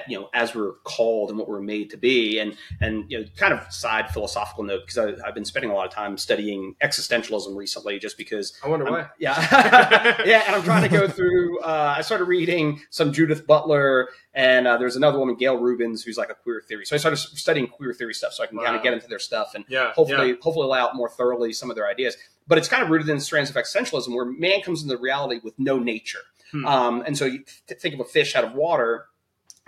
you 0.08 0.18
know 0.18 0.28
as 0.32 0.54
we're 0.54 0.72
called 0.84 1.30
and 1.30 1.38
what 1.38 1.48
we're 1.48 1.60
made 1.60 1.90
to 1.90 1.96
be 1.96 2.38
and 2.38 2.56
and 2.80 3.10
you 3.10 3.18
know 3.18 3.24
kind 3.36 3.52
of 3.52 3.72
side 3.72 4.08
philosophical 4.10 4.64
note 4.64 4.82
because 4.86 4.98
I, 4.98 5.26
have 5.26 5.34
been 5.34 5.44
spending 5.44 5.70
a 5.70 5.74
lot 5.74 5.86
of 5.86 5.92
time 5.92 6.16
studying 6.18 6.74
existentialism 6.82 7.54
recently 7.54 7.98
just 7.98 8.16
because 8.16 8.58
I 8.62 8.68
wonder 8.68 8.86
I'm, 8.86 8.92
why 8.92 9.06
yeah 9.18 10.22
yeah 10.26 10.44
and 10.46 10.56
I'm 10.56 10.62
trying 10.62 10.82
to 10.82 10.88
go 10.88 11.08
through 11.08 11.60
uh, 11.60 11.94
I 11.96 12.02
started 12.02 12.24
reading 12.24 12.80
some 12.90 13.12
Judith 13.12 13.46
Butler 13.46 14.08
and 14.34 14.66
uh, 14.66 14.76
there's 14.76 14.96
another 14.96 15.18
woman 15.18 15.36
Gayle 15.36 15.58
Rubins 15.58 16.04
who's 16.04 16.16
like 16.16 16.30
a 16.30 16.34
queer 16.34 16.62
theory 16.66 16.86
so 16.86 16.96
I 16.96 16.98
started 16.98 17.16
studying 17.16 17.66
queer 17.66 17.92
theory 17.92 18.14
stuff 18.14 18.32
so 18.32 18.42
I 18.42 18.46
can 18.46 18.56
wow. 18.56 18.64
kind 18.64 18.76
of 18.76 18.82
get 18.82 18.92
into 18.94 19.08
their 19.08 19.18
stuff 19.18 19.52
and 19.54 19.64
yeah, 19.68 19.92
hopefully 19.92 20.30
yeah. 20.30 20.34
hopefully 20.40 20.68
lay 20.68 20.78
out 20.78 20.94
more 20.94 21.08
thoroughly 21.08 21.52
some 21.52 21.70
of 21.70 21.76
their 21.76 21.88
ideas 21.88 22.16
but 22.48 22.58
it's 22.58 22.68
kind 22.68 22.82
of 22.82 22.90
rooted 22.90 23.08
in 23.08 23.20
strands 23.20 23.50
of 23.50 23.56
existentialism 23.56 24.14
where 24.14 24.24
man 24.24 24.60
comes 24.62 24.82
into 24.82 24.96
reality 24.96 25.40
with 25.42 25.58
no 25.58 25.78
nature 25.78 26.20
hmm. 26.52 26.64
um, 26.66 27.02
and 27.06 27.16
so 27.18 27.24
you 27.24 27.44
th- 27.66 27.80
think 27.80 27.94
of 27.94 28.00
a 28.00 28.04
fish 28.04 28.34
out 28.34 28.44
of 28.44 28.52
water 28.52 29.06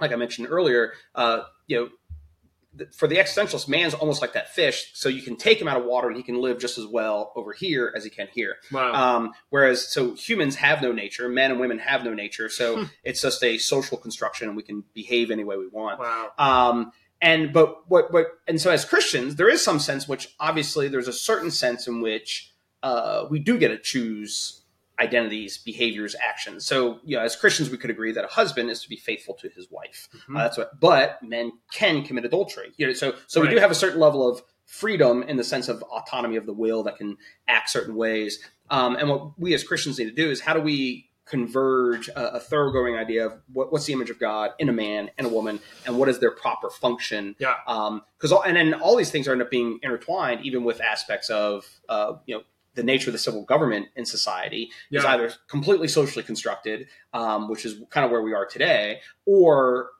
like 0.01 0.13
I 0.13 0.17
mentioned 0.17 0.49
earlier, 0.51 0.93
uh, 1.15 1.43
you 1.67 1.77
know, 1.77 1.89
for 2.95 3.09
the 3.09 3.17
existentialist, 3.17 3.67
man's 3.67 3.93
almost 3.95 4.23
like 4.23 4.35
that 4.35 4.55
fish. 4.55 4.93
So 4.95 5.09
you 5.09 5.23
can 5.23 5.37
take 5.37 5.61
him 5.61 5.67
out 5.67 5.77
of 5.77 5.85
water 5.85 6.07
and 6.07 6.17
he 6.17 6.23
can 6.23 6.41
live 6.41 6.61
just 6.61 6.79
as 6.79 6.87
well 6.87 7.33
over 7.35 7.53
here 7.53 7.93
as 7.97 8.05
he 8.05 8.11
can 8.11 8.29
here. 8.33 8.57
Wow. 8.71 8.93
Um, 8.95 9.33
whereas, 9.51 9.89
so 9.91 10.15
humans 10.15 10.55
have 10.57 10.81
no 10.81 10.93
nature, 10.93 11.29
men 11.29 11.51
and 11.51 11.59
women 11.59 11.79
have 11.81 12.05
no 12.05 12.15
nature. 12.15 12.49
So 12.49 12.77
Hmm. 12.77 12.85
it's 13.03 13.23
just 13.23 13.43
a 13.43 13.59
social 13.59 13.97
construction 13.97 14.47
and 14.49 14.57
we 14.57 14.63
can 14.63 14.85
behave 14.95 15.31
any 15.33 15.43
way 15.43 15.57
we 15.57 15.67
want. 15.67 15.99
Wow. 15.99 16.31
Um, 16.39 16.93
and 17.21 17.53
but 17.53 17.89
what 17.91 18.13
what 18.13 18.27
and 18.47 18.61
so 18.61 18.71
as 18.71 18.85
Christians, 18.85 19.35
there 19.35 19.49
is 19.49 19.61
some 19.65 19.81
sense 19.81 20.07
which 20.07 20.37
obviously 20.39 20.87
there's 20.87 21.09
a 21.09 21.13
certain 21.13 21.51
sense 21.51 21.89
in 21.89 22.01
which 22.01 22.53
uh, 22.85 23.27
we 23.29 23.41
do 23.41 23.59
get 23.59 23.69
to 23.69 23.79
choose 23.79 24.63
identities, 25.01 25.59
behaviors, 25.59 26.15
actions. 26.23 26.67
So 26.67 27.01
you 27.05 27.17
know, 27.17 27.23
as 27.23 27.37
Christians, 27.37 27.71
we 27.71 27.79
could 27.79 27.91
agree 27.91 28.13
that 28.13 28.25
a 28.25 28.29
husband 28.29 28.71
is 28.71 28.83
to 28.83 28.89
be 28.89 28.97
faithful 28.97 29.35
to 29.35 29.49
his 29.49 29.71
wife. 29.71 30.09
Mhm. 30.29 30.37
Uh, 30.37 30.43
that's 30.43 30.59
what. 30.59 30.81
But 30.81 31.23
men 31.23 31.53
can 31.73 32.03
commit 32.05 32.25
adultery. 32.25 32.73
You 32.77 32.89
know, 32.89 32.93
so 32.93 33.15
so 33.27 33.41
we 33.41 33.49
do 33.49 33.57
have 33.57 33.71
a 33.71 33.75
certain 33.77 34.01
level 34.01 34.29
of 34.29 34.43
freedom 34.67 35.23
in 35.23 35.37
the 35.37 35.45
sense 35.45 35.69
of 35.69 35.83
autonomy 35.85 36.37
of 36.37 36.45
the 36.47 36.53
will 36.53 36.83
that 36.83 36.97
can 36.99 37.17
act 37.49 37.71
certain 37.71 37.95
ways. 37.95 38.39
Um, 38.71 38.97
and 38.97 39.09
what 39.09 39.39
we 39.39 39.55
as 39.55 39.65
Christians 39.65 39.99
need 39.99 40.07
to 40.07 40.13
do 40.13 40.31
is 40.31 40.41
how 40.41 40.53
do 40.53 40.61
we 40.61 41.09
converge 41.25 42.09
a, 42.09 42.35
a 42.35 42.41
thoroughgoing 42.41 42.97
idea 42.97 43.27
of 43.27 43.41
what, 43.53 43.71
what's 43.73 43.85
the 43.85 43.93
image 43.93 44.11
of 44.11 44.19
God 44.19 44.51
in 44.59 44.69
a 44.69 44.73
man 44.73 45.11
and 45.19 45.27
a 45.27 45.31
woman, 45.31 45.61
and 45.87 45.99
what 45.99 46.09
is 46.09 46.19
their 46.19 46.31
proper 46.31 46.71
function? 46.71 47.37
Yeah. 47.39 47.55
Because 48.17 48.33
all 48.33 48.43
and 48.43 48.57
then 48.57 48.75
all 48.75 48.97
these 48.97 49.11
things 49.11 49.29
are 49.29 49.33
end 49.33 49.43
up 49.43 49.51
being 49.51 49.79
intertwined, 49.83 50.45
even 50.45 50.65
with 50.65 50.81
aspects 50.81 51.31
of 51.31 51.67
uh, 51.89 52.15
you 52.27 52.37
know 52.37 52.43
the 52.79 52.85
nature 52.85 53.11
of 53.11 53.13
the 53.13 53.19
civil 53.19 53.43
government 53.43 53.89
in 53.97 54.07
society 54.07 54.71
is 54.93 55.05
either 55.05 55.33
completely 55.49 55.89
socially 55.89 56.23
constructed, 56.23 56.87
um, 57.13 57.49
which 57.49 57.67
is 57.67 57.83
kind 57.91 58.07
of 58.07 58.13
where 58.13 58.23
we 58.23 58.33
are 58.33 58.47
today, 58.47 59.01
or 59.27 59.91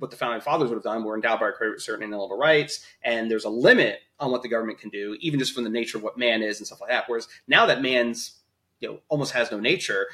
what 0.00 0.10
the 0.10 0.16
founding 0.16 0.40
fathers 0.40 0.68
would 0.68 0.74
have 0.74 0.82
done. 0.82 1.04
We're 1.04 1.14
endowed 1.14 1.38
by 1.38 1.52
certain 1.76 2.02
inalienable 2.02 2.36
rights, 2.36 2.84
and 3.04 3.30
there's 3.30 3.44
a 3.44 3.48
limit 3.48 4.00
on 4.18 4.32
what 4.32 4.42
the 4.42 4.48
government 4.48 4.80
can 4.80 4.90
do, 4.90 5.16
even 5.20 5.38
just 5.38 5.54
from 5.54 5.62
the 5.62 5.70
nature 5.70 5.96
of 5.96 6.02
what 6.02 6.18
man 6.18 6.42
is 6.42 6.58
and 6.58 6.66
stuff 6.66 6.80
like 6.80 6.90
that. 6.90 7.04
Whereas 7.06 7.28
now 7.46 7.66
that 7.66 7.80
man's 7.80 8.40
you 8.80 8.88
know 8.88 8.98
almost 9.08 9.32
has 9.32 9.52
no 9.52 9.60
nature, 9.60 10.08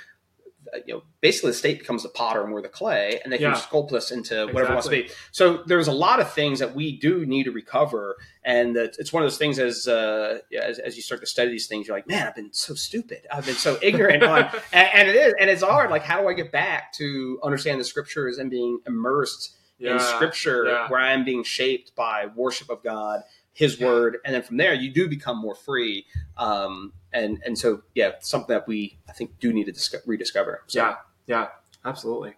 you 0.87 0.95
know 0.95 1.03
basically 1.21 1.51
the 1.51 1.57
state 1.57 1.79
becomes 1.79 2.03
the 2.03 2.09
potter 2.09 2.43
and 2.45 2.53
we're 2.53 2.63
the 2.63 2.69
clay, 2.69 3.21
and 3.25 3.33
they 3.33 3.39
can 3.39 3.51
Yeah. 3.53 3.57
sculpt 3.61 3.93
us 3.93 4.11
into 4.11 4.47
whatever 4.47 4.71
it 4.73 4.75
wants 4.75 4.87
to 4.87 4.91
be. 4.91 5.11
So 5.33 5.63
there's 5.67 5.89
a 5.89 5.93
lot 5.93 6.21
of 6.21 6.33
things 6.33 6.59
that 6.61 6.75
we 6.75 6.97
do 6.99 7.27
need 7.27 7.45
to 7.45 7.51
recover, 7.51 8.17
and 8.45 8.77
that 8.77 8.97
it's 8.99 9.13
one 9.13 9.23
of 9.23 9.27
those 9.31 9.39
things 9.39 9.59
as, 9.59 9.89
uh, 9.89 10.39
as 10.61 10.79
as 10.79 10.97
you 10.97 11.03
start 11.03 11.21
to 11.23 11.27
study 11.27 11.51
these 11.51 11.67
things, 11.67 11.87
you're 11.87 11.97
like, 11.97 12.07
man, 12.09 12.27
I've 12.27 12.35
been 12.37 12.53
so 12.53 12.75
stupid, 12.75 13.27
I've 13.33 13.47
been 13.47 13.55
so 13.57 13.79
ignorant 13.83 14.23
on, 14.23 14.43
and, 14.73 14.89
and 14.95 15.09
it 15.09 15.17
is, 15.17 15.35
and 15.41 15.51
it's 15.51 15.63
hard. 15.63 15.91
Like, 15.91 16.03
how 16.03 16.21
do 16.21 16.29
I 16.29 16.33
get 16.35 16.53
back 16.53 16.93
to 16.95 17.41
understand 17.43 17.81
the 17.81 17.85
scriptures 17.85 18.39
and 18.39 18.51
being 18.51 18.79
immersed 18.87 19.57
Yeah. 19.79 19.95
in 19.95 20.01
scripture, 20.01 20.65
Yeah. 20.67 20.89
where 20.91 21.01
I 21.01 21.13
am 21.13 21.25
being 21.25 21.43
shaped 21.43 21.95
by 21.97 22.27
worship 22.35 22.69
of 22.71 22.83
God, 22.83 23.23
His 23.53 23.81
Word, 23.81 24.19
and 24.25 24.35
then 24.35 24.43
from 24.43 24.57
there 24.59 24.75
you 24.75 24.93
do 24.93 25.09
become 25.09 25.39
more 25.39 25.55
free. 25.55 26.07
Um, 26.37 26.93
and 27.13 27.41
and 27.45 27.59
so 27.59 27.83
yeah, 27.95 28.13
something 28.21 28.55
that 28.55 28.67
we 28.67 28.99
I 29.09 29.13
think 29.13 29.39
do 29.41 29.53
need 29.53 29.65
to 29.65 29.73
disco- 29.73 30.01
rediscover. 30.07 30.63
So, 30.67 30.79
Yeah. 30.81 30.95
Yeah. 31.27 31.49
Absolutely. 31.85 32.35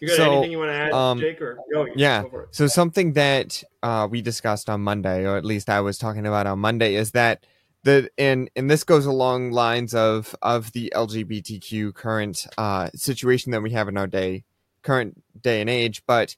You 0.00 0.08
got 0.08 0.16
So, 0.16 0.32
anything 0.32 0.52
you 0.52 0.58
want 0.58 0.70
to 0.70 0.74
add, 0.74 0.92
um, 0.92 1.18
Jake? 1.18 1.40
Or 1.40 1.58
go, 1.72 1.86
yeah. 1.96 2.22
go 2.22 2.28
for. 2.28 2.48
So 2.50 2.66
something 2.66 3.14
that 3.14 3.62
uh, 3.82 4.06
we 4.10 4.20
discussed 4.20 4.68
on 4.68 4.82
Monday, 4.82 5.24
or 5.26 5.36
at 5.36 5.44
least 5.44 5.70
I 5.70 5.80
was 5.80 5.96
talking 5.98 6.26
about 6.26 6.46
on 6.46 6.58
Monday, 6.58 6.94
is 6.94 7.12
that 7.12 7.46
the 7.82 8.10
and 8.18 8.50
and 8.56 8.70
this 8.70 8.84
goes 8.84 9.06
along 9.06 9.52
lines 9.52 9.94
of 9.94 10.34
of 10.42 10.72
the 10.72 10.92
LGBTQ 10.94 11.94
current 11.94 12.46
uh, 12.58 12.90
situation 12.94 13.52
that 13.52 13.62
we 13.62 13.70
have 13.70 13.88
in 13.88 13.96
our 13.96 14.06
day, 14.06 14.44
current 14.82 15.22
day 15.40 15.60
and 15.60 15.70
age, 15.70 16.02
but 16.06 16.36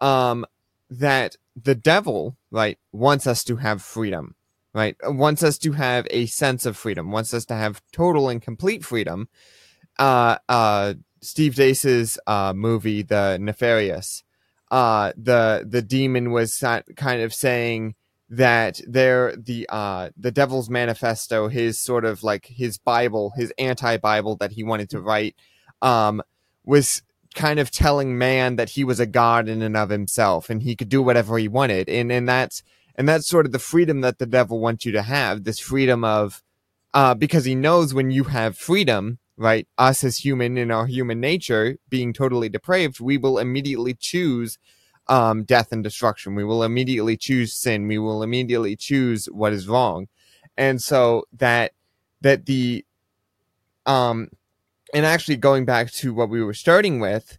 um, 0.00 0.44
that 0.90 1.36
the 1.60 1.74
devil 1.74 2.36
right 2.50 2.78
wants 2.92 3.26
us 3.26 3.44
to 3.44 3.56
have 3.56 3.80
freedom, 3.82 4.34
right? 4.74 4.96
Wants 5.04 5.42
us 5.42 5.58
to 5.58 5.72
have 5.72 6.06
a 6.10 6.26
sense 6.26 6.66
of 6.66 6.76
freedom, 6.76 7.10
wants 7.10 7.32
us 7.34 7.44
to 7.46 7.54
have 7.54 7.82
total 7.92 8.28
and 8.28 8.40
complete 8.42 8.84
freedom. 8.84 9.28
Uh, 9.98 10.38
uh, 10.48 10.94
Steve 11.20 11.54
Deace's 11.54 12.18
uh, 12.26 12.52
movie, 12.54 13.02
The 13.02 13.38
Nefarious, 13.40 14.22
uh, 14.70 15.12
the 15.16 15.66
the 15.68 15.82
demon 15.82 16.30
was 16.30 16.62
kind 16.96 17.22
of 17.22 17.34
saying 17.34 17.94
that 18.30 18.80
there 18.86 19.34
the 19.36 19.66
uh 19.70 20.10
the 20.16 20.30
devil's 20.30 20.68
manifesto 20.68 21.48
his 21.48 21.78
sort 21.78 22.04
of 22.04 22.22
like 22.22 22.44
his 22.44 22.76
bible 22.76 23.32
his 23.36 23.52
anti-bible 23.58 24.36
that 24.36 24.52
he 24.52 24.62
wanted 24.62 24.90
to 24.90 25.00
write 25.00 25.34
um 25.80 26.22
was 26.64 27.02
kind 27.34 27.58
of 27.58 27.70
telling 27.70 28.18
man 28.18 28.56
that 28.56 28.68
he 28.68 28.84
was 28.84 29.00
a 29.00 29.06
god 29.06 29.48
in 29.48 29.62
and 29.62 29.78
of 29.78 29.88
himself 29.88 30.50
and 30.50 30.62
he 30.62 30.76
could 30.76 30.90
do 30.90 31.02
whatever 31.02 31.38
he 31.38 31.48
wanted 31.48 31.88
and 31.88 32.12
and 32.12 32.28
that's 32.28 32.62
and 32.98 33.08
that's 33.08 33.26
sort 33.26 33.46
of 33.46 33.52
the 33.52 33.58
freedom 33.58 34.02
that 34.02 34.18
the 34.18 34.26
devil 34.26 34.60
wants 34.60 34.84
you 34.84 34.92
to 34.92 35.02
have 35.02 35.44
this 35.44 35.58
freedom 35.58 36.04
of 36.04 36.42
uh 36.92 37.14
because 37.14 37.46
he 37.46 37.54
knows 37.54 37.94
when 37.94 38.10
you 38.10 38.24
have 38.24 38.58
freedom 38.58 39.18
right 39.38 39.66
us 39.78 40.04
as 40.04 40.18
human 40.18 40.58
in 40.58 40.70
our 40.70 40.86
human 40.86 41.20
nature 41.20 41.78
being 41.88 42.12
totally 42.12 42.50
depraved 42.50 43.00
we 43.00 43.16
will 43.16 43.38
immediately 43.38 43.94
choose 43.94 44.58
um, 45.08 45.44
death 45.44 45.72
and 45.72 45.82
destruction. 45.82 46.34
We 46.34 46.44
will 46.44 46.62
immediately 46.62 47.16
choose 47.16 47.54
sin. 47.54 47.88
We 47.88 47.98
will 47.98 48.22
immediately 48.22 48.76
choose 48.76 49.26
what 49.26 49.52
is 49.52 49.68
wrong, 49.68 50.08
and 50.56 50.82
so 50.82 51.24
that 51.38 51.72
that 52.20 52.46
the 52.46 52.84
um, 53.86 54.28
and 54.92 55.06
actually 55.06 55.36
going 55.36 55.64
back 55.64 55.90
to 55.92 56.12
what 56.12 56.28
we 56.28 56.42
were 56.42 56.54
starting 56.54 57.00
with, 57.00 57.38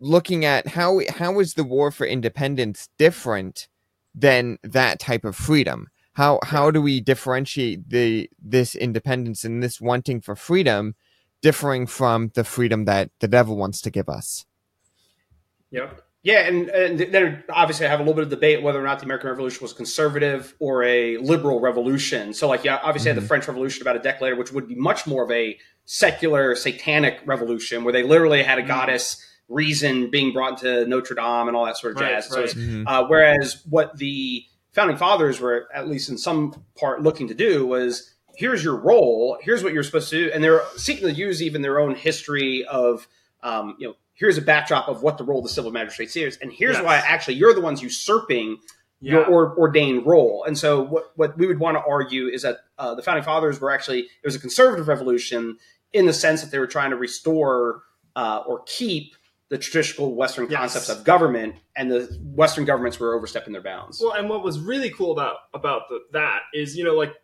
looking 0.00 0.44
at 0.44 0.68
how 0.68 1.00
how 1.10 1.38
is 1.38 1.54
the 1.54 1.64
war 1.64 1.90
for 1.90 2.06
independence 2.06 2.88
different 2.98 3.68
than 4.16 4.58
that 4.64 4.98
type 4.98 5.24
of 5.24 5.36
freedom? 5.36 5.88
How 6.14 6.40
how 6.42 6.70
do 6.70 6.80
we 6.80 7.00
differentiate 7.00 7.90
the 7.90 8.28
this 8.42 8.74
independence 8.74 9.44
and 9.44 9.62
this 9.62 9.80
wanting 9.80 10.22
for 10.22 10.34
freedom 10.34 10.94
differing 11.42 11.86
from 11.86 12.30
the 12.34 12.42
freedom 12.42 12.86
that 12.86 13.10
the 13.20 13.28
devil 13.28 13.56
wants 13.56 13.80
to 13.82 13.90
give 13.90 14.08
us? 14.08 14.46
Yep. 15.70 16.02
Yeah, 16.22 16.48
and, 16.48 16.68
and 16.70 16.98
then 16.98 17.44
obviously 17.50 17.86
I 17.86 17.90
have 17.90 18.00
a 18.00 18.02
little 18.02 18.14
bit 18.14 18.24
of 18.24 18.30
debate 18.30 18.60
whether 18.60 18.80
or 18.80 18.84
not 18.84 18.98
the 18.98 19.04
American 19.04 19.30
Revolution 19.30 19.62
was 19.62 19.72
conservative 19.72 20.56
or 20.58 20.82
a 20.82 21.18
liberal 21.18 21.60
revolution. 21.60 22.32
So, 22.32 22.48
like, 22.48 22.64
yeah, 22.64 22.80
obviously 22.82 23.12
I 23.12 23.14
had 23.14 23.22
the 23.22 23.26
French 23.28 23.46
Revolution 23.46 23.82
about 23.82 23.94
a 23.94 24.00
decade 24.00 24.22
later, 24.22 24.36
which 24.36 24.50
would 24.50 24.66
be 24.66 24.74
much 24.74 25.06
more 25.06 25.22
of 25.22 25.30
a 25.30 25.56
secular, 25.84 26.56
satanic 26.56 27.20
revolution, 27.26 27.84
where 27.84 27.92
they 27.92 28.02
literally 28.02 28.42
had 28.42 28.58
a 28.58 28.62
Mhm. 28.62 28.66
goddess 28.66 29.24
reason 29.48 30.10
being 30.10 30.32
brought 30.32 30.62
into 30.62 30.86
Notre 30.86 31.14
Dame 31.14 31.48
and 31.48 31.56
all 31.56 31.66
that 31.66 31.76
sort 31.76 31.94
of 31.94 32.00
Right, 32.00 32.12
jazz. 32.12 32.28
So, 32.28 32.36
right. 32.36 32.44
it's, 32.44 32.54
Mhm. 32.54 32.84
uh, 32.86 33.06
whereas 33.06 33.62
what 33.68 33.96
the 33.96 34.44
founding 34.72 34.96
fathers 34.96 35.40
were, 35.40 35.68
at 35.72 35.88
least 35.88 36.08
in 36.08 36.18
some 36.18 36.64
part, 36.78 37.02
looking 37.02 37.28
to 37.28 37.34
do 37.34 37.66
was 37.66 38.12
here's 38.36 38.62
your 38.62 38.76
role, 38.76 39.38
here's 39.40 39.62
what 39.64 39.72
you're 39.72 39.82
supposed 39.82 40.10
to 40.10 40.26
do, 40.26 40.30
and 40.32 40.42
they're 40.44 40.62
seeking 40.76 41.06
to 41.08 41.14
use 41.14 41.42
even 41.42 41.62
their 41.62 41.78
own 41.80 41.94
history 41.94 42.64
of, 42.66 43.06
um, 43.42 43.76
you 43.78 43.86
know, 43.88 43.94
here's 44.12 44.36
a 44.36 44.42
backdrop 44.42 44.88
of 44.88 45.02
what 45.02 45.16
the 45.16 45.24
role 45.24 45.38
of 45.38 45.44
the 45.44 45.48
civil 45.50 45.70
magistrates 45.70 46.16
is, 46.16 46.36
and 46.42 46.52
here's 46.52 46.76
Yes. 46.76 46.84
why 46.84 46.96
actually 46.96 47.34
you're 47.34 47.54
the 47.54 47.60
ones 47.60 47.82
usurping 47.82 48.58
Yeah. 49.00 49.12
your 49.12 49.24
or, 49.26 49.56
ordained 49.58 50.06
role. 50.06 50.44
And 50.46 50.56
so 50.58 50.82
what 50.82 51.12
what 51.16 51.36
we 51.38 51.46
would 51.46 51.58
want 51.60 51.76
to 51.76 51.82
argue 51.86 52.28
is 52.28 52.42
that 52.42 52.60
uh, 52.78 52.94
the 52.94 53.02
founding 53.02 53.24
fathers 53.24 53.60
were 53.60 53.70
actually 53.70 54.00
it 54.00 54.24
was 54.24 54.34
a 54.34 54.38
conservative 54.38 54.88
revolution 54.88 55.58
in 55.92 56.06
the 56.06 56.12
sense 56.14 56.40
that 56.42 56.50
they 56.50 56.58
were 56.58 56.66
trying 56.66 56.90
to 56.90 56.96
restore 56.96 57.82
uh, 58.16 58.42
or 58.46 58.62
keep 58.66 59.14
the 59.48 59.58
traditional 59.58 60.14
Western 60.14 60.48
Yes. 60.50 60.58
concepts 60.58 60.88
of 60.88 61.04
government, 61.04 61.54
and 61.76 61.90
the 61.90 62.02
Western 62.34 62.64
governments 62.64 62.98
were 62.98 63.14
overstepping 63.14 63.52
their 63.52 63.62
bounds. 63.62 64.00
Well, 64.00 64.12
and 64.12 64.28
what 64.28 64.42
was 64.42 64.58
really 64.58 64.90
cool 64.90 65.12
about 65.12 65.36
about 65.54 65.88
the, 65.88 66.00
that 66.12 66.40
is, 66.52 66.76
you 66.76 66.84
know, 66.84 66.94
like 66.94 67.14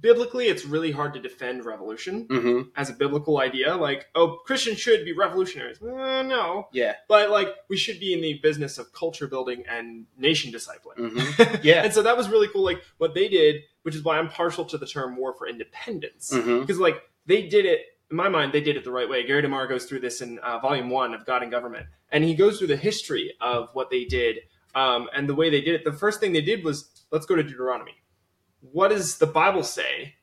biblically, 0.00 0.46
it's 0.48 0.64
really 0.66 0.90
hard 0.92 1.14
to 1.14 1.20
defend 1.20 1.64
revolution 1.64 2.26
hmm 2.30 2.62
as 2.76 2.90
a 2.90 2.92
biblical 2.92 3.38
idea. 3.40 3.74
Like, 3.76 4.06
oh, 4.14 4.38
Christians 4.44 4.78
should 4.78 5.04
be 5.04 5.12
revolutionaries. 5.12 5.80
Uh, 5.82 6.22
no, 6.22 6.68
Yeah. 6.72 6.94
but 7.08 7.30
like 7.30 7.48
we 7.68 7.76
should 7.76 7.98
be 8.00 8.12
in 8.12 8.20
the 8.20 8.34
business 8.42 8.78
of 8.78 8.92
culture 8.92 9.26
building 9.26 9.64
and 9.68 10.06
nation 10.18 10.52
discipling. 10.52 11.10
hmm 11.10 11.56
Yeah. 11.62 11.82
and 11.84 11.92
so 11.92 12.02
that 12.02 12.16
was 12.16 12.28
really 12.28 12.48
cool. 12.48 12.64
Like 12.64 12.82
what 12.98 13.14
they 13.14 13.28
did, 13.28 13.62
which 13.82 13.94
is 13.94 14.02
why 14.02 14.18
I'm 14.18 14.28
partial 14.28 14.64
to 14.66 14.78
the 14.78 14.86
term 14.86 15.16
war 15.16 15.34
for 15.34 15.46
independence, 15.48 16.30
hmm 16.34 16.60
because 16.60 16.78
like 16.78 17.02
they 17.26 17.46
did 17.48 17.64
it. 17.66 17.80
In 18.10 18.16
my 18.16 18.28
mind, 18.28 18.52
they 18.52 18.60
did 18.60 18.76
it 18.76 18.84
the 18.84 18.90
right 18.90 19.08
way. 19.08 19.26
Gary 19.26 19.42
DeMar 19.42 19.66
goes 19.66 19.84
through 19.84 20.00
this 20.00 20.20
in 20.20 20.38
uh, 20.38 20.58
Volume 20.60 20.90
One 20.90 21.12
of 21.12 21.26
God 21.26 21.42
and 21.42 21.50
Government, 21.50 21.86
and 22.10 22.22
he 22.22 22.34
goes 22.34 22.58
through 22.58 22.68
the 22.68 22.76
history 22.76 23.34
of 23.40 23.68
what 23.72 23.90
they 23.90 24.04
did 24.04 24.38
um, 24.76 25.08
and 25.14 25.28
the 25.28 25.34
way 25.34 25.50
they 25.50 25.60
did 25.60 25.74
it. 25.74 25.84
The 25.84 25.92
first 25.92 26.20
thing 26.20 26.32
they 26.32 26.42
did 26.42 26.62
was 26.64 27.04
let's 27.10 27.26
go 27.26 27.34
to 27.34 27.42
Deuteronomy. 27.42 27.96
What 28.60 28.88
does 28.88 29.18
the 29.18 29.26
Bible 29.26 29.64
say 29.64 30.14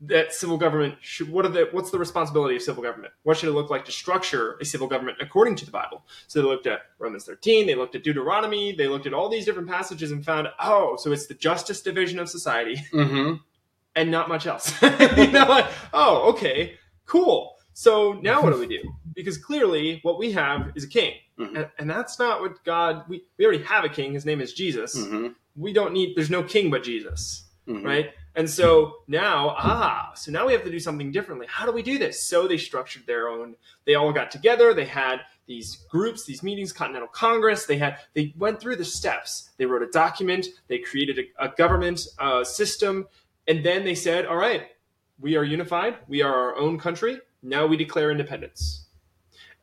that 0.00 0.32
civil 0.32 0.56
government 0.56 0.96
should? 1.02 1.30
What 1.30 1.44
are 1.44 1.50
the 1.50 1.68
what's 1.70 1.90
the 1.90 1.98
responsibility 1.98 2.56
of 2.56 2.62
civil 2.62 2.82
government? 2.82 3.12
What 3.22 3.36
should 3.36 3.48
it 3.48 3.52
look 3.52 3.70
like 3.70 3.84
to 3.84 3.92
structure 3.92 4.56
a 4.60 4.64
civil 4.64 4.88
government 4.88 5.18
according 5.20 5.54
to 5.56 5.64
the 5.64 5.70
Bible? 5.70 6.02
So 6.26 6.40
they 6.40 6.48
looked 6.48 6.66
at 6.66 6.80
Romans 6.98 7.26
13, 7.26 7.66
they 7.66 7.74
looked 7.74 7.94
at 7.94 8.02
Deuteronomy, 8.02 8.74
they 8.74 8.88
looked 8.88 9.06
at 9.06 9.14
all 9.14 9.28
these 9.28 9.44
different 9.44 9.68
passages 9.68 10.10
and 10.10 10.24
found, 10.24 10.48
oh, 10.58 10.96
so 10.98 11.12
it's 11.12 11.26
the 11.26 11.34
justice 11.34 11.80
division 11.82 12.18
of 12.18 12.28
society 12.28 12.82
hmm 12.90 13.34
and 13.96 14.10
not 14.10 14.28
much 14.28 14.46
else. 14.46 14.72
you 14.82 15.30
know, 15.32 15.46
like, 15.48 15.66
oh, 15.92 16.30
okay, 16.30 16.78
cool. 17.10 17.56
So 17.72 18.12
now 18.22 18.42
what 18.42 18.52
do 18.52 18.58
we 18.60 18.66
do? 18.66 18.82
Because 19.14 19.36
clearly 19.38 19.98
what 20.02 20.18
we 20.18 20.32
have 20.32 20.70
is 20.76 20.84
a 20.84 20.88
king. 20.88 21.14
Mhm. 21.38 21.56
And, 21.56 21.68
and 21.78 21.90
that's 21.90 22.18
not 22.18 22.40
what 22.40 22.62
God, 22.64 23.04
we, 23.08 23.24
we 23.36 23.44
already 23.44 23.62
have 23.64 23.84
a 23.84 23.88
king. 23.88 24.14
His 24.14 24.24
name 24.24 24.40
is 24.40 24.52
Jesus. 24.54 24.94
hmm 24.96 25.28
We 25.56 25.72
don't 25.72 25.92
need, 25.92 26.14
there's 26.16 26.30
no 26.30 26.42
king 26.42 26.70
but 26.70 26.82
Jesus, 26.84 27.22
hmm 27.66 27.84
right? 27.84 28.06
And 28.36 28.48
so 28.48 28.68
now, 29.08 29.56
ah, 29.58 30.12
so 30.14 30.30
now 30.30 30.46
we 30.46 30.52
have 30.52 30.62
to 30.64 30.70
do 30.70 30.78
something 30.78 31.10
differently. 31.10 31.46
How 31.50 31.66
do 31.66 31.72
we 31.72 31.82
do 31.82 31.98
this? 31.98 32.22
So 32.22 32.46
they 32.46 32.56
structured 32.56 33.04
their 33.06 33.28
own, 33.28 33.56
they 33.84 33.96
all 33.96 34.12
got 34.12 34.30
together. 34.30 34.72
They 34.72 34.86
had 34.86 35.16
these 35.46 35.84
groups, 35.90 36.24
these 36.24 36.42
meetings, 36.44 36.72
Continental 36.72 37.08
Congress. 37.08 37.66
They 37.66 37.76
had, 37.78 37.98
they 38.14 38.32
went 38.38 38.60
through 38.60 38.76
the 38.76 38.84
steps. 38.84 39.50
They 39.58 39.66
wrote 39.66 39.82
a 39.82 39.90
document. 39.90 40.46
They 40.68 40.78
created 40.78 41.18
a, 41.18 41.46
a 41.46 41.48
government 41.48 42.00
uh, 42.20 42.44
system. 42.44 43.08
And 43.48 43.64
then 43.64 43.84
they 43.84 43.96
said, 43.96 44.26
all 44.26 44.36
right, 44.36 44.68
we 45.20 45.36
are 45.36 45.44
unified. 45.44 45.96
We 46.08 46.22
are 46.22 46.32
our 46.34 46.56
own 46.56 46.78
country. 46.78 47.18
Now 47.42 47.66
we 47.66 47.76
declare 47.76 48.10
independence. 48.10 48.86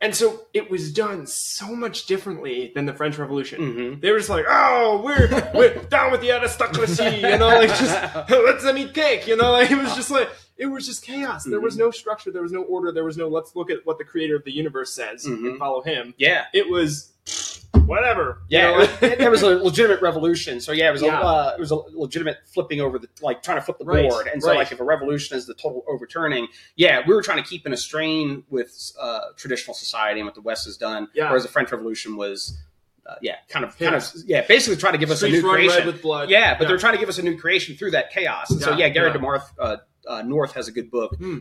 And 0.00 0.14
so 0.14 0.42
it 0.54 0.70
was 0.70 0.92
done 0.92 1.26
so 1.26 1.74
much 1.74 2.06
differently 2.06 2.70
than 2.72 2.86
the 2.86 2.92
French 2.92 3.18
Revolution. 3.18 3.60
hmm 3.94 4.00
They 4.00 4.12
were 4.12 4.18
just 4.18 4.30
like, 4.30 4.44
oh, 4.48 5.02
we're, 5.04 5.50
we're 5.54 5.74
down 5.90 6.12
with 6.12 6.20
the 6.20 6.30
aristocracy, 6.30 7.16
you 7.16 7.36
know, 7.36 7.48
like 7.48 7.70
just 7.70 8.14
let's 8.30 8.62
them 8.62 8.78
eat 8.78 8.94
cake, 8.94 9.26
you 9.26 9.36
know, 9.36 9.50
like 9.50 9.70
it 9.72 9.76
was 9.78 9.94
just 9.96 10.10
like 10.12 10.28
it 10.56 10.66
was 10.66 10.86
just 10.86 11.02
chaos. 11.02 11.44
There 11.44 11.60
was 11.60 11.76
no 11.76 11.90
structure, 11.90 12.30
there 12.30 12.42
was 12.42 12.52
no 12.52 12.62
order, 12.62 12.92
there 12.92 13.04
was 13.04 13.16
no 13.16 13.26
let's 13.28 13.56
look 13.56 13.70
at 13.70 13.84
what 13.86 13.98
the 13.98 14.04
creator 14.04 14.36
of 14.36 14.44
the 14.44 14.52
universe 14.52 14.92
says 14.92 15.24
and 15.24 15.38
Mhm. 15.38 15.58
follow 15.58 15.82
him. 15.82 16.14
Yeah. 16.16 16.44
It 16.54 16.68
was 16.70 17.12
whatever. 17.88 18.42
you 18.48 18.58
Yeah, 18.58 18.70
know, 18.70 18.80
it, 19.02 19.18
was- 19.30 19.42
was 19.42 19.42
a 19.42 19.56
legitimate 19.64 20.00
revolution. 20.02 20.60
So 20.60 20.72
yeah, 20.72 20.88
it 20.88 20.92
was 20.92 21.02
Yeah. 21.02 21.20
a 21.20 21.24
uh, 21.24 21.54
it 21.56 21.60
was 21.60 21.70
a 21.70 21.76
legitimate 21.76 22.38
flipping 22.46 22.80
over 22.80 22.98
the 22.98 23.08
like 23.22 23.42
trying 23.42 23.56
to 23.58 23.62
flip 23.62 23.78
the 23.78 23.84
Right, 23.84 24.08
board. 24.08 24.26
And 24.26 24.42
so 24.42 24.48
right. 24.50 24.58
like 24.58 24.72
if 24.72 24.80
a 24.80 24.84
revolution 24.84 25.36
is 25.36 25.46
the 25.46 25.54
total 25.54 25.84
overturning, 25.88 26.48
yeah, 26.76 27.02
we 27.06 27.14
were 27.14 27.22
trying 27.22 27.42
to 27.42 27.48
keep 27.48 27.66
in 27.66 27.72
a 27.72 27.76
strain 27.76 28.44
with 28.50 28.92
uh, 29.00 29.20
traditional 29.36 29.74
society 29.74 30.20
and 30.20 30.26
what 30.26 30.34
the 30.34 30.40
West 30.42 30.66
has 30.66 30.76
done. 30.76 31.08
Yeah. 31.14 31.28
Whereas 31.28 31.42
the 31.42 31.48
French 31.48 31.72
Revolution 31.72 32.16
was, 32.16 32.56
uh, 33.06 33.14
yeah, 33.22 33.36
kind 33.48 33.64
of 33.64 33.74
Yeah. 33.80 33.90
kind 33.90 34.02
of 34.02 34.12
yeah, 34.26 34.42
basically 34.46 34.76
trying 34.76 34.92
to 34.94 34.98
give 34.98 35.10
us 35.10 35.22
a 35.22 35.28
new 35.28 35.42
creation. 35.42 35.86
with 35.86 36.02
blood. 36.02 36.30
Yeah, 36.30 36.58
but 36.58 36.68
they're 36.68 36.78
trying 36.78 36.94
to 36.94 36.98
give 37.00 37.08
us 37.08 37.18
a 37.18 37.22
new 37.22 37.38
creation 37.38 37.76
through 37.76 37.92
that 37.92 38.10
chaos. 38.12 38.50
And 38.50 38.60
so 38.60 38.70
Yeah, 38.72 38.86
yeah, 38.86 38.88
Gary 38.90 39.06
yeah. 39.08 39.12
DeMar 39.14 39.42
uh, 39.58 39.76
uh, 40.06 40.22
North 40.22 40.52
has 40.52 40.68
a 40.68 40.72
good 40.72 40.90
book. 40.90 41.14
Hmm. 41.16 41.38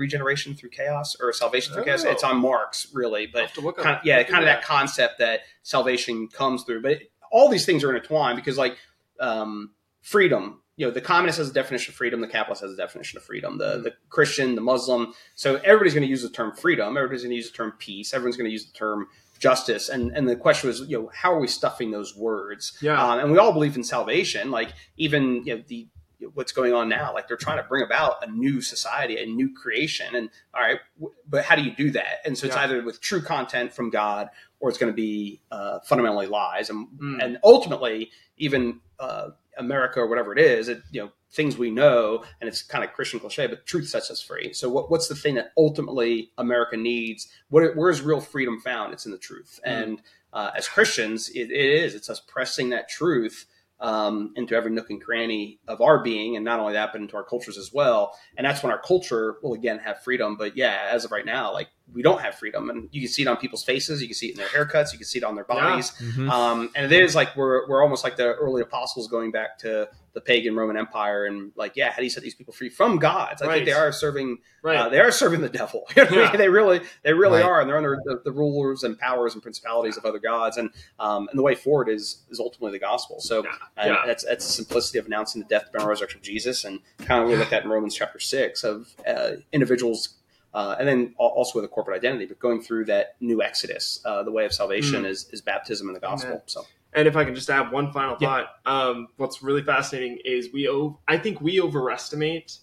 Regeneration 0.00 0.54
through 0.54 0.70
chaos 0.70 1.14
or 1.20 1.32
salvation 1.32 1.74
through 1.74 1.84
chaos. 1.84 2.04
Oh. 2.04 2.10
It's 2.10 2.24
on 2.24 2.38
Marx, 2.38 2.88
really, 2.92 3.26
but 3.26 3.54
to 3.54 3.60
look 3.60 3.76
kind 3.76 3.96
of, 3.96 4.04
yeah, 4.04 4.22
kind 4.22 4.42
of 4.42 4.42
into 4.42 4.46
that 4.46 4.64
concept 4.64 5.18
that 5.18 5.40
salvation 5.62 6.26
comes 6.28 6.64
through. 6.64 6.82
But 6.82 6.98
all 7.30 7.48
these 7.48 7.66
things 7.66 7.84
are 7.84 7.90
intertwined 7.94 8.36
because, 8.36 8.58
like, 8.58 8.76
um, 9.20 9.70
freedom. 10.00 10.62
You 10.76 10.86
know, 10.86 10.92
the 10.92 11.02
communist 11.02 11.36
has 11.38 11.50
a 11.50 11.52
definition 11.52 11.92
of 11.92 11.96
freedom. 11.96 12.22
The 12.22 12.26
capitalist 12.28 12.62
has 12.62 12.72
a 12.72 12.76
definition 12.76 13.18
of 13.18 13.22
freedom. 13.22 13.58
The 13.58 13.76
Mhm. 13.76 13.82
the 13.84 13.94
Christian, 14.08 14.54
the 14.54 14.62
Muslim. 14.62 15.12
So 15.34 15.56
everybody's 15.56 15.92
going 15.92 16.06
to 16.06 16.08
use 16.08 16.22
the 16.22 16.30
term 16.30 16.56
freedom. 16.56 16.96
Everybody's 16.96 17.22
going 17.22 17.30
to 17.30 17.36
use 17.36 17.50
the 17.50 17.56
term 17.56 17.72
peace. 17.78 18.14
Everyone's 18.14 18.36
going 18.38 18.48
to 18.48 18.52
use 18.52 18.64
the 18.66 18.72
term 18.72 19.06
justice. 19.38 19.90
And 19.90 20.10
and 20.16 20.26
the 20.28 20.36
question 20.36 20.68
was, 20.68 20.80
you 20.88 20.98
know, 20.98 21.10
how 21.14 21.34
are 21.34 21.38
we 21.40 21.48
stuffing 21.48 21.90
those 21.90 22.16
words? 22.16 22.72
Yeah. 22.80 23.02
Um, 23.02 23.18
and 23.20 23.30
we 23.30 23.36
all 23.38 23.52
believe 23.52 23.76
in 23.76 23.84
salvation. 23.84 24.50
Like 24.50 24.70
even 24.96 25.44
you 25.44 25.56
know 25.56 25.62
the 25.68 25.86
what's 26.34 26.52
going 26.52 26.72
on 26.72 26.88
now. 26.88 27.12
Like 27.14 27.28
they're 27.28 27.36
trying 27.36 27.58
to 27.58 27.62
bring 27.68 27.84
about 27.84 28.22
a 28.26 28.30
new 28.30 28.60
society 28.60 29.16
a 29.22 29.26
new 29.26 29.52
creation 29.54 30.14
and 30.14 30.30
all 30.54 30.60
right 30.62 30.78
w- 30.98 31.14
but 31.28 31.44
how 31.44 31.56
do 31.56 31.62
you 31.62 31.74
do 31.74 31.90
that? 31.92 32.18
And 32.24 32.36
so 32.36 32.46
it's 32.46 32.56
Yeah. 32.56 32.62
either 32.62 32.82
with 32.82 33.00
true 33.00 33.22
content 33.22 33.72
from 33.72 33.90
god 33.90 34.28
or 34.60 34.68
it's 34.68 34.78
going 34.78 34.92
to 34.92 34.96
be 34.96 35.40
uh, 35.50 35.80
fundamentally 35.80 36.26
lies 36.26 36.68
and 36.70 36.88
Mm. 36.98 37.22
and 37.24 37.38
ultimately 37.44 38.10
even 38.36 38.80
uh, 38.98 39.30
america 39.58 40.00
or 40.00 40.06
whatever 40.06 40.32
it 40.32 40.38
is 40.38 40.68
it 40.68 40.82
you 40.90 41.00
know 41.02 41.10
things 41.32 41.56
we 41.56 41.70
know 41.70 42.24
and 42.40 42.48
it's 42.48 42.62
kind 42.62 42.82
of 42.84 42.92
christian 42.92 43.20
cliche 43.20 43.46
but 43.46 43.64
truth 43.66 43.88
sets 43.88 44.10
us 44.10 44.20
free. 44.20 44.52
So 44.52 44.68
what, 44.68 44.90
what's 44.90 45.06
the 45.08 45.14
thing 45.14 45.34
that 45.36 45.52
ultimately 45.56 46.30
america 46.38 46.76
needs? 46.76 47.28
What 47.48 47.76
where's 47.76 48.02
real 48.02 48.20
freedom 48.20 48.60
found? 48.60 48.92
It's 48.92 49.06
in 49.06 49.12
the 49.12 49.18
truth. 49.18 49.60
Mm. 49.66 49.82
and 49.82 50.02
uh, 50.32 50.50
as 50.56 50.68
christians 50.68 51.28
it, 51.30 51.50
it 51.50 51.82
is. 51.82 51.94
It's 51.94 52.08
us 52.10 52.20
pressing 52.20 52.70
that 52.70 52.88
truth 52.88 53.46
um, 53.80 54.32
into 54.36 54.54
every 54.54 54.70
nook 54.70 54.90
and 54.90 55.02
cranny 55.02 55.58
of 55.66 55.80
our 55.80 56.02
being, 56.02 56.36
and 56.36 56.44
not 56.44 56.60
only 56.60 56.74
that, 56.74 56.90
but 56.92 57.00
into 57.00 57.16
our 57.16 57.24
cultures 57.24 57.58
as 57.58 57.72
well. 57.72 58.16
And 58.36 58.46
that's 58.46 58.62
when 58.62 58.72
our 58.72 58.80
culture 58.80 59.36
will 59.42 59.54
again 59.54 59.78
have 59.78 60.02
freedom. 60.02 60.36
But 60.36 60.56
yeah, 60.56 60.88
as 60.90 61.04
of 61.04 61.12
right 61.12 61.24
now, 61.26 61.52
like 61.52 61.68
we 61.94 62.02
don't 62.02 62.20
have 62.20 62.34
freedom, 62.36 62.70
and 62.70 62.88
you 62.92 63.00
can 63.00 63.08
see 63.08 63.22
it 63.22 63.28
on 63.28 63.36
people's 63.36 63.64
faces, 63.64 64.00
you 64.02 64.08
can 64.08 64.14
see 64.14 64.28
it 64.28 64.32
in 64.32 64.36
their 64.38 64.48
haircuts, 64.48 64.92
you 64.92 64.98
can 64.98 65.06
see 65.06 65.18
it 65.18 65.24
on 65.24 65.34
their 65.34 65.44
bodies. 65.44 65.92
Mhm. 66.00 66.28
Um, 66.30 66.70
and 66.74 66.92
it 66.92 67.02
is 67.04 67.14
like 67.14 67.36
we're 67.36 67.68
we're 67.68 67.82
almost 67.82 68.04
like 68.04 68.16
the 68.16 68.34
early 68.34 68.62
apostles 68.62 69.08
going 69.08 69.30
back 69.30 69.58
to 69.58 69.88
the 70.12 70.20
pagan 70.20 70.56
Roman 70.56 70.76
Empire, 70.76 71.24
and 71.26 71.52
like 71.56 71.76
yeah, 71.76 71.90
how 71.90 71.98
do 71.98 72.04
you 72.04 72.10
set 72.10 72.22
these 72.22 72.34
people 72.34 72.52
free 72.52 72.68
from 72.68 72.98
gods? 72.98 73.42
I 73.42 73.46
Right. 73.46 73.54
think 73.54 73.66
they 73.66 73.72
are 73.72 73.92
serving 73.92 74.38
right. 74.62 74.76
uh, 74.76 74.88
they 74.88 74.98
are 75.00 75.12
serving 75.12 75.40
the 75.40 75.48
devil. 75.48 75.86
You 75.96 76.02
know 76.04 76.10
what 76.10 76.12
I 76.12 76.16
mean? 76.16 76.30
Yeah. 76.32 76.36
They 76.36 76.48
really, 76.48 76.80
they 77.02 77.12
really 77.12 77.40
Right. 77.40 77.44
are, 77.48 77.60
and 77.60 77.68
they're 77.68 77.76
under 77.76 77.98
the, 78.04 78.20
the 78.24 78.32
rulers 78.32 78.82
and 78.82 78.98
powers 78.98 79.34
and 79.34 79.42
principalities 79.42 79.96
of 79.96 80.04
other 80.04 80.18
gods. 80.18 80.56
And 80.56 80.70
um, 80.98 81.28
and 81.30 81.38
the 81.38 81.42
way 81.42 81.54
forward 81.54 81.88
is 81.88 82.22
is 82.30 82.40
ultimately 82.40 82.72
the 82.76 82.80
gospel. 82.84 83.20
So 83.20 83.44
Yeah. 83.44 83.50
and 83.76 83.90
Yeah. 83.94 84.02
that's 84.06 84.24
that's 84.24 84.46
the 84.46 84.52
simplicity 84.52 84.98
of 84.98 85.06
announcing 85.06 85.42
the 85.42 85.48
death, 85.48 85.70
burial, 85.72 85.84
and 85.86 85.90
resurrection 85.90 86.18
of 86.18 86.24
Jesus, 86.24 86.64
and 86.64 86.80
kind 87.06 87.22
of 87.22 87.28
we 87.28 87.36
look 87.36 87.46
at 87.46 87.50
that 87.50 87.64
in 87.64 87.70
Romans 87.70 87.94
chapter 87.94 88.18
six 88.18 88.64
of 88.64 88.88
uh, 89.06 89.32
individuals. 89.52 90.16
Uh, 90.52 90.74
and 90.78 90.88
then 90.88 91.14
also 91.16 91.58
with 91.60 91.64
a 91.64 91.68
corporate 91.68 91.96
identity, 91.96 92.26
but 92.26 92.38
going 92.40 92.60
through 92.60 92.84
that 92.84 93.14
new 93.20 93.40
exodus, 93.42 94.00
uh, 94.04 94.22
the 94.24 94.32
way 94.32 94.44
of 94.44 94.52
salvation 94.52 95.04
is, 95.04 95.28
is 95.32 95.40
baptism 95.40 95.86
in 95.88 95.94
the 95.94 96.00
gospel. 96.00 96.30
Amen. 96.30 96.42
So 96.46 96.66
And 96.92 97.06
if 97.06 97.14
I 97.14 97.24
can 97.24 97.36
just 97.36 97.48
add 97.48 97.70
one 97.70 97.92
final 97.92 98.16
Yeah. 98.20 98.28
thought, 98.28 98.46
um, 98.66 99.08
what's 99.16 99.42
really 99.42 99.62
fascinating 99.62 100.18
is 100.24 100.52
we, 100.52 100.68
o- 100.68 100.98
I 101.06 101.18
think 101.18 101.40
we 101.40 101.60
overestimate 101.60 102.58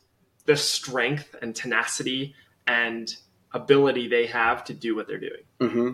the 0.46 0.58
strength 0.58 1.34
and 1.42 1.56
tenacity 1.56 2.36
and 2.68 3.16
ability 3.54 4.10
they 4.10 4.26
have 4.28 4.66
to 4.66 4.74
do 4.74 4.94
what 4.96 5.08
they're 5.08 5.18
doing. 5.20 5.44
hmm 5.62 5.92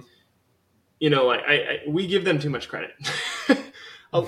You 1.00 1.12
know, 1.12 1.26
like 1.28 1.42
I, 1.48 1.54
I 1.54 1.80
we 1.88 2.08
give 2.08 2.26
them 2.26 2.40
too 2.40 2.50
much 2.50 2.70
credit. 2.70 2.92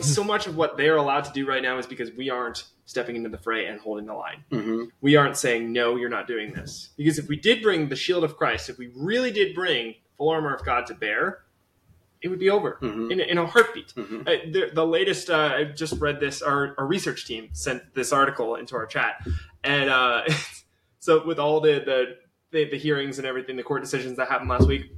So 0.02 0.24
much 0.24 0.48
of 0.48 0.58
what 0.58 0.78
they're 0.78 0.96
allowed 0.98 1.26
to 1.26 1.32
do 1.32 1.46
right 1.46 1.62
now 1.62 1.78
is 1.78 1.86
because 1.86 2.12
we 2.12 2.32
aren't 2.32 2.64
stepping 2.86 3.16
into 3.16 3.30
the 3.30 3.38
fray 3.38 3.66
and 3.66 3.80
holding 3.80 4.06
the 4.06 4.14
line. 4.14 4.44
hmm 4.52 4.84
We 5.02 5.16
aren't 5.16 5.38
saying 5.38 5.72
no, 5.74 5.96
you're 5.96 6.10
not 6.10 6.28
doing 6.28 6.54
this. 6.54 6.90
Because 6.98 7.18
if 7.18 7.28
we 7.28 7.36
did 7.36 7.62
bring 7.64 7.90
the 7.90 7.96
shield 7.96 8.24
of 8.24 8.38
Christ, 8.38 8.70
if 8.70 8.78
we 8.78 8.92
really 8.96 9.32
did 9.32 9.56
bring 9.56 9.96
full 10.18 10.30
armor 10.30 10.54
of 10.54 10.64
God 10.64 10.86
to 10.88 10.94
bear, 10.94 11.40
it 12.22 12.28
would 12.30 12.40
be 12.40 12.50
over 12.50 12.78
Mhm. 12.82 13.12
in, 13.12 13.20
a- 13.20 13.24
in 13.24 13.38
a 13.38 13.46
heartbeat. 13.46 13.92
hmm 13.92 14.22
Uh, 14.22 14.32
the, 14.52 14.70
the 14.74 14.86
latest, 14.86 15.30
uh, 15.30 15.54
I 15.56 15.64
just 15.66 16.00
read 16.00 16.20
this. 16.20 16.42
Our, 16.42 16.74
our 16.78 16.86
research 16.88 17.26
team 17.26 17.50
sent 17.54 17.94
this 17.94 18.14
article 18.14 18.56
into 18.56 18.76
our 18.76 18.86
chat, 18.86 19.26
and 19.64 19.90
uh, 19.90 20.24
so 21.00 21.26
with 21.26 21.40
all 21.40 21.60
the, 21.60 21.74
the 21.86 22.18
the 22.52 22.70
the 22.70 22.78
hearings 22.78 23.18
and 23.18 23.28
everything, 23.28 23.56
the 23.58 23.64
court 23.64 23.82
decisions 23.84 24.16
that 24.18 24.30
happened 24.30 24.50
last 24.50 24.68
week, 24.68 24.92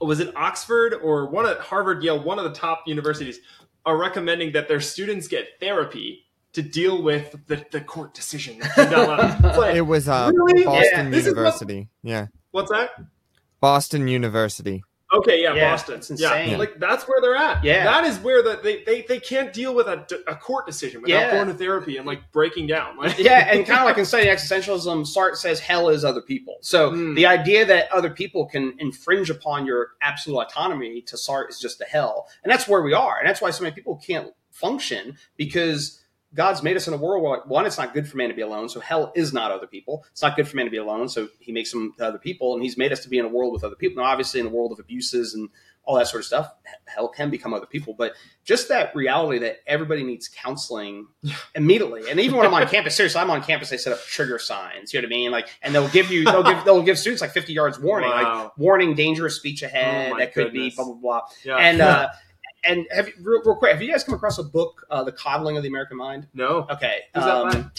was 0.00 0.20
it 0.20 0.34
Oxford 0.36 0.94
or 0.94 1.26
one 1.30 1.46
of 1.46 1.58
Harvard, 1.58 2.02
Yale, 2.02 2.22
one 2.22 2.38
of 2.38 2.44
the 2.44 2.52
top 2.58 2.82
universities 2.86 3.38
are 3.86 3.96
recommending 3.96 4.52
that 4.52 4.66
their 4.68 4.80
students 4.80 5.28
get 5.28 5.46
therapy 5.60 6.23
to 6.54 6.62
deal 6.62 7.02
with 7.02 7.36
the, 7.46 7.64
the 7.70 7.80
court 7.80 8.14
decision. 8.14 8.58
that 8.60 8.74
came 8.74 8.90
down 8.90 9.08
last- 9.08 9.44
It's 9.44 9.58
like, 9.58 9.74
It 9.76 9.82
was 9.82 10.08
uh, 10.08 10.30
Really? 10.34 10.64
Boston 10.64 11.06
Yeah. 11.06 11.10
This 11.10 11.26
is 11.26 11.32
what- 11.34 11.38
University. 11.38 11.88
Yeah, 12.02 12.26
what's 12.52 12.70
that? 12.70 12.90
Boston 13.60 14.08
University. 14.08 14.82
Okay, 15.12 15.42
yeah, 15.42 15.54
Yeah, 15.54 15.70
Boston. 15.70 15.96
it's 15.96 16.10
Yeah, 16.20 16.34
insane. 16.34 16.58
like 16.58 16.80
that's 16.80 17.04
where 17.06 17.20
they're 17.20 17.36
at. 17.36 17.62
Yeah. 17.62 17.84
that 17.84 18.04
is 18.04 18.18
where 18.18 18.42
the, 18.42 18.58
they, 18.62 18.82
they 18.82 19.02
they 19.02 19.20
can't 19.20 19.52
deal 19.52 19.72
with 19.72 19.86
a, 19.86 20.04
a 20.26 20.34
court 20.34 20.66
decision 20.66 21.02
without 21.02 21.14
Yeah. 21.14 21.30
going 21.30 21.46
to 21.46 21.54
therapy 21.54 21.98
and 21.98 22.06
like 22.06 22.32
breaking 22.32 22.66
down. 22.66 22.96
Like, 22.98 23.18
yeah, 23.18 23.48
and 23.52 23.64
kind 23.64 23.78
of 23.80 23.84
like 23.84 23.96
in 23.98 24.06
studying 24.06 24.34
existentialism, 24.34 25.06
Sartre 25.06 25.36
says 25.36 25.60
hell 25.60 25.88
is 25.88 26.04
other 26.04 26.22
people. 26.22 26.56
So 26.62 26.90
Hmm. 26.90 27.14
the 27.14 27.26
idea 27.26 27.64
that 27.66 27.92
other 27.92 28.10
people 28.10 28.46
can 28.46 28.74
infringe 28.78 29.30
upon 29.30 29.66
your 29.66 29.90
absolute 30.02 30.38
autonomy 30.40 31.02
to 31.02 31.16
Sartre 31.16 31.48
is 31.50 31.60
just 31.60 31.80
a 31.80 31.84
hell, 31.84 32.26
and 32.42 32.50
that's 32.52 32.66
where 32.66 32.82
we 32.82 32.92
are, 32.92 33.18
and 33.18 33.28
that's 33.28 33.40
why 33.40 33.50
so 33.50 33.62
many 33.62 33.74
people 33.74 33.96
can't 34.04 34.32
function 34.50 35.16
because 35.36 36.00
God's 36.34 36.62
made 36.62 36.76
us 36.76 36.88
in 36.88 36.94
a 36.94 36.96
world 36.96 37.22
where, 37.22 37.32
like, 37.38 37.46
one, 37.46 37.64
it's 37.66 37.78
not 37.78 37.94
good 37.94 38.08
for 38.08 38.16
man 38.16 38.28
to 38.28 38.34
be 38.34 38.42
alone. 38.42 38.68
So 38.68 38.80
hell 38.80 39.12
is 39.14 39.32
not 39.32 39.50
other 39.52 39.66
people. 39.66 40.04
It's 40.10 40.22
not 40.22 40.34
good 40.36 40.48
for 40.48 40.56
man 40.56 40.64
to 40.66 40.70
be 40.70 40.78
alone. 40.78 41.08
So 41.08 41.28
he 41.38 41.52
makes 41.52 41.70
them 41.70 41.94
to 41.98 42.06
other 42.06 42.18
people, 42.18 42.54
and 42.54 42.62
he's 42.62 42.76
made 42.76 42.92
us 42.92 43.00
to 43.04 43.08
be 43.08 43.18
in 43.18 43.24
a 43.24 43.28
world 43.28 43.52
with 43.52 43.62
other 43.64 43.76
people. 43.76 44.02
Now, 44.02 44.08
obviously, 44.10 44.40
in 44.40 44.46
a 44.46 44.50
world 44.50 44.72
of 44.72 44.78
abuses 44.80 45.34
and 45.34 45.48
all 45.86 45.96
that 45.96 46.06
sort 46.08 46.22
of 46.22 46.24
stuff, 46.26 46.50
hell 46.86 47.08
can 47.08 47.28
become 47.30 47.52
other 47.52 47.66
people. 47.66 47.94
But 47.96 48.14
just 48.42 48.68
that 48.70 48.96
reality 48.96 49.38
that 49.40 49.58
everybody 49.66 50.02
needs 50.02 50.28
counseling 50.28 51.08
immediately. 51.54 52.08
And 52.10 52.18
even 52.20 52.36
when 52.38 52.46
I'm 52.46 52.54
on 52.54 52.66
campus, 52.68 52.96
seriously, 52.96 53.20
I'm 53.20 53.30
on 53.30 53.42
campus. 53.42 53.70
They 53.70 53.76
set 53.76 53.92
up 53.92 54.00
trigger 54.04 54.38
signs. 54.38 54.92
You 54.94 55.00
know 55.00 55.06
what 55.06 55.14
I 55.14 55.16
mean? 55.16 55.30
Like, 55.30 55.48
and 55.62 55.74
they'll 55.74 55.88
give 55.88 56.10
you, 56.10 56.24
they'll 56.24 56.42
give, 56.42 56.64
they'll 56.64 56.82
give 56.82 56.98
students 56.98 57.20
like 57.20 57.32
50 57.32 57.52
yards 57.52 57.78
warning, 57.78 58.10
Wow. 58.10 58.44
like 58.44 58.58
warning, 58.58 58.94
dangerous 58.94 59.36
speech 59.36 59.62
ahead. 59.62 60.12
Oh 60.14 60.18
that 60.18 60.32
could 60.32 60.52
goodness. 60.52 60.70
be 60.72 60.76
blah 60.76 60.84
blah 60.86 60.94
blah. 60.94 61.20
Yeah. 61.44 61.56
And 61.56 61.80
uh, 61.82 62.08
and 62.66 62.86
have 62.90 63.08
you, 63.08 63.14
real, 63.22 63.42
real 63.44 63.56
quick, 63.56 63.72
have 63.72 63.82
you 63.82 63.90
guys 63.90 64.04
come 64.04 64.14
across 64.14 64.38
a 64.38 64.42
book, 64.44 64.86
uh, 64.90 65.04
The 65.04 65.12
Coddling 65.12 65.56
of 65.56 65.62
the 65.62 65.68
American 65.68 65.96
Mind? 65.96 66.26
no. 66.34 66.66
Okay, 66.70 67.00
Who's 67.14 67.24
that 67.24 67.42
by? 67.44 67.58
um, 67.58 67.70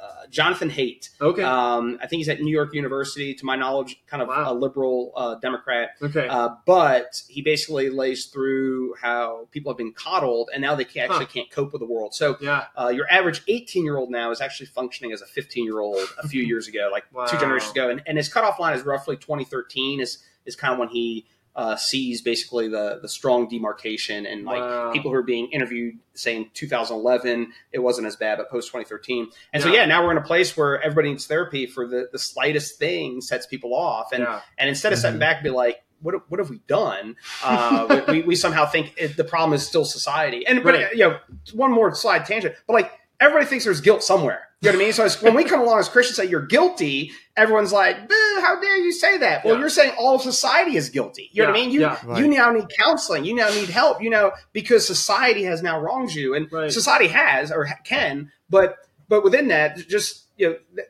uh, 0.00 0.26
Jonathan 0.30 0.70
Haidt. 0.70 1.08
Okay. 1.20 1.42
Um, 1.42 1.98
I 2.00 2.06
think 2.06 2.18
he's 2.20 2.28
at 2.28 2.40
New 2.40 2.52
York 2.52 2.72
University. 2.72 3.34
To 3.34 3.44
my 3.44 3.56
knowledge, 3.56 4.00
kind 4.06 4.22
of 4.22 4.28
Wow. 4.28 4.52
a 4.52 4.54
liberal 4.54 5.12
uh, 5.16 5.34
Democrat. 5.36 5.90
okay. 6.00 6.28
Uh, 6.28 6.50
but 6.66 7.20
he 7.28 7.42
basically 7.42 7.90
lays 7.90 8.26
through 8.26 8.94
how 9.02 9.48
people 9.50 9.72
have 9.72 9.76
been 9.76 9.92
coddled, 9.92 10.50
and 10.54 10.62
now 10.62 10.76
they 10.76 10.84
can 10.84 11.02
actually 11.02 11.24
Huh. 11.24 11.30
can't 11.34 11.50
cope 11.50 11.72
with 11.72 11.80
the 11.80 11.86
world. 11.86 12.14
So 12.14 12.36
yeah. 12.40 12.66
uh, 12.80 12.92
your 12.94 13.10
average 13.10 13.42
18 13.48 13.82
year 13.84 13.96
old 13.96 14.08
now 14.10 14.30
is 14.30 14.40
actually 14.40 14.66
functioning 14.66 15.12
as 15.12 15.20
a 15.20 15.26
15 15.26 15.64
year 15.64 15.80
old 15.80 15.98
a 16.22 16.28
few 16.28 16.42
years 16.52 16.68
ago, 16.68 16.88
like 16.92 17.04
two 17.28 17.36
generations 17.38 17.72
ago, 17.72 17.90
and, 17.90 18.00
and 18.06 18.16
his 18.16 18.28
cutoff 18.32 18.60
line 18.60 18.76
is 18.76 18.84
roughly 18.84 19.16
2013 19.16 20.00
is 20.00 20.18
is 20.46 20.54
kind 20.54 20.72
of 20.72 20.78
when 20.78 20.88
he 20.88 21.26
uh, 21.58 21.74
sees 21.76 22.22
basically 22.22 22.68
the 22.68 23.00
the 23.02 23.08
strong 23.08 23.48
demarcation 23.48 24.24
and 24.26 24.44
like 24.44 24.60
Wow. 24.60 24.92
people 24.92 25.10
who 25.10 25.16
are 25.16 25.22
being 25.24 25.50
interviewed 25.50 25.98
saying 26.14 26.50
2011 26.54 27.52
it 27.72 27.80
wasn't 27.80 28.06
as 28.06 28.14
bad, 28.16 28.38
but 28.38 28.48
post 28.48 28.68
2013, 28.68 29.28
and 29.52 29.62
so 29.62 29.68
Yeah. 29.68 29.80
yeah, 29.80 29.86
now 29.86 30.04
we're 30.04 30.12
in 30.12 30.18
a 30.18 30.22
place 30.22 30.56
where 30.56 30.80
everybody 30.80 31.10
needs 31.10 31.26
therapy 31.26 31.66
for 31.66 31.86
the 31.86 32.08
the 32.12 32.18
slightest 32.18 32.78
thing 32.78 33.20
sets 33.20 33.44
people 33.46 33.74
off, 33.74 34.12
and 34.12 34.22
yeah. 34.22 34.40
and 34.56 34.68
instead 34.68 34.92
of 34.92 34.98
Mhm. 34.98 35.02
stepping 35.02 35.18
back 35.18 35.36
and 35.38 35.44
be 35.44 35.50
like, 35.50 35.82
what, 36.00 36.14
what 36.30 36.38
have 36.38 36.48
we 36.48 36.60
done? 36.68 37.16
Uh, 37.42 38.02
we, 38.08 38.22
we 38.22 38.36
somehow 38.36 38.64
think 38.66 38.94
it, 38.96 39.16
the 39.16 39.24
problem 39.24 39.52
is 39.52 39.66
still 39.66 39.84
society. 39.84 40.46
And 40.46 40.62
but, 40.62 40.74
Right. 40.74 40.92
you 40.92 40.98
know, 41.00 41.18
one 41.54 41.72
more 41.72 41.92
slide 41.92 42.24
tangent, 42.24 42.54
but 42.68 42.74
like 42.74 42.92
everybody 43.20 43.46
thinks 43.46 43.64
there's 43.64 43.80
guilt 43.80 44.02
somewhere. 44.02 44.42
You 44.60 44.70
know 44.72 44.76
what 44.76 44.82
I 44.82 44.84
mean? 44.86 44.92
So 44.92 45.04
it's, 45.04 45.22
when 45.22 45.34
we 45.34 45.44
come 45.44 45.60
along 45.60 45.78
as 45.78 45.88
Christians 45.88 46.18
and 46.18 46.26
say 46.26 46.30
you're 46.32 46.44
guilty, 46.46 47.12
everyone's 47.36 47.72
like, 47.72 48.08
"Boo, 48.08 48.40
how 48.40 48.60
dare 48.60 48.76
you 48.78 48.90
say 48.90 49.16
that? 49.18 49.44
Well, 49.44 49.54
Yeah. 49.54 49.60
you're 49.60 49.68
saying 49.70 49.92
all 49.96 50.16
of 50.16 50.22
society 50.22 50.76
is 50.76 50.88
guilty. 50.90 51.30
You 51.32 51.42
know 51.44 51.50
what 51.50 51.58
I 51.58 51.60
mean? 51.60 51.70
You 51.70 51.80
yeah. 51.82 51.98
Right. 52.04 52.18
you 52.24 52.28
now 52.28 52.50
need 52.50 52.66
counseling. 52.76 53.24
You 53.24 53.34
now 53.36 53.50
need 53.50 53.68
help. 53.68 54.02
You 54.02 54.10
know 54.10 54.32
because 54.52 54.84
society 54.84 55.44
has 55.44 55.62
now 55.62 55.78
wronged 55.80 56.12
you, 56.12 56.34
and 56.34 56.50
Right. 56.50 56.72
society 56.72 57.06
has 57.06 57.52
or 57.52 57.68
can, 57.84 58.32
but 58.50 58.76
but 59.08 59.22
within 59.22 59.46
that, 59.48 59.76
just 59.88 60.24
you 60.36 60.50
know, 60.50 60.82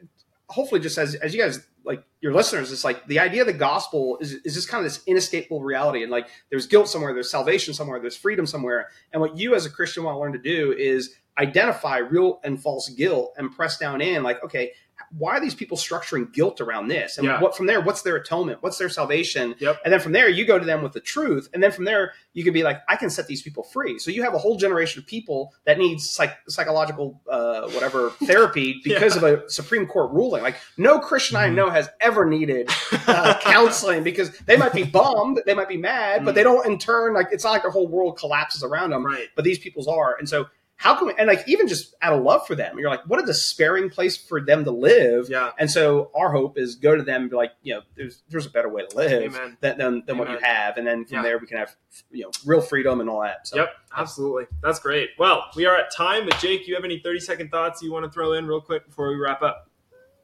hopefully, 0.49 0.81
just 0.81 0.97
as 0.99 1.15
as 1.17 1.35
you 1.35 1.41
guys 1.43 1.61
like 1.85 2.03
your 2.21 2.33
listeners, 2.33 2.73
it's 2.73 2.85
like 2.85 3.07
the 3.07 3.19
idea 3.19 3.43
of 3.43 3.47
the 3.47 3.53
gospel 3.53 4.19
is 4.21 4.33
is 4.45 4.55
just 4.55 4.69
kind 4.71 4.85
of 4.85 4.91
this 4.91 5.03
inescapable 5.07 5.63
reality, 5.63 6.03
and 6.03 6.11
like 6.11 6.29
there's 6.51 6.67
guilt 6.67 6.89
somewhere, 6.89 7.13
there's 7.13 7.31
salvation 7.31 7.75
somewhere, 7.75 8.01
there's 8.01 8.17
freedom 8.17 8.47
somewhere, 8.47 8.89
and 9.13 9.21
what 9.21 9.37
you 9.37 9.55
as 9.55 9.67
a 9.67 9.71
Christian 9.71 10.05
want 10.05 10.15
to 10.15 10.21
learn 10.21 10.33
to 10.33 10.39
do 10.39 10.73
is 10.73 11.15
identify 11.39 11.99
real 11.99 12.41
and 12.45 12.61
false 12.61 12.89
guilt 12.91 13.35
and 13.37 13.51
press 13.55 13.79
down 13.79 14.01
in, 14.01 14.23
like 14.23 14.43
okay. 14.45 14.73
Why 15.17 15.37
are 15.37 15.41
these 15.41 15.55
people 15.55 15.77
structuring 15.79 16.35
guilt 16.35 16.61
around 16.61 16.89
this? 16.89 17.19
And 17.19 17.27
Yeah. 17.27 17.41
what 17.41 17.57
from 17.57 17.67
there? 17.67 17.81
What's 17.81 18.03
their 18.03 18.17
atonement? 18.17 18.65
What's 18.65 18.79
their 18.79 18.89
salvation? 18.89 19.55
Yep. 19.61 19.81
And 19.85 19.93
then 19.93 20.01
from 20.01 20.11
there, 20.11 20.29
you 20.29 20.45
go 20.45 20.59
to 20.59 20.65
them 20.65 20.83
with 20.83 20.93
the 20.93 21.01
truth. 21.01 21.49
And 21.55 21.63
then 21.63 21.71
from 21.71 21.85
there, 21.85 22.15
you 22.35 22.43
can 22.43 22.53
be 22.53 22.65
like, 22.65 22.81
I 22.89 22.97
can 22.97 23.09
set 23.09 23.29
these 23.29 23.41
people 23.41 23.63
free. 23.63 24.01
So 24.01 24.11
you 24.11 24.25
have 24.25 24.35
a 24.35 24.39
whole 24.39 24.57
generation 24.57 25.01
of 25.01 25.07
people 25.07 25.55
that 25.67 25.79
needs 25.79 26.11
psych- 26.11 26.37
psychological, 26.49 27.23
uh, 27.31 27.69
whatever 27.71 28.11
therapy 28.27 28.81
because 28.83 29.15
of 29.17 29.23
a 29.23 29.49
Supreme 29.49 29.87
Court 29.87 30.11
ruling. 30.11 30.43
Like 30.43 30.57
no 30.77 30.99
Christian 30.99 31.37
I 31.37 31.49
know 31.49 31.71
has 31.71 31.89
ever 32.01 32.27
needed 32.27 32.69
uh, 33.07 33.39
counseling 33.43 34.03
because 34.03 34.37
they 34.41 34.57
might 34.57 34.73
be 34.73 34.83
bummed, 34.83 35.41
they 35.47 35.55
might 35.55 35.69
be 35.69 35.79
mad, 35.79 36.25
but 36.25 36.35
they 36.35 36.43
don't 36.43 36.67
in 36.67 36.77
turn 36.77 37.15
like 37.15 37.29
it's 37.31 37.45
not 37.45 37.53
like 37.53 37.63
their 37.63 37.71
whole 37.71 37.87
world 37.89 38.19
collapses 38.19 38.65
around 38.65 38.91
them. 38.91 39.07
Right. 39.07 39.29
But 39.37 39.45
these 39.45 39.61
people's 39.61 39.87
are, 39.87 40.17
and 40.19 40.29
so. 40.29 40.49
How 40.81 40.95
can 40.95 41.09
we, 41.09 41.15
and 41.19 41.27
like 41.27 41.43
even 41.49 41.67
just 41.67 41.97
out 42.03 42.13
of 42.13 42.23
love 42.23 42.47
for 42.47 42.55
them, 42.55 42.79
you're 42.79 42.89
like, 42.89 43.03
what 43.09 43.21
a 43.21 43.27
despairing 43.27 43.91
place 43.91 44.17
for 44.17 44.41
them 44.41 44.63
to 44.65 44.71
live. 44.71 45.29
Yeah. 45.29 45.51
And 45.59 45.69
so 45.69 46.13
our 46.15 46.31
hope 46.31 46.57
is 46.57 46.77
go 46.77 46.95
to 46.95 47.03
them 47.03 47.23
and 47.23 47.31
be 47.31 47.35
like, 47.37 47.51
you 47.63 47.75
know, 47.75 47.81
there's 47.97 48.23
there's 48.29 48.47
a 48.47 48.51
better 48.51 48.69
way 48.69 48.87
to 48.87 48.97
live 48.97 49.35
Amen. 49.35 49.57
than 49.61 49.77
than, 49.77 50.03
than 50.07 50.19
what 50.19 50.31
you 50.31 50.39
have, 50.41 50.77
and 50.77 50.87
then 50.87 51.05
from 51.05 51.17
Yeah. 51.17 51.23
there 51.23 51.39
we 51.39 51.49
can 51.49 51.59
have 51.59 51.75
you 52.13 52.23
know 52.23 52.31
real 52.47 52.61
freedom 52.61 53.01
and 53.01 53.11
all 53.11 53.23
that. 53.23 53.49
So. 53.49 53.57
Yep, 53.57 53.71
absolutely. 53.97 54.45
That's 54.63 54.79
great. 54.79 55.11
Well, 55.19 55.47
we 55.57 55.67
are 55.67 55.77
at 55.77 55.93
time, 55.93 56.25
but 56.25 56.39
Jake, 56.39 56.69
you 56.69 56.77
have 56.77 56.85
any 56.85 57.01
30 57.01 57.21
second 57.21 57.51
thoughts 57.51 57.83
you 57.83 57.93
want 57.93 58.05
to 58.05 58.11
throw 58.13 58.35
in 58.35 58.47
real 58.47 58.61
quick 58.61 58.87
before 58.87 59.09
we 59.09 59.17
wrap 59.17 59.43
up? 59.43 59.69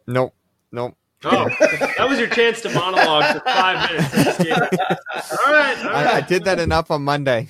Nope. 0.06 0.34
Nope. 0.70 0.96
Oh, 1.24 1.48
that 1.98 2.06
was 2.08 2.18
your 2.20 2.28
chance 2.28 2.60
to 2.60 2.70
monologue 2.72 3.32
for 3.34 3.40
five 3.40 3.90
minutes. 3.90 4.14
I 4.14 4.22
just 4.24 4.38
gave 4.38 4.56
it. 4.56 4.58
All 4.60 5.52
right, 5.52 5.78
all 5.78 5.90
right. 5.90 6.06
I, 6.06 6.16
I 6.18 6.20
did 6.20 6.44
that 6.44 6.60
enough 6.60 6.90
on 6.90 7.02
Monday. 7.02 7.48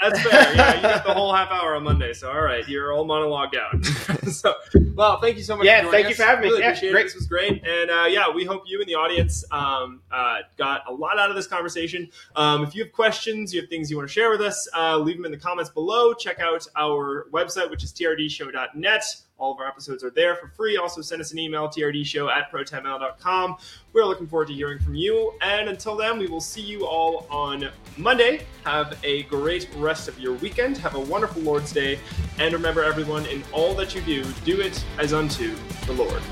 That's 0.00 0.22
fair. 0.22 0.54
Yeah, 0.54 0.76
you 0.76 0.82
got 0.82 1.04
the 1.04 1.12
whole 1.14 1.34
half 1.34 1.50
hour 1.50 1.74
on 1.74 1.84
Monday, 1.84 2.12
so 2.12 2.30
all 2.30 2.40
right, 2.40 2.66
you're 2.68 2.92
all 2.92 3.04
monologued 3.06 3.54
out. 3.56 3.84
so, 4.32 4.54
well, 4.94 5.20
thank 5.20 5.36
you 5.36 5.42
so 5.42 5.56
much. 5.56 5.66
Yeah, 5.66 5.90
thank 5.90 6.08
you 6.08 6.14
for 6.14 6.22
having 6.22 6.42
me. 6.42 6.48
Really 6.48 6.60
Yeah, 6.62 6.68
appreciate 6.68 6.92
great. 6.92 7.00
it. 7.02 7.04
This 7.08 7.14
was 7.16 7.26
great, 7.26 7.64
and 7.66 7.90
uh, 7.90 8.06
yeah, 8.08 8.30
we 8.32 8.44
hope 8.44 8.62
you 8.66 8.80
in 8.80 8.86
the 8.86 8.94
audience 8.94 9.44
um, 9.50 10.00
uh, 10.10 10.38
got 10.56 10.82
a 10.88 10.92
lot 10.92 11.18
out 11.18 11.28
of 11.30 11.36
this 11.36 11.46
conversation. 11.46 12.08
Um, 12.36 12.62
if 12.64 12.74
you 12.74 12.84
have 12.84 12.92
questions, 12.92 13.52
you 13.52 13.60
have 13.60 13.68
things 13.68 13.90
you 13.90 13.96
want 13.96 14.08
to 14.08 14.12
share 14.12 14.30
with 14.30 14.40
us, 14.40 14.68
uh, 14.76 14.96
leave 14.98 15.16
them 15.16 15.24
in 15.26 15.32
the 15.32 15.38
comments 15.38 15.70
below. 15.70 16.14
Check 16.14 16.40
out 16.40 16.66
our 16.76 17.26
website, 17.32 17.70
which 17.70 17.84
is 17.84 17.92
trdshow.net. 17.92 19.04
All 19.40 19.52
of 19.52 19.58
our 19.58 19.66
episodes 19.66 20.04
are 20.04 20.10
there 20.10 20.36
for 20.36 20.48
free. 20.48 20.76
Also, 20.76 21.00
send 21.00 21.22
us 21.22 21.32
an 21.32 21.38
email, 21.38 21.66
trdshow 21.66 22.30
at 22.30 22.52
protonmail.com. 22.52 23.56
We're 23.94 24.04
looking 24.04 24.26
forward 24.26 24.48
to 24.48 24.54
hearing 24.54 24.78
from 24.78 24.94
you. 24.94 25.32
And 25.40 25.70
until 25.70 25.96
then, 25.96 26.18
we 26.18 26.26
will 26.26 26.42
see 26.42 26.60
you 26.60 26.86
all 26.86 27.26
on 27.30 27.70
Monday. 27.96 28.46
Have 28.64 28.98
a 29.02 29.22
great 29.24 29.70
rest 29.76 30.08
of 30.08 30.20
your 30.20 30.34
weekend. 30.34 30.76
Have 30.76 30.94
a 30.94 31.00
wonderful 31.00 31.40
Lord's 31.40 31.72
Day. 31.72 31.98
And 32.38 32.52
remember, 32.52 32.84
everyone, 32.84 33.24
in 33.26 33.42
all 33.50 33.74
that 33.76 33.94
you 33.94 34.02
do, 34.02 34.24
do 34.44 34.60
it 34.60 34.84
as 34.98 35.14
unto 35.14 35.56
the 35.86 35.92
Lord. 35.94 36.22